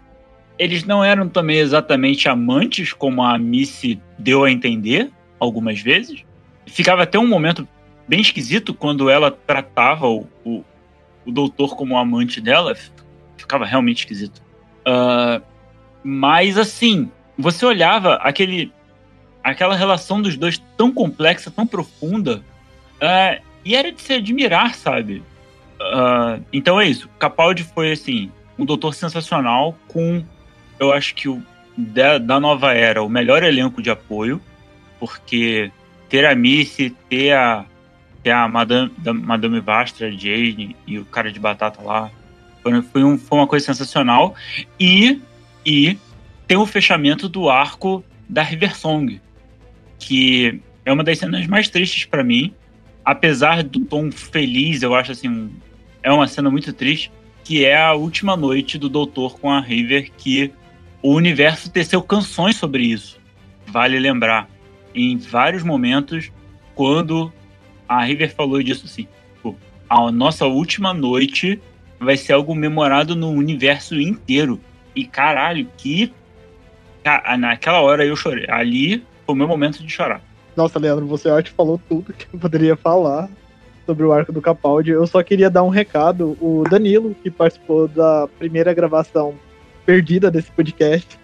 [0.58, 5.10] eles não eram também exatamente amantes, como a Missy deu a entender
[5.40, 6.26] algumas vezes.
[6.66, 7.68] Ficava até um momento
[8.08, 10.64] bem esquisito quando ela tratava o, o,
[11.26, 12.76] o doutor como amante dela.
[13.38, 14.42] Ficava realmente esquisito.
[14.88, 15.42] Uh,
[16.04, 18.72] mas assim, você olhava aquele,
[19.44, 22.44] aquela relação dos dois tão complexa, tão profunda,
[22.96, 25.24] uh, e era de se admirar, sabe?
[25.80, 27.10] Uh, então é isso.
[27.20, 30.24] Capaldi foi assim um doutor sensacional com
[30.80, 31.42] eu acho que o
[31.78, 34.42] da, da nova era, o melhor elenco de apoio,
[35.00, 35.72] porque
[36.14, 37.66] ter a Missy, ter a,
[38.22, 42.12] ter a Madame, Madame Vastra, Jane e o cara de batata lá,
[42.62, 44.36] foi, foi, um, foi uma coisa sensacional.
[44.80, 45.20] E,
[45.66, 45.98] e
[46.46, 49.20] tem o fechamento do arco da River Song,
[49.98, 52.54] que é uma das cenas mais tristes para mim,
[53.04, 55.50] apesar do tom feliz, eu acho assim,
[56.04, 57.12] é uma cena muito triste,
[57.44, 60.52] que é a última noite do Doutor com a River, que
[61.02, 63.20] o universo teceu canções sobre isso.
[63.66, 64.48] Vale lembrar,
[64.94, 66.32] em vários momentos,
[66.76, 67.32] quando
[67.88, 69.56] a River falou disso assim, tipo,
[69.90, 71.62] a nossa última noite
[72.00, 74.60] vai ser algo memorado no universo inteiro.
[74.96, 76.14] E caralho, que
[77.38, 78.46] naquela hora eu chorei.
[78.50, 80.22] Ali foi o meu momento de chorar.
[80.56, 83.30] Nossa, Leandro, você acho que falou tudo que eu poderia falar
[83.86, 84.92] sobre o arco do Capaldi.
[84.92, 86.38] Eu só queria dar um recado.
[86.40, 89.34] O Danilo, que participou da primeira gravação
[89.86, 91.20] perdida desse podcast,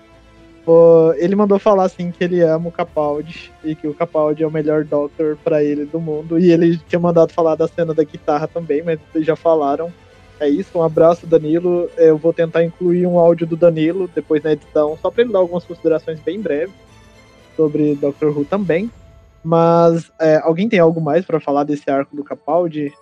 [1.18, 4.52] ele mandou falar assim que ele ama o Capaldi e que o Capaldi é o
[4.52, 6.40] melhor Doctor para ele do mundo.
[6.40, 9.92] E ele tinha mandado falar da cena da guitarra também, mas já falaram.
[10.40, 11.90] É isso, um abraço, Danilo.
[11.98, 15.40] Eu vou tentar incluir um áudio do Danilo depois na edição, só para ele dar
[15.40, 16.76] algumas considerações bem breves
[17.56, 18.90] sobre Doctor Who também.
[19.44, 22.94] Mas é, alguém tem algo mais para falar desse arco do Capaldi?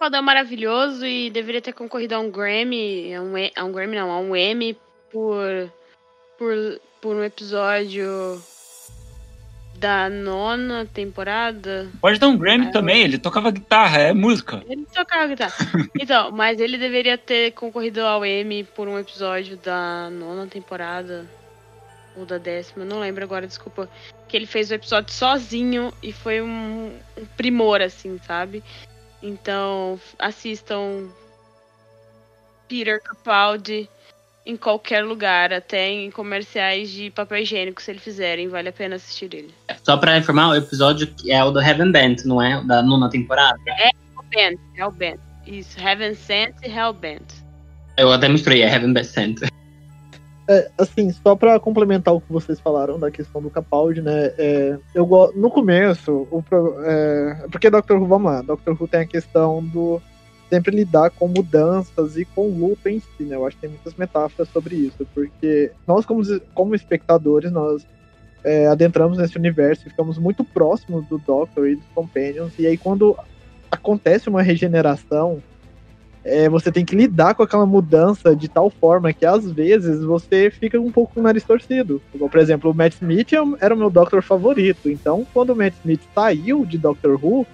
[0.00, 3.96] O é maravilhoso e deveria ter concorrido a um Grammy, a um, a um Grammy
[3.96, 4.78] não, a um Emmy
[5.12, 5.70] por,
[6.40, 8.42] por, por um episódio
[9.76, 11.90] da nona temporada.
[12.00, 14.62] Pode dar um Grammy é, também, ele tocava guitarra, é música.
[14.66, 15.54] Ele tocava guitarra.
[16.00, 21.26] então, mas ele deveria ter concorrido ao Emmy por um episódio da nona temporada
[22.16, 23.86] ou da décima, não lembro agora, desculpa.
[24.26, 28.64] Que ele fez o episódio sozinho e foi um, um primor, assim, sabe?
[29.22, 31.06] Então, assistam
[32.66, 33.90] Peter Capaldi
[34.44, 38.96] em qualquer lugar, até em comerciais de papel higiênico, se ele fizerem, vale a pena
[38.96, 39.54] assistir ele.
[39.84, 42.62] Só pra informar, o episódio é o do Heaven Bent, não é?
[42.64, 43.58] Da nona temporada?
[43.68, 45.20] É Hellbent, Hellbent.
[45.46, 47.22] Isso, Heaven Sent e Hellbent.
[47.96, 49.40] Eu até misturei, é Heaven Sent.
[50.48, 54.32] É, assim, só para complementar o que vocês falaram da questão do Capaldi, né?
[54.36, 55.06] É, eu
[55.36, 56.42] no começo, o,
[56.84, 60.02] é, porque Doctor Who, vamos lá, Doctor Who tem a questão do
[60.50, 63.36] sempre lidar com mudanças e com luto em si, né?
[63.36, 66.22] Eu acho que tem muitas metáforas sobre isso, porque nós como,
[66.52, 67.86] como espectadores, nós
[68.44, 72.76] é, adentramos nesse universo e ficamos muito próximos do Doctor e dos Companions, e aí
[72.76, 73.16] quando
[73.70, 75.40] acontece uma regeneração,
[76.24, 80.50] é, você tem que lidar com aquela mudança de tal forma que às vezes você
[80.50, 82.02] fica um pouco com o nariz torcido.
[82.12, 84.90] por exemplo, o Matt Smith era o meu Doctor favorito.
[84.90, 87.46] Então, quando o Matt Smith saiu de Doctor Who,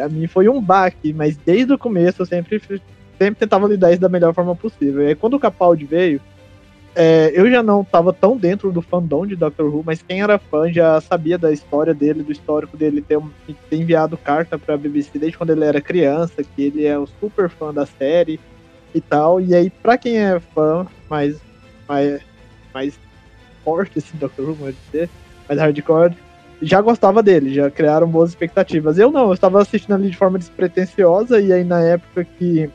[0.00, 2.58] pra mim foi um baque, mas desde o começo eu sempre,
[3.18, 5.02] sempre tentava lidar isso da melhor forma possível.
[5.02, 6.20] E aí, quando o Capaldi veio,
[6.94, 10.38] é, eu já não estava tão dentro do fandom de Doctor Who, mas quem era
[10.38, 13.20] fã já sabia da história dele, do histórico dele ter,
[13.68, 17.06] ter enviado carta para a BBC desde quando ele era criança, que ele é um
[17.06, 18.40] super fã da série
[18.94, 19.38] e tal.
[19.38, 21.38] E aí, para quem é fã mais,
[21.86, 22.22] mais,
[22.72, 22.98] mais
[23.62, 25.10] forte, assim, Doctor Who, pode dizer,
[25.46, 26.16] mais hardcore,
[26.62, 28.98] já gostava dele, já criaram boas expectativas.
[28.98, 32.70] Eu não, eu estava assistindo ali de forma despretensiosa, e aí na época que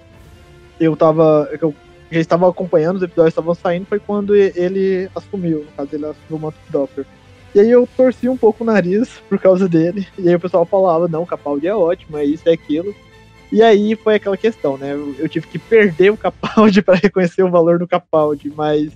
[0.79, 1.49] eu tava.
[1.57, 1.73] Que eu
[2.11, 6.37] já estava acompanhando, os episódios estavam saindo, foi quando ele assumiu, no caso, ele assumiu
[6.37, 7.05] o manto Doppler.
[7.53, 10.07] E aí eu torci um pouco o nariz por causa dele.
[10.17, 12.93] E aí o pessoal falava, não, Capaldi é ótimo, é isso, é aquilo.
[13.51, 14.93] E aí foi aquela questão, né?
[15.17, 18.91] Eu tive que perder o Capaldi para reconhecer o valor do Capaldi, mas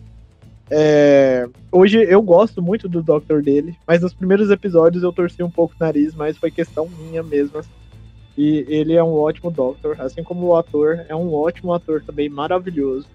[0.72, 5.50] é, hoje eu gosto muito do Doctor dele, mas nos primeiros episódios eu torci um
[5.50, 7.58] pouco o nariz, mas foi questão minha mesmo.
[7.60, 7.70] Assim.
[8.38, 12.30] E ele é um ótimo Doctor, assim como o ator, é um ótimo ator também,
[12.30, 13.08] maravilhoso.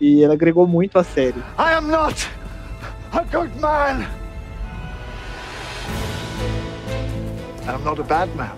[0.00, 1.38] E ele agregou muito à série.
[1.58, 2.28] I am not
[3.12, 4.06] a good man.
[7.68, 8.56] I'm not a bad man.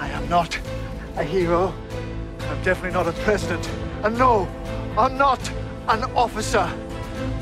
[0.00, 0.60] I am not
[1.16, 1.72] a hero.
[2.50, 3.68] I'm definitely not a president.
[4.02, 4.46] And no,
[4.96, 5.40] I'm not
[5.88, 6.66] an officer.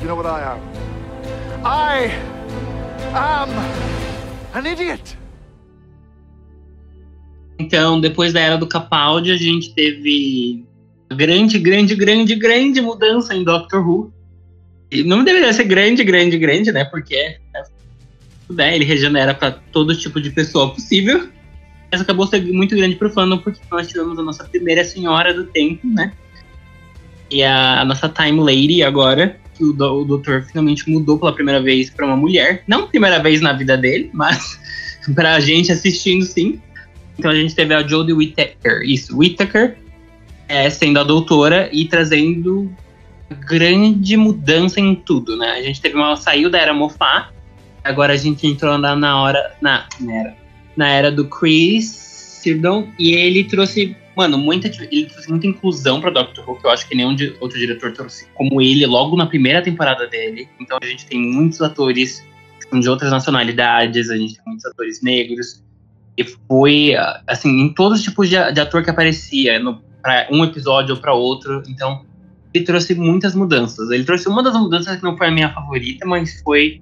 [0.01, 0.59] You know what I am?
[1.65, 2.11] I
[3.13, 3.49] am
[4.53, 5.17] an idiot.
[7.59, 10.65] Então, depois da era do Capaldi, a gente teve
[11.11, 14.13] grande, grande, grande, grande mudança em Doctor Who.
[14.91, 16.83] E não deveria ser grande, grande, grande, né?
[16.85, 17.37] Porque
[18.49, 21.29] né, ele regenera para todo tipo de pessoa possível.
[21.91, 25.45] Mas acabou sendo muito grande pro fandom, porque nós tivemos a nossa primeira senhora do
[25.45, 26.11] tempo, né?
[27.29, 31.61] E a, a nossa Time Lady agora, que o, o doutor finalmente mudou pela primeira
[31.61, 32.63] vez para uma mulher.
[32.67, 34.59] Não primeira vez na vida dele, mas
[35.13, 36.61] pra gente assistindo sim.
[37.17, 39.77] Então a gente teve a Jodie Whittaker, isso, Whittaker,
[40.47, 42.71] é, sendo a doutora e trazendo
[43.47, 45.51] grande mudança em tudo, né?
[45.51, 47.29] A gente teve uma saiu da era Moffat,
[47.83, 50.43] agora a gente entrou na, na hora na, na era
[50.75, 51.85] na era do Chris
[52.41, 56.71] Sirdon e ele trouxe, mano, muita ele trouxe muita inclusão para Doctor Who, que eu
[56.71, 60.47] acho que nenhum outro diretor trouxe como ele logo na primeira temporada dele.
[60.59, 62.23] Então a gente tem muitos atores
[62.71, 65.63] de outras nacionalidades, a gente tem muitos atores negros.
[66.17, 66.93] E foi,
[67.27, 69.59] assim, em todos os tipos de, ator que aparecia,
[70.01, 71.63] para um episódio ou para outro.
[71.67, 72.05] Então,
[72.53, 73.89] ele trouxe muitas mudanças.
[73.89, 76.81] Ele trouxe uma das mudanças que não foi a minha favorita, mas foi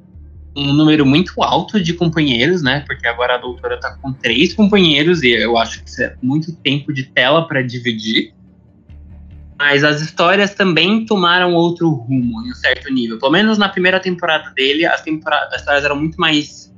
[0.55, 2.83] um número muito alto de companheiros, né?
[2.85, 6.53] Porque agora a doutora tá com três companheiros e eu acho que isso é muito
[6.53, 8.33] tempo de tela para dividir.
[9.57, 13.19] Mas as histórias também tomaram outro rumo em um certo nível.
[13.19, 16.73] Pelo menos na primeira temporada dele, as, temporada, as histórias eram muito mais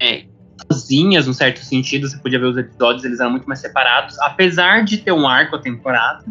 [0.00, 0.24] é,
[0.70, 2.08] sozinhas, no certo sentido.
[2.08, 5.56] Você podia ver os episódios, eles eram muito mais separados, apesar de ter um arco
[5.56, 6.24] a temporada.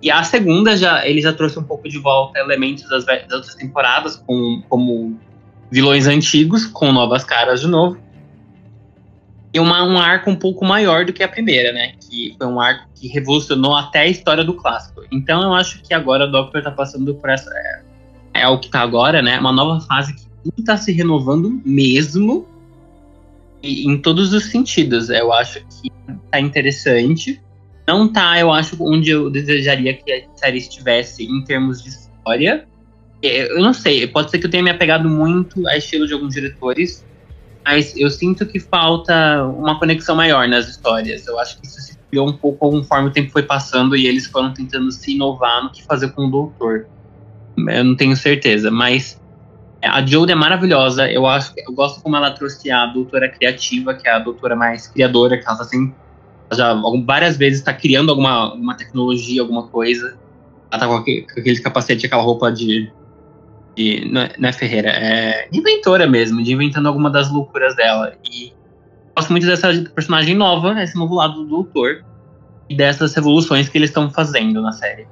[0.00, 3.54] E a segunda já ele já trouxe um pouco de volta elementos das, das outras
[3.54, 5.18] temporadas, com, como
[5.70, 7.98] vilões antigos com novas caras de novo.
[9.52, 11.92] E uma, um arco um pouco maior do que a primeira, né?
[12.00, 15.02] Que foi um arco que revolucionou até a história do clássico.
[15.10, 17.50] Então eu acho que agora o Doctor tá passando por essa.
[18.34, 19.38] É, é o que tá agora, né?
[19.40, 22.46] Uma nova fase que tudo tá se renovando mesmo.
[23.60, 25.10] E, em todos os sentidos.
[25.10, 25.90] Eu acho que
[26.30, 27.40] tá interessante.
[27.88, 32.68] Não tá, eu acho, onde eu desejaria que a série estivesse em termos de história.
[33.22, 36.14] É, eu não sei, pode ser que eu tenha me apegado muito a estilo de
[36.14, 37.04] alguns diretores,
[37.64, 41.26] mas eu sinto que falta uma conexão maior nas histórias.
[41.26, 44.26] Eu acho que isso se criou um pouco conforme o tempo foi passando e eles
[44.26, 46.86] foram tentando se inovar no que fazer com o Doutor.
[47.56, 49.20] Eu não tenho certeza, mas
[49.82, 51.10] a Jodie é maravilhosa.
[51.10, 54.88] Eu acho, eu gosto como ela trouxe a doutora criativa, que é a doutora mais
[54.88, 55.94] criadora, que ela tá sempre,
[56.52, 56.74] já
[57.04, 60.18] várias vezes está criando alguma, alguma tecnologia, alguma coisa.
[60.70, 62.90] Ela tá com aquele, com aquele capacete, aquela roupa de
[63.76, 68.16] de, não, é, não é Ferreira, é inventora mesmo, de inventando alguma das loucuras dela.
[68.30, 68.52] E
[69.16, 72.04] gosto muito dessa personagem nova, esse novo lado do doutor,
[72.68, 75.06] e dessas revoluções que eles estão fazendo na série.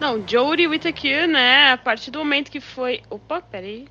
[0.00, 3.00] Não, Jodie Whittaker, né, a partir do momento que foi...
[3.10, 3.86] Opa, peraí.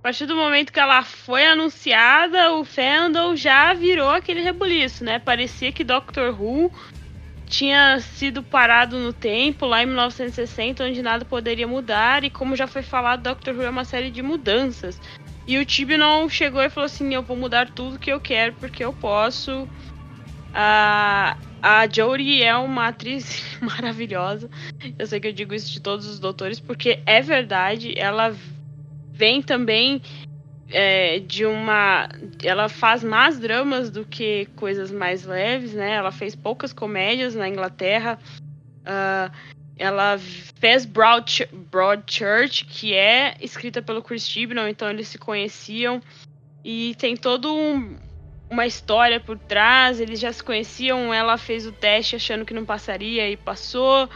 [0.00, 5.18] A partir do momento que ela foi anunciada, o fandom já virou aquele rebuliço, né?
[5.18, 6.70] Parecia que Doctor Who
[7.48, 12.66] tinha sido parado no tempo, lá em 1960, onde nada poderia mudar, e como já
[12.66, 15.00] foi falado, Doctor Who é uma série de mudanças.
[15.46, 18.84] E o não chegou e falou assim: Eu vou mudar tudo que eu quero porque
[18.84, 19.66] eu posso.
[20.52, 24.50] A, a Jodie é uma atriz maravilhosa.
[24.98, 27.98] Eu sei que eu digo isso de todos os doutores, porque é verdade.
[27.98, 28.36] Ela
[29.10, 30.02] vem também
[30.70, 32.08] é, de uma.
[32.42, 35.92] Ela faz mais dramas do que coisas mais leves, né?
[35.92, 38.18] Ela fez poucas comédias na Inglaterra.
[38.82, 39.32] Uh,
[39.78, 40.18] ela
[40.60, 46.02] fez Broad, Broadchurch, que é escrita pelo Chris Chibnall, então eles se conheciam.
[46.64, 47.96] E tem todo um,
[48.50, 51.14] uma história por trás, eles já se conheciam.
[51.14, 54.08] Ela fez o teste achando que não passaria e passou.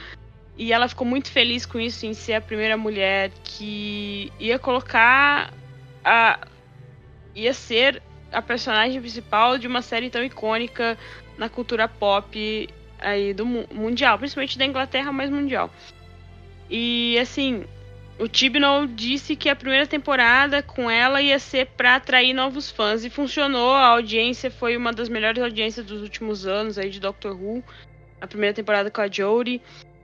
[0.58, 5.50] E ela ficou muito feliz com isso, em ser a primeira mulher que ia colocar
[6.04, 6.46] a,
[7.34, 10.98] ia ser a personagem principal de uma série tão icônica
[11.36, 12.68] na cultura pop
[12.98, 15.70] aí do mundial, principalmente da Inglaterra, mas mundial.
[16.70, 17.64] E assim,
[18.18, 23.04] o Tibnall disse que a primeira temporada com ela ia ser para atrair novos fãs
[23.04, 23.74] e funcionou.
[23.74, 27.64] A audiência foi uma das melhores audiências dos últimos anos aí de Doctor Who.
[28.20, 29.60] A primeira temporada com a Jodie.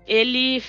[0.06, 0.62] Ele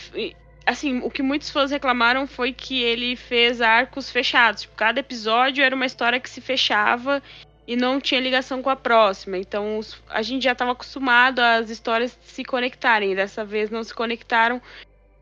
[0.70, 4.62] assim, o que muitos fãs reclamaram foi que ele fez arcos fechados.
[4.62, 7.24] Tipo, cada episódio era uma história que se fechava
[7.68, 9.36] e não tinha ligação com a próxima.
[9.36, 13.16] Então, a gente já estava acostumado às histórias se conectarem.
[13.16, 14.62] Dessa vez não se conectaram,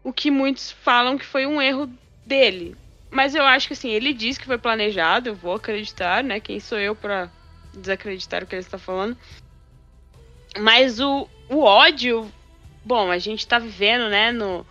[0.03, 1.89] o que muitos falam que foi um erro
[2.25, 2.75] dele.
[3.09, 6.41] Mas eu acho que assim, ele diz que foi planejado, eu vou acreditar, né?
[6.41, 7.31] Quem sou eu para
[7.73, 9.17] desacreditar o que ele está falando?
[10.59, 12.29] Mas o, o ódio,
[12.83, 14.65] bom, a gente está vivendo, né, no,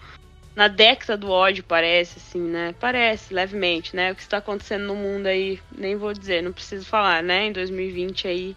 [0.56, 2.74] na década do ódio, parece, assim, né?
[2.80, 4.10] Parece, levemente, né?
[4.10, 7.44] O que está acontecendo no mundo aí, nem vou dizer, não preciso falar, né?
[7.44, 8.56] Em 2020 aí,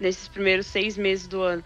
[0.00, 1.62] nesses primeiros seis meses do ano.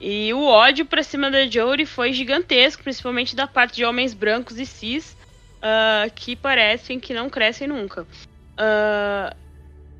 [0.00, 4.58] E o ódio pra cima da Jodie foi gigantesco, principalmente da parte de homens brancos
[4.58, 5.14] e cis,
[5.58, 8.02] uh, que parecem que não crescem nunca.
[8.58, 9.34] Uh,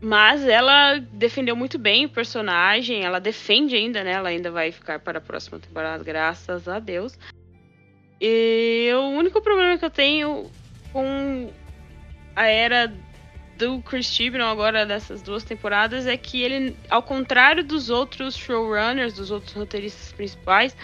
[0.01, 4.13] mas ela defendeu muito bem o personagem, ela defende ainda, né?
[4.13, 7.19] Ela ainda vai ficar para a próxima temporada, graças a Deus.
[8.21, 10.51] E o único problema que eu tenho
[10.93, 11.51] com
[12.35, 12.93] a era
[13.57, 19.15] do Chris Chibnall agora dessas duas temporadas é que ele, ao contrário dos outros showrunners,
[19.15, 20.77] dos outros roteiristas principais,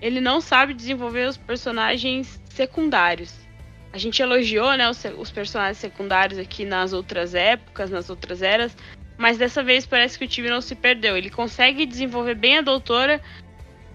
[0.00, 3.34] ele não sabe desenvolver os personagens secundários.
[3.92, 8.76] A gente elogiou, né, os, os personagens secundários aqui nas outras épocas, nas outras eras,
[9.16, 11.16] mas dessa vez parece que o não se perdeu.
[11.16, 13.20] Ele consegue desenvolver bem a doutora,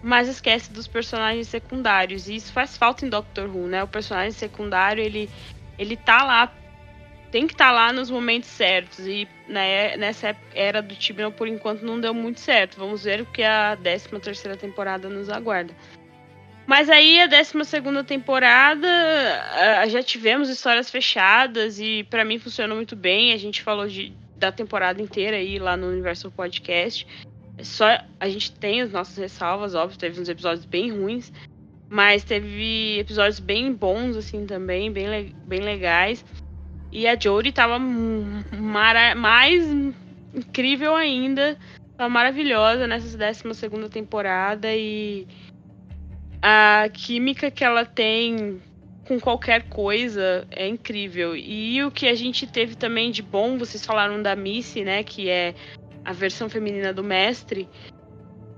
[0.01, 2.27] mas esquece dos personagens secundários.
[2.27, 3.83] E isso faz falta em Doctor Who, né?
[3.83, 5.29] O personagem secundário, ele,
[5.77, 6.53] ele tá lá,
[7.31, 9.05] tem que estar tá lá nos momentos certos.
[9.05, 12.77] E né, nessa era do Tibnall, por enquanto, não deu muito certo.
[12.77, 15.73] Vamos ver o que a 13 terceira temporada nos aguarda.
[16.65, 18.87] Mas aí a 12 segunda temporada
[19.87, 23.33] já tivemos histórias fechadas e para mim funcionou muito bem.
[23.33, 27.07] A gente falou de, da temporada inteira aí lá no Universo Podcast.
[27.63, 31.31] Só a gente tem as nossas ressalvas, óbvio, teve uns episódios bem ruins,
[31.89, 36.23] mas teve episódios bem bons assim também, bem, bem legais.
[36.91, 39.65] E a Jodie tava mais
[40.33, 41.57] incrível ainda,
[41.97, 45.27] tava maravilhosa nessa 12 segunda temporada e
[46.41, 48.61] a química que ela tem
[49.07, 51.35] com qualquer coisa é incrível.
[51.35, 55.29] E o que a gente teve também de bom, vocês falaram da Missy, né, que
[55.29, 55.53] é
[56.09, 57.69] a versão feminina do mestre.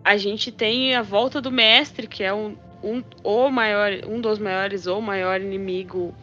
[0.05, 4.39] A gente tem a volta do mestre, que é um, um, o maior, um dos
[4.39, 6.15] maiores ou maior inimigo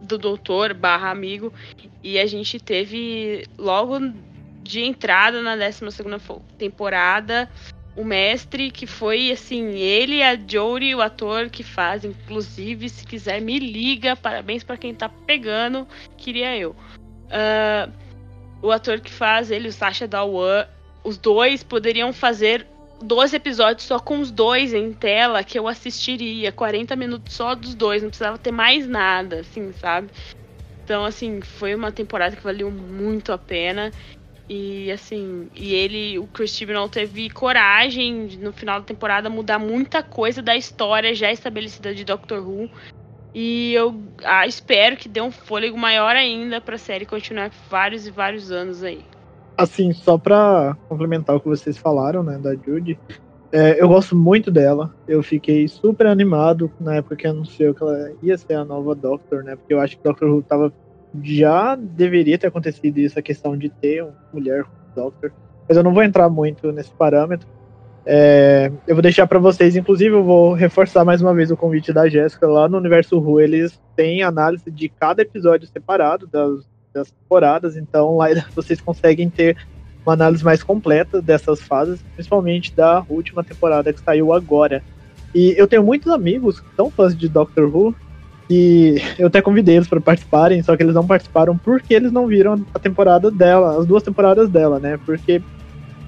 [0.00, 1.52] do doutor barra amigo.
[2.00, 3.98] E a gente teve logo
[4.62, 6.20] de entrada na 12 segunda
[6.56, 7.50] temporada
[7.96, 13.40] o mestre, que foi assim, ele, a Jory, o ator que faz, inclusive, se quiser
[13.40, 16.76] me liga, parabéns para quem tá pegando, queria eu.
[17.26, 18.07] Uh,
[18.62, 20.66] o ator que faz ele, o Sasha Dawan,
[21.04, 22.66] os dois poderiam fazer
[23.00, 27.74] 12 episódios só com os dois em tela que eu assistiria, 40 minutos só dos
[27.74, 30.10] dois, não precisava ter mais nada, assim, sabe?
[30.84, 33.92] Então, assim, foi uma temporada que valeu muito a pena.
[34.48, 40.02] E assim, e ele, o Chris Chibnall teve coragem no final da temporada mudar muita
[40.02, 42.70] coisa da história já estabelecida de Doctor Who.
[43.34, 43.94] E eu
[44.24, 48.82] ah, espero que dê um fôlego maior ainda pra série continuar vários e vários anos
[48.82, 49.00] aí.
[49.56, 52.98] Assim, só pra complementar o que vocês falaram, né, da Judy,
[53.50, 54.94] é, eu gosto muito dela.
[55.06, 59.42] Eu fiquei super animado na época que anunciou que ela ia ser a nova Doctor,
[59.42, 59.56] né?
[59.56, 60.72] Porque eu acho que Doctor Who tava
[61.22, 64.64] já deveria ter acontecido isso, a questão de ter uma mulher
[64.94, 65.32] Doctor.
[65.66, 67.48] Mas eu não vou entrar muito nesse parâmetro.
[68.10, 71.92] É, eu vou deixar para vocês, inclusive eu vou reforçar mais uma vez o convite
[71.92, 72.46] da Jéssica.
[72.46, 78.16] Lá no Universo Ru, eles têm análise de cada episódio separado das, das temporadas, então
[78.16, 79.58] lá vocês conseguem ter
[80.06, 84.82] uma análise mais completa dessas fases, principalmente da última temporada que saiu agora.
[85.34, 87.94] E eu tenho muitos amigos que são fãs de Doctor Who
[88.48, 92.26] e eu até convidei eles para participarem, só que eles não participaram porque eles não
[92.26, 94.98] viram a temporada dela, as duas temporadas dela, né?
[95.04, 95.42] Porque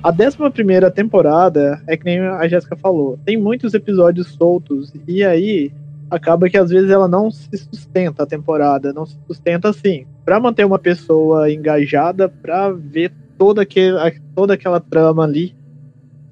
[0.03, 5.23] a 11 primeira temporada, é que nem a Jéssica falou, tem muitos episódios soltos, e
[5.23, 5.71] aí
[6.11, 10.07] acaba que às vezes ela não se sustenta a temporada, não se sustenta assim.
[10.25, 13.97] Para manter uma pessoa engajada, para ver toda, aquele,
[14.35, 15.55] toda aquela trama ali,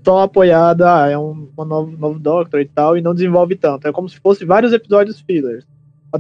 [0.05, 3.87] só apoiada, ah, é um, um novo, novo Doctor e tal, e não desenvolve tanto.
[3.87, 5.67] É como se fosse vários episódios fillers.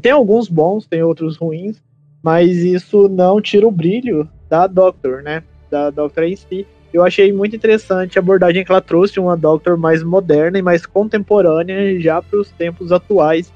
[0.03, 1.83] Tem alguns bons, tem outros ruins,
[2.23, 5.43] mas isso não tira o brilho da Doctor, né?
[5.71, 6.67] Da Doctor em si.
[6.93, 10.87] Eu achei muito interessante a abordagem que ela trouxe, uma Doctor mais moderna e mais
[10.87, 13.53] contemporânea já para os tempos atuais.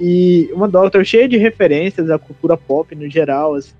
[0.00, 3.74] E uma Doctor cheia de referências à cultura pop no geral, assim,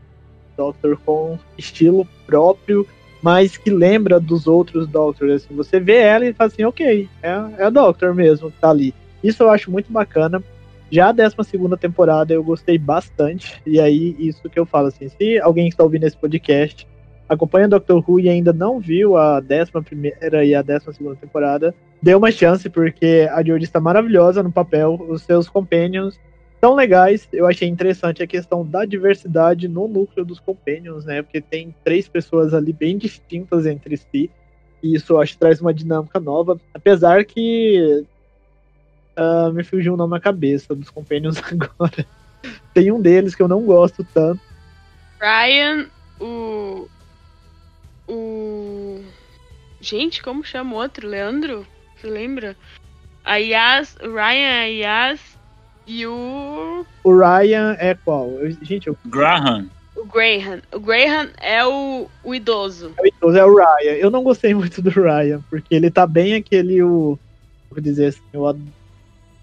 [0.57, 2.87] Doctor com estilo próprio,
[3.23, 5.33] mas que lembra dos outros Doctors.
[5.45, 5.55] Assim.
[5.57, 7.29] Você vê ela e fala assim, ok, é,
[7.59, 8.95] é a Doctor mesmo que tá ali.
[9.25, 10.43] Isso eu acho muito bacana.
[10.91, 11.37] Já a 12
[11.79, 13.63] temporada eu gostei bastante.
[13.65, 16.87] E aí, isso que eu falo assim: se alguém está ouvindo esse podcast
[17.31, 22.31] acompanha Doctor Who e ainda não viu a 11 e a 12 temporada, dê uma
[22.31, 26.21] chance, porque a Jodie está maravilhosa no papel, os seus companions
[26.61, 27.27] são legais.
[27.33, 31.23] Eu achei interessante a questão da diversidade no núcleo dos companions, né?
[31.23, 34.31] Porque tem três pessoas ali bem distintas entre si.
[34.83, 36.61] E isso acho que traz uma dinâmica nova.
[36.75, 38.05] Apesar que
[39.21, 42.07] Uh, me fugiu o nome na cabeça dos Companions agora.
[42.73, 44.41] Tem um deles que eu não gosto tanto.
[45.21, 45.87] Ryan,
[46.19, 46.89] o.
[48.11, 49.05] O.
[49.81, 51.07] Gente, como chama o outro?
[51.07, 51.67] Leandro?
[51.97, 52.57] Você lembra?
[53.25, 55.21] A Yas, o Ryan, a Yas
[55.87, 56.85] e o.
[57.05, 58.31] O Ryan é qual?
[58.31, 58.97] Eu, gente, eu...
[59.07, 59.71] Graham.
[59.97, 60.61] O Graham.
[60.73, 62.93] O Graham é o, o idoso.
[62.99, 63.93] É o idoso, é o Ryan.
[63.93, 66.83] Eu não gostei muito do Ryan, porque ele tá bem aquele.
[66.83, 67.19] O,
[67.71, 68.47] vou dizer assim, o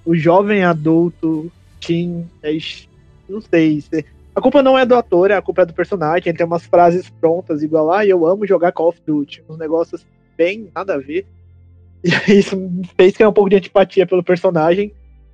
[0.05, 2.57] o jovem adulto, teen, é,
[3.27, 3.83] não sei.
[4.37, 6.29] A culpa não é do ator, a culpa é do personagem.
[6.29, 9.43] Ele tem umas frases prontas, igual, ah, eu amo jogar Call of Duty.
[9.49, 10.05] Uns negócios
[10.37, 11.25] bem nada a ver.
[12.05, 12.55] E isso
[12.95, 14.93] fez criar um pouco de antipatia pelo personagem.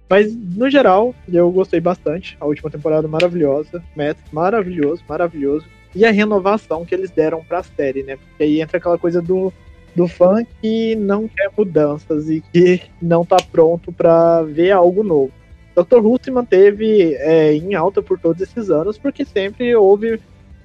[0.09, 2.37] Mas, no geral, eu gostei bastante.
[2.39, 3.83] A última temporada maravilhosa.
[3.93, 5.65] Matt, maravilhoso, maravilhoso.
[5.93, 8.15] E a renovação que eles deram pra série, né?
[8.15, 9.51] Porque aí entra aquela coisa do,
[9.93, 15.33] do fã que não quer mudanças e que não tá pronto para ver algo novo.
[15.75, 15.97] Dr.
[15.97, 20.19] Who se manteve é, em alta por todos esses anos, porque sempre houve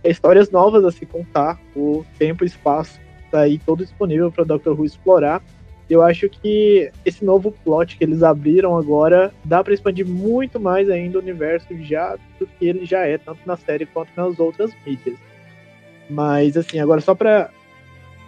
[0.04, 4.70] histórias novas a se contar, o tempo e espaço tá aí todo disponível para Dr.
[4.70, 5.42] Who explorar.
[5.88, 10.90] Eu acho que esse novo plot que eles abriram agora dá para expandir muito mais
[10.90, 14.70] ainda o universo já do que ele já é, tanto na série quanto nas outras
[14.86, 15.16] mídias.
[16.10, 17.50] Mas assim, agora só para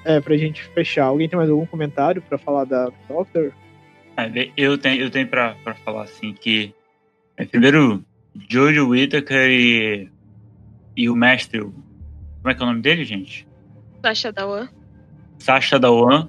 [0.05, 3.53] é, pra gente fechar, alguém tem mais algum comentário para falar da Doctor?
[4.27, 6.75] É, eu tenho, eu tenho pra, pra falar assim que
[7.37, 8.05] é, primeiro
[8.49, 10.11] Jojo Whittaker e,
[10.97, 11.75] e o mestre, como
[12.47, 13.47] é que é o nome dele, gente?
[14.03, 14.69] Sasha Dawan.
[15.39, 16.29] Sasha Dawan.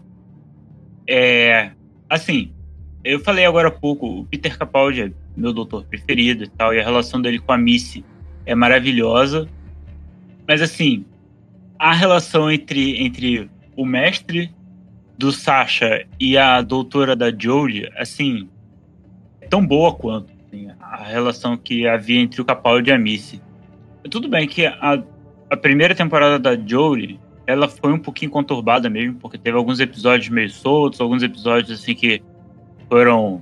[1.08, 1.72] É,
[2.10, 2.54] assim,
[3.04, 6.80] eu falei agora há pouco, o Peter Capaldi é meu doutor preferido e tal, e
[6.80, 8.06] a relação dele com a Missy
[8.46, 9.50] é maravilhosa.
[10.48, 11.06] Mas assim,
[11.78, 14.54] a relação entre, entre o mestre
[15.18, 18.50] do Sasha e a doutora da Jodie, assim,
[19.40, 23.42] é tão boa quanto assim, a relação que havia entre o Capaldi e a Missy.
[24.10, 25.04] Tudo bem que a,
[25.50, 30.30] a primeira temporada da Jodie, ela foi um pouquinho conturbada mesmo, porque teve alguns episódios
[30.30, 32.22] meio soltos, alguns episódios assim que
[32.90, 33.42] foram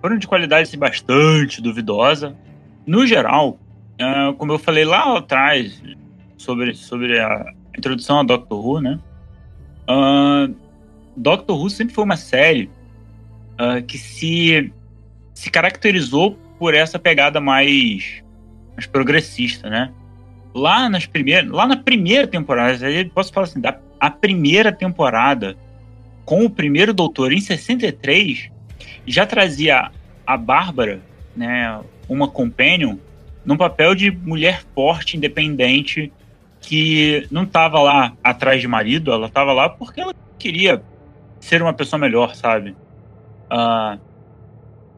[0.00, 2.36] foram de qualidade assim, bastante duvidosa.
[2.84, 3.60] No geral,
[4.00, 5.80] uh, como eu falei lá atrás
[6.36, 8.98] sobre, sobre a introdução a Doctor Who, né?
[9.88, 10.54] Uh,
[11.16, 12.70] Doctor Who sempre foi uma série
[13.54, 14.72] uh, que se,
[15.34, 18.22] se caracterizou por essa pegada mais,
[18.74, 19.92] mais progressista, né?
[20.54, 25.56] Lá, nas primeiras, lá na primeira temporada, eu posso falar assim, da, a primeira temporada
[26.24, 28.50] com o primeiro Doutor em 63
[29.06, 29.90] já trazia
[30.26, 31.00] a Bárbara,
[31.34, 32.96] né, uma companion,
[33.44, 36.12] num papel de mulher forte, independente,
[36.60, 40.80] que não estava lá atrás de marido, ela estava lá porque ela queria
[41.42, 42.76] ser uma pessoa melhor, sabe?
[43.50, 44.00] Uh,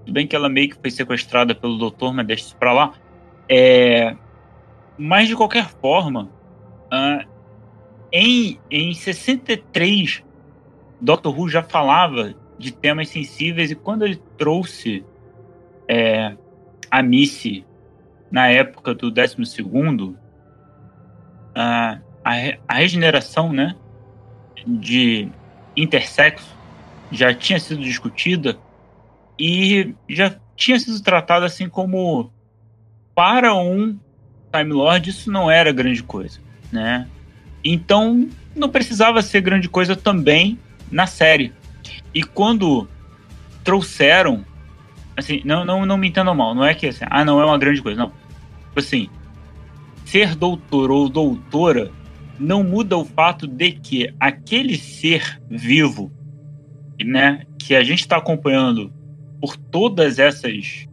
[0.01, 2.93] tudo bem que ela meio que foi sequestrada pelo doutor, mas deixa isso pra lá.
[3.49, 4.15] É,
[4.99, 6.29] mas de qualquer forma,
[6.93, 7.27] uh,
[8.13, 10.23] em, em 63,
[11.01, 15.03] Doctor Who já falava de temas sensíveis e quando ele trouxe
[15.89, 16.37] é,
[16.91, 17.65] a Missy
[18.31, 20.11] na época do 12 segundo,
[21.57, 22.35] uh, a,
[22.69, 23.75] a regeneração, né,
[24.67, 25.33] de
[25.77, 26.55] intersexo
[27.11, 28.59] já tinha sido discutida
[29.39, 32.31] e já tinha sido tratada assim como
[33.15, 33.99] para um
[34.53, 36.39] Time Lord isso não era grande coisa,
[36.71, 37.09] né?
[37.65, 40.59] Então não precisava ser grande coisa também
[40.91, 41.53] na série.
[42.15, 42.89] E quando
[43.65, 44.45] trouxeram,
[45.17, 47.59] assim, não, não, não me entendam mal, não é que assim, ah, não é uma
[47.59, 48.13] grande coisa, não.
[48.69, 49.09] Tipo assim,
[50.05, 51.91] ser doutor ou doutora
[52.39, 56.13] não muda o fato de que aquele ser vivo,
[57.05, 58.93] né, que a gente está acompanhando
[59.41, 60.89] por todas essas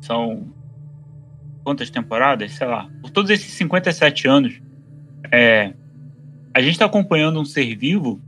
[0.00, 0.52] são
[1.62, 4.60] quantas temporadas, sei lá, por todos esses 57 anos,
[5.30, 5.74] é,
[6.54, 8.20] a gente está acompanhando um ser vivo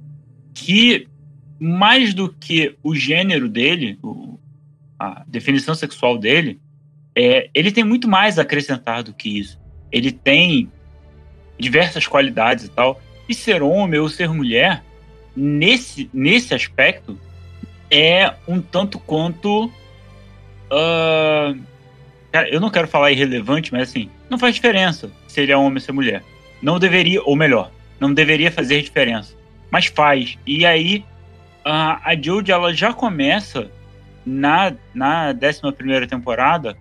[0.53, 1.09] que
[1.59, 4.39] mais do que o gênero dele, o,
[4.99, 6.61] a definição sexual dele,
[7.15, 9.61] é, ele tem muito mais a acrescentar do que isso.
[9.91, 10.71] Ele tem
[11.61, 13.01] diversas qualidades e tal.
[13.29, 14.83] E ser homem ou ser mulher,
[15.37, 17.19] nesse, nesse aspecto,
[17.91, 19.67] é um tanto quanto.
[20.71, 21.59] Uh,
[22.33, 25.75] cara, eu não quero falar irrelevante, mas assim, não faz diferença se ele é homem
[25.75, 26.23] ou se é mulher.
[26.63, 29.35] Não deveria, ou melhor, não deveria fazer diferença.
[29.71, 30.37] Mas faz.
[30.47, 31.05] E aí,
[31.65, 33.71] uh, a Jodie, ela já começa
[34.25, 36.77] na, na 11 temporada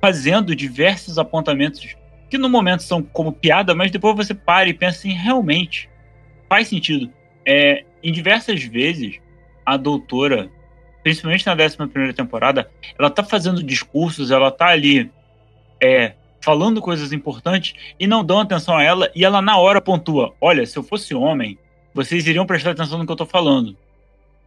[0.00, 1.96] fazendo diversos apontamentos
[2.28, 5.88] que no momento são como piada, mas depois você para e pensa assim, realmente
[6.48, 7.10] faz sentido.
[7.44, 9.20] É, em diversas vezes,
[9.64, 10.50] a doutora,
[11.02, 15.10] principalmente na 11 temporada, ela tá fazendo discursos, ela tá ali
[15.80, 20.34] é, falando coisas importantes e não dão atenção a ela, e ela na hora pontua:
[20.40, 21.58] olha, se eu fosse homem,
[21.94, 23.76] vocês iriam prestar atenção no que eu tô falando.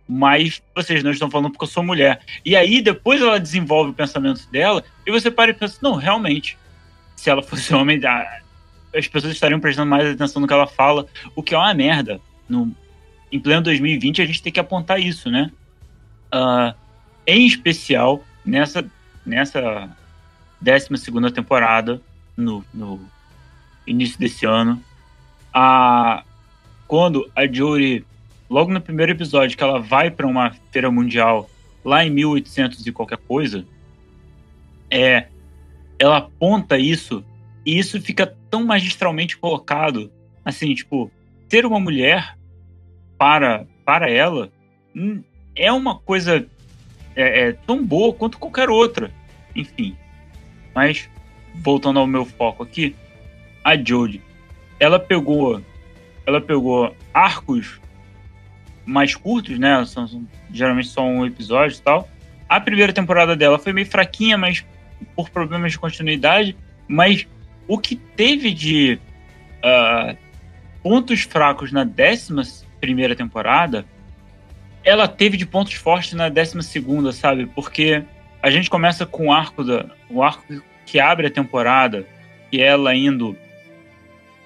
[0.07, 2.19] Mas vocês não estão falando porque eu sou mulher.
[2.43, 6.57] E aí, depois ela desenvolve o pensamento dela, e você para e pensa: não, realmente,
[7.21, 8.01] se ela fosse homem,
[8.95, 12.19] as pessoas estariam prestando mais atenção no que ela fala, o que é uma merda.
[12.49, 12.75] No,
[13.31, 15.51] em pleno 2020, a gente tem que apontar isso, né?
[16.33, 16.75] Uh,
[17.27, 18.83] em especial, nessa,
[19.23, 19.95] nessa
[20.59, 20.89] 12
[21.31, 22.01] temporada,
[22.35, 22.99] no, no
[23.85, 24.81] início desse ano,
[25.53, 26.23] a,
[26.87, 28.03] quando a Jory
[28.49, 31.47] logo no primeiro episódio, que ela vai para uma feira mundial
[31.85, 33.63] lá em 1800 e qualquer coisa,
[34.89, 35.27] é,
[36.01, 37.23] ela aponta isso
[37.63, 40.11] e isso fica tão magistralmente colocado,
[40.43, 41.11] assim, tipo,
[41.47, 42.35] ser uma mulher
[43.19, 44.51] para para ela
[44.95, 45.21] hum,
[45.55, 46.47] é uma coisa
[47.15, 49.11] é, é tão boa quanto qualquer outra,
[49.55, 49.95] enfim.
[50.73, 51.07] Mas
[51.53, 52.95] voltando ao meu foco aqui,
[53.63, 54.23] a Jodie,
[54.79, 55.61] ela pegou
[56.25, 57.79] ela pegou arcos
[58.83, 59.85] mais curtos, né?
[59.85, 62.09] São, geralmente só um episódio e tal.
[62.49, 64.65] A primeira temporada dela foi meio fraquinha, mas
[65.15, 66.55] por problemas de continuidade.
[66.87, 67.27] Mas
[67.67, 68.99] o que teve de
[69.63, 70.17] uh,
[70.83, 72.43] pontos fracos na décima
[72.79, 73.85] primeira temporada,
[74.83, 77.45] ela teve de pontos fortes na décima segunda, sabe?
[77.45, 78.03] Porque
[78.41, 80.43] a gente começa com o arco da, o arco
[80.85, 82.05] que abre a temporada,
[82.49, 83.37] que é ela indo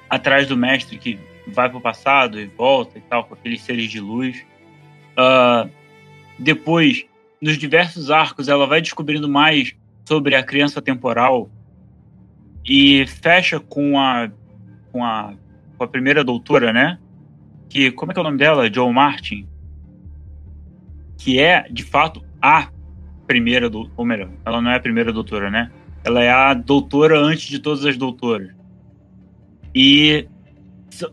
[0.09, 1.17] atrás do mestre que
[1.47, 4.45] vai pro passado e volta e tal, com aqueles seres de luz.
[5.17, 5.69] Uh,
[6.37, 7.05] depois,
[7.41, 9.73] nos diversos arcos, ela vai descobrindo mais
[10.05, 11.49] sobre a criança temporal
[12.65, 14.31] e fecha com a
[14.91, 15.33] com a,
[15.77, 16.97] com a primeira doutora, né?
[17.69, 18.71] Que como é que é o nome dela?
[18.71, 19.45] Joe Martin,
[21.17, 22.69] que é de fato a
[23.27, 25.71] primeira do, ou melhor, ela não é a primeira doutora, né?
[26.03, 28.51] Ela é a doutora antes de todas as doutoras.
[29.73, 30.27] E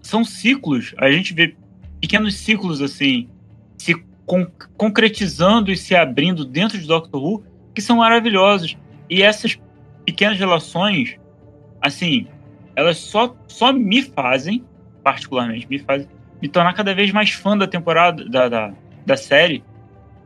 [0.03, 1.57] são ciclos, a gente vê
[2.01, 3.29] pequenos ciclos assim,
[3.77, 3.95] se
[4.25, 4.47] con
[4.77, 7.45] concretizando e se abrindo dentro de Doctor Who,
[7.75, 8.77] que são maravilhosos.
[9.13, 9.61] E essas
[10.07, 11.19] pequenas relações,
[11.83, 12.27] assim,
[12.75, 14.65] elas só, só me fazem,
[15.05, 16.09] particularmente, me fazem
[16.41, 18.73] me tornar cada vez mais fã da temporada, da, da,
[19.05, 19.63] da série,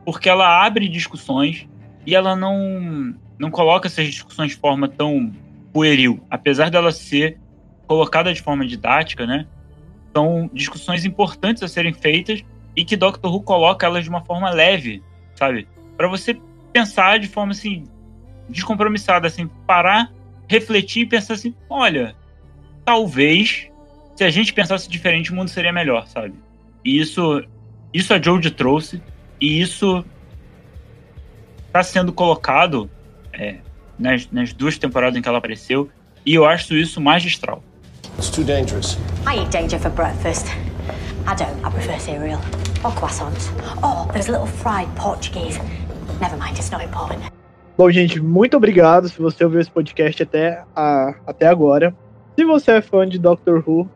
[0.05, 1.67] porque ela abre discussões
[2.05, 5.33] e ela não, não coloca essas discussões de forma tão
[5.73, 7.37] pueril, apesar dela ser
[7.87, 9.45] colocada de forma didática, né?
[10.15, 12.41] São discussões importantes a serem feitas
[12.73, 15.03] e que Doctor Who coloca elas de uma forma leve,
[15.35, 15.67] sabe?
[15.97, 16.39] Para você
[16.71, 17.83] pensar de forma assim
[18.49, 20.11] descompromissada, assim, parar,
[20.47, 22.15] refletir e pensar assim, olha,
[22.85, 23.67] talvez
[24.15, 26.33] se a gente pensasse diferente o mundo seria melhor, sabe?
[26.83, 27.43] E isso
[27.93, 29.01] isso a Jodie trouxe
[29.39, 30.03] e isso
[31.67, 32.89] está sendo colocado
[33.33, 33.57] é,
[33.97, 35.89] nas, nas duas temporadas em que ela apareceu
[36.25, 37.63] e eu acho isso magistral.
[38.17, 38.97] It's too dangerous.
[39.27, 40.47] I eat danger for breakfast.
[41.27, 41.63] I don't.
[41.63, 42.41] I prefer cereal.
[42.83, 43.49] Or croissants.
[43.83, 45.59] Oh, there's a little fried Portuguese.
[46.19, 47.21] Never mind, it's not important.
[47.77, 51.95] Bom, gente, muito obrigado se você ouviu esse podcast até, a, até agora.
[52.35, 53.87] Se você é fã de Doctor Who,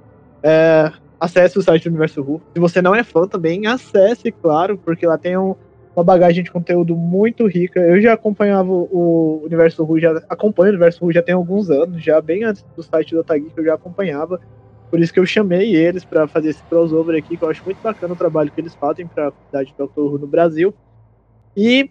[0.43, 2.39] é, acesse o site do Universo Who.
[2.53, 5.55] Se você não é fã também, acesse, claro, porque lá tem um,
[5.95, 7.79] uma bagagem de conteúdo muito rica.
[7.79, 12.03] Eu já acompanhava o Universo Ru, já acompanho o Universo Ru já tem alguns anos,
[12.03, 14.39] já bem antes do site do Otagui que eu já acompanhava.
[14.91, 17.81] Por isso que eu chamei eles para fazer esse crossover aqui, que eu acho muito
[17.81, 20.71] bacana o trabalho que eles fazem para a comunidade de Doctor Who no Brasil.
[21.57, 21.89] E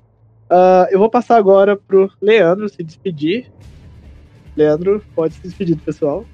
[0.51, 3.51] uh, eu vou passar agora pro Leandro se despedir.
[4.56, 6.27] Leandro, pode se despedir do pessoal.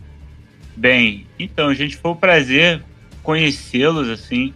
[0.77, 2.83] Bem, então, gente, foi um prazer
[3.23, 4.53] conhecê-los, assim.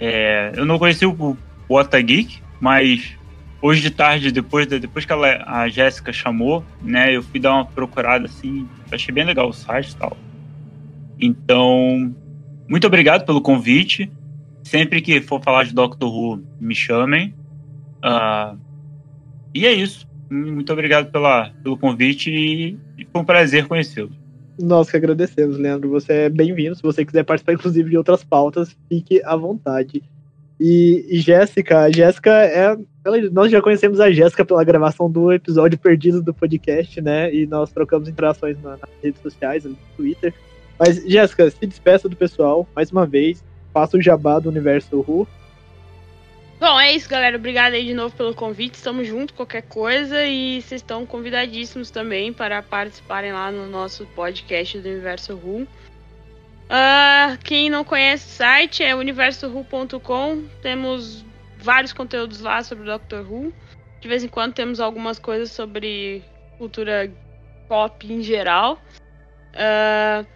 [0.00, 1.36] É, eu não conheci o,
[1.68, 3.16] o Otageek, mas
[3.60, 7.64] hoje de tarde, depois, depois que ela, a Jéssica chamou, né, eu fui dar uma
[7.64, 10.16] procurada assim, achei bem legal o site e tal.
[11.20, 12.14] Então,
[12.68, 14.10] muito obrigado pelo convite.
[14.62, 17.34] Sempre que for falar de Doctor Who, me chamem.
[17.98, 18.58] Uh,
[19.58, 20.06] e é isso.
[20.30, 24.10] Muito obrigado pela, pelo convite e, e foi um prazer conhecê-lo.
[24.60, 25.88] Nós que agradecemos, Leandro.
[25.90, 26.74] Você é bem-vindo.
[26.74, 30.02] Se você quiser participar, inclusive, de outras pautas, fique à vontade.
[30.60, 32.76] E, e Jéssica, a Jéssica é.
[33.04, 37.32] Ela, nós já conhecemos a Jéssica pela gravação do episódio perdido do podcast, né?
[37.32, 40.34] E nós trocamos interações na, nas redes sociais, no Twitter.
[40.78, 43.44] Mas, Jéssica, se despeça do pessoal, mais uma vez.
[43.72, 45.26] Faça o jabá do universo Who.
[46.60, 47.36] Bom, é isso, galera.
[47.36, 48.74] Obrigada aí de novo pelo convite.
[48.74, 50.24] Estamos juntos, qualquer coisa.
[50.24, 55.62] E vocês estão convidadíssimos também para participarem lá no nosso podcast do Universo Who.
[55.62, 60.44] Uh, quem não conhece o site é universohu.com.
[60.60, 61.24] Temos
[61.58, 63.52] vários conteúdos lá sobre o Doctor Who.
[64.00, 66.24] De vez em quando temos algumas coisas sobre
[66.58, 67.08] cultura
[67.68, 68.82] pop em geral.
[69.54, 70.26] Uh,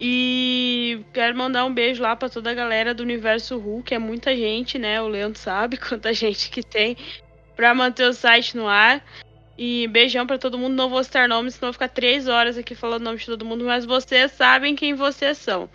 [0.00, 4.34] e quero mandar um beijo lá para toda a galera do Universo que é muita
[4.34, 5.00] gente, né?
[5.02, 6.96] O Leandro sabe quanta gente que tem
[7.54, 9.04] para manter o site no ar.
[9.58, 10.74] E beijão para todo mundo.
[10.74, 13.44] Não vou citar nomes, senão vou ficar três horas aqui falando o nome de todo
[13.44, 15.68] mundo, mas vocês sabem quem vocês são.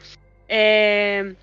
[0.50, 1.34] É...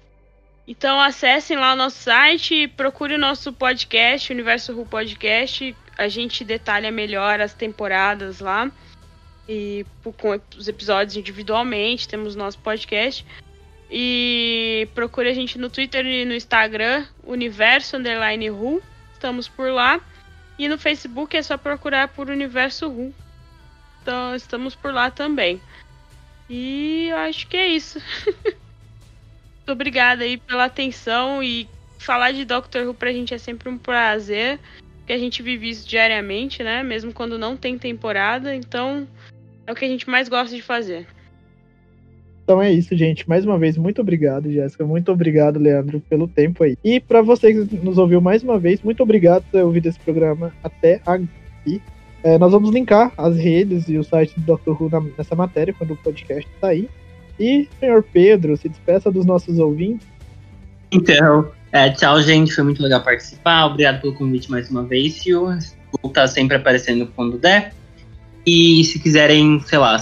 [0.67, 5.77] Então acessem lá o nosso site, procure o nosso podcast, Universo Ru Podcast.
[5.97, 8.73] A gente detalha melhor as temporadas lá.
[9.49, 13.27] E com os episódios individualmente, temos nosso podcast.
[13.91, 18.83] E procure a gente no Twitter e no Instagram, Universo Underline Ru.
[19.13, 20.01] Estamos por lá.
[20.59, 23.15] E no Facebook é só procurar por Universo Ru.
[24.01, 25.61] Então estamos por lá também.
[26.49, 28.01] E acho que é isso.
[29.63, 33.79] Muito obrigada aí pela atenção e falar de Doctor Who pra gente é sempre um
[33.79, 34.59] prazer,
[34.99, 36.83] porque a gente vive isso diariamente, né?
[36.83, 39.07] Mesmo quando não tem temporada, então
[39.67, 41.07] é o que a gente mais gosta de fazer.
[42.45, 43.29] Então é isso, gente.
[43.29, 44.85] Mais uma vez, muito obrigado, Jéssica.
[44.85, 46.77] Muito obrigado, Leandro, pelo tempo aí.
[46.83, 49.99] E para você que nos ouviu mais uma vez, muito obrigado por ter ouvido esse
[50.01, 51.81] programa até aqui.
[52.25, 54.71] É, nós vamos linkar as redes e o site do Dr.
[54.71, 56.89] Who nessa matéria, quando o podcast sair.
[57.39, 60.07] E, senhor Pedro, se despeça dos nossos ouvintes.
[60.91, 62.55] Então, é, tchau, gente.
[62.55, 63.67] Foi muito legal participar.
[63.67, 65.25] Obrigado pelo convite mais uma vez.
[65.25, 65.59] E vou
[66.05, 67.73] estar sempre aparecendo quando der.
[68.47, 69.97] E se quiserem, sei lá,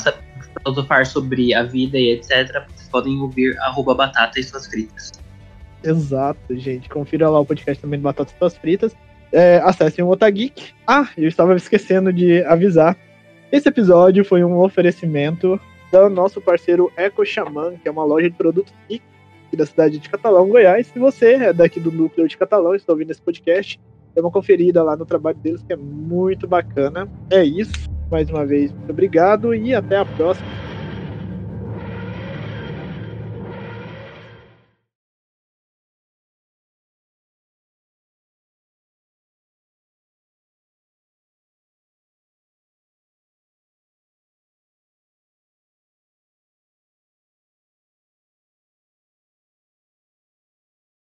[0.64, 5.12] filosofar sobre a vida e etc., vocês podem ouvir arroba batata e suas fritas.
[5.82, 6.88] Exato, gente.
[6.88, 8.94] Confira lá o podcast também do Batata e suas fritas.
[9.32, 10.72] É, acessem o Otageek.
[10.86, 12.96] Ah, eu estava esquecendo de avisar.
[13.50, 15.60] Esse episódio foi um oferecimento
[15.90, 19.02] do nosso parceiro Eco Xamã, que é uma loja de produtos geek
[19.56, 20.86] da cidade de Catalão, Goiás.
[20.86, 23.80] Se você é daqui do núcleo de Catalão e está ouvindo esse podcast,
[24.14, 27.08] dê uma conferida lá no trabalho deles, que é muito bacana.
[27.30, 27.90] É isso.
[28.10, 30.69] Mais uma vez, muito obrigado e até a próxima.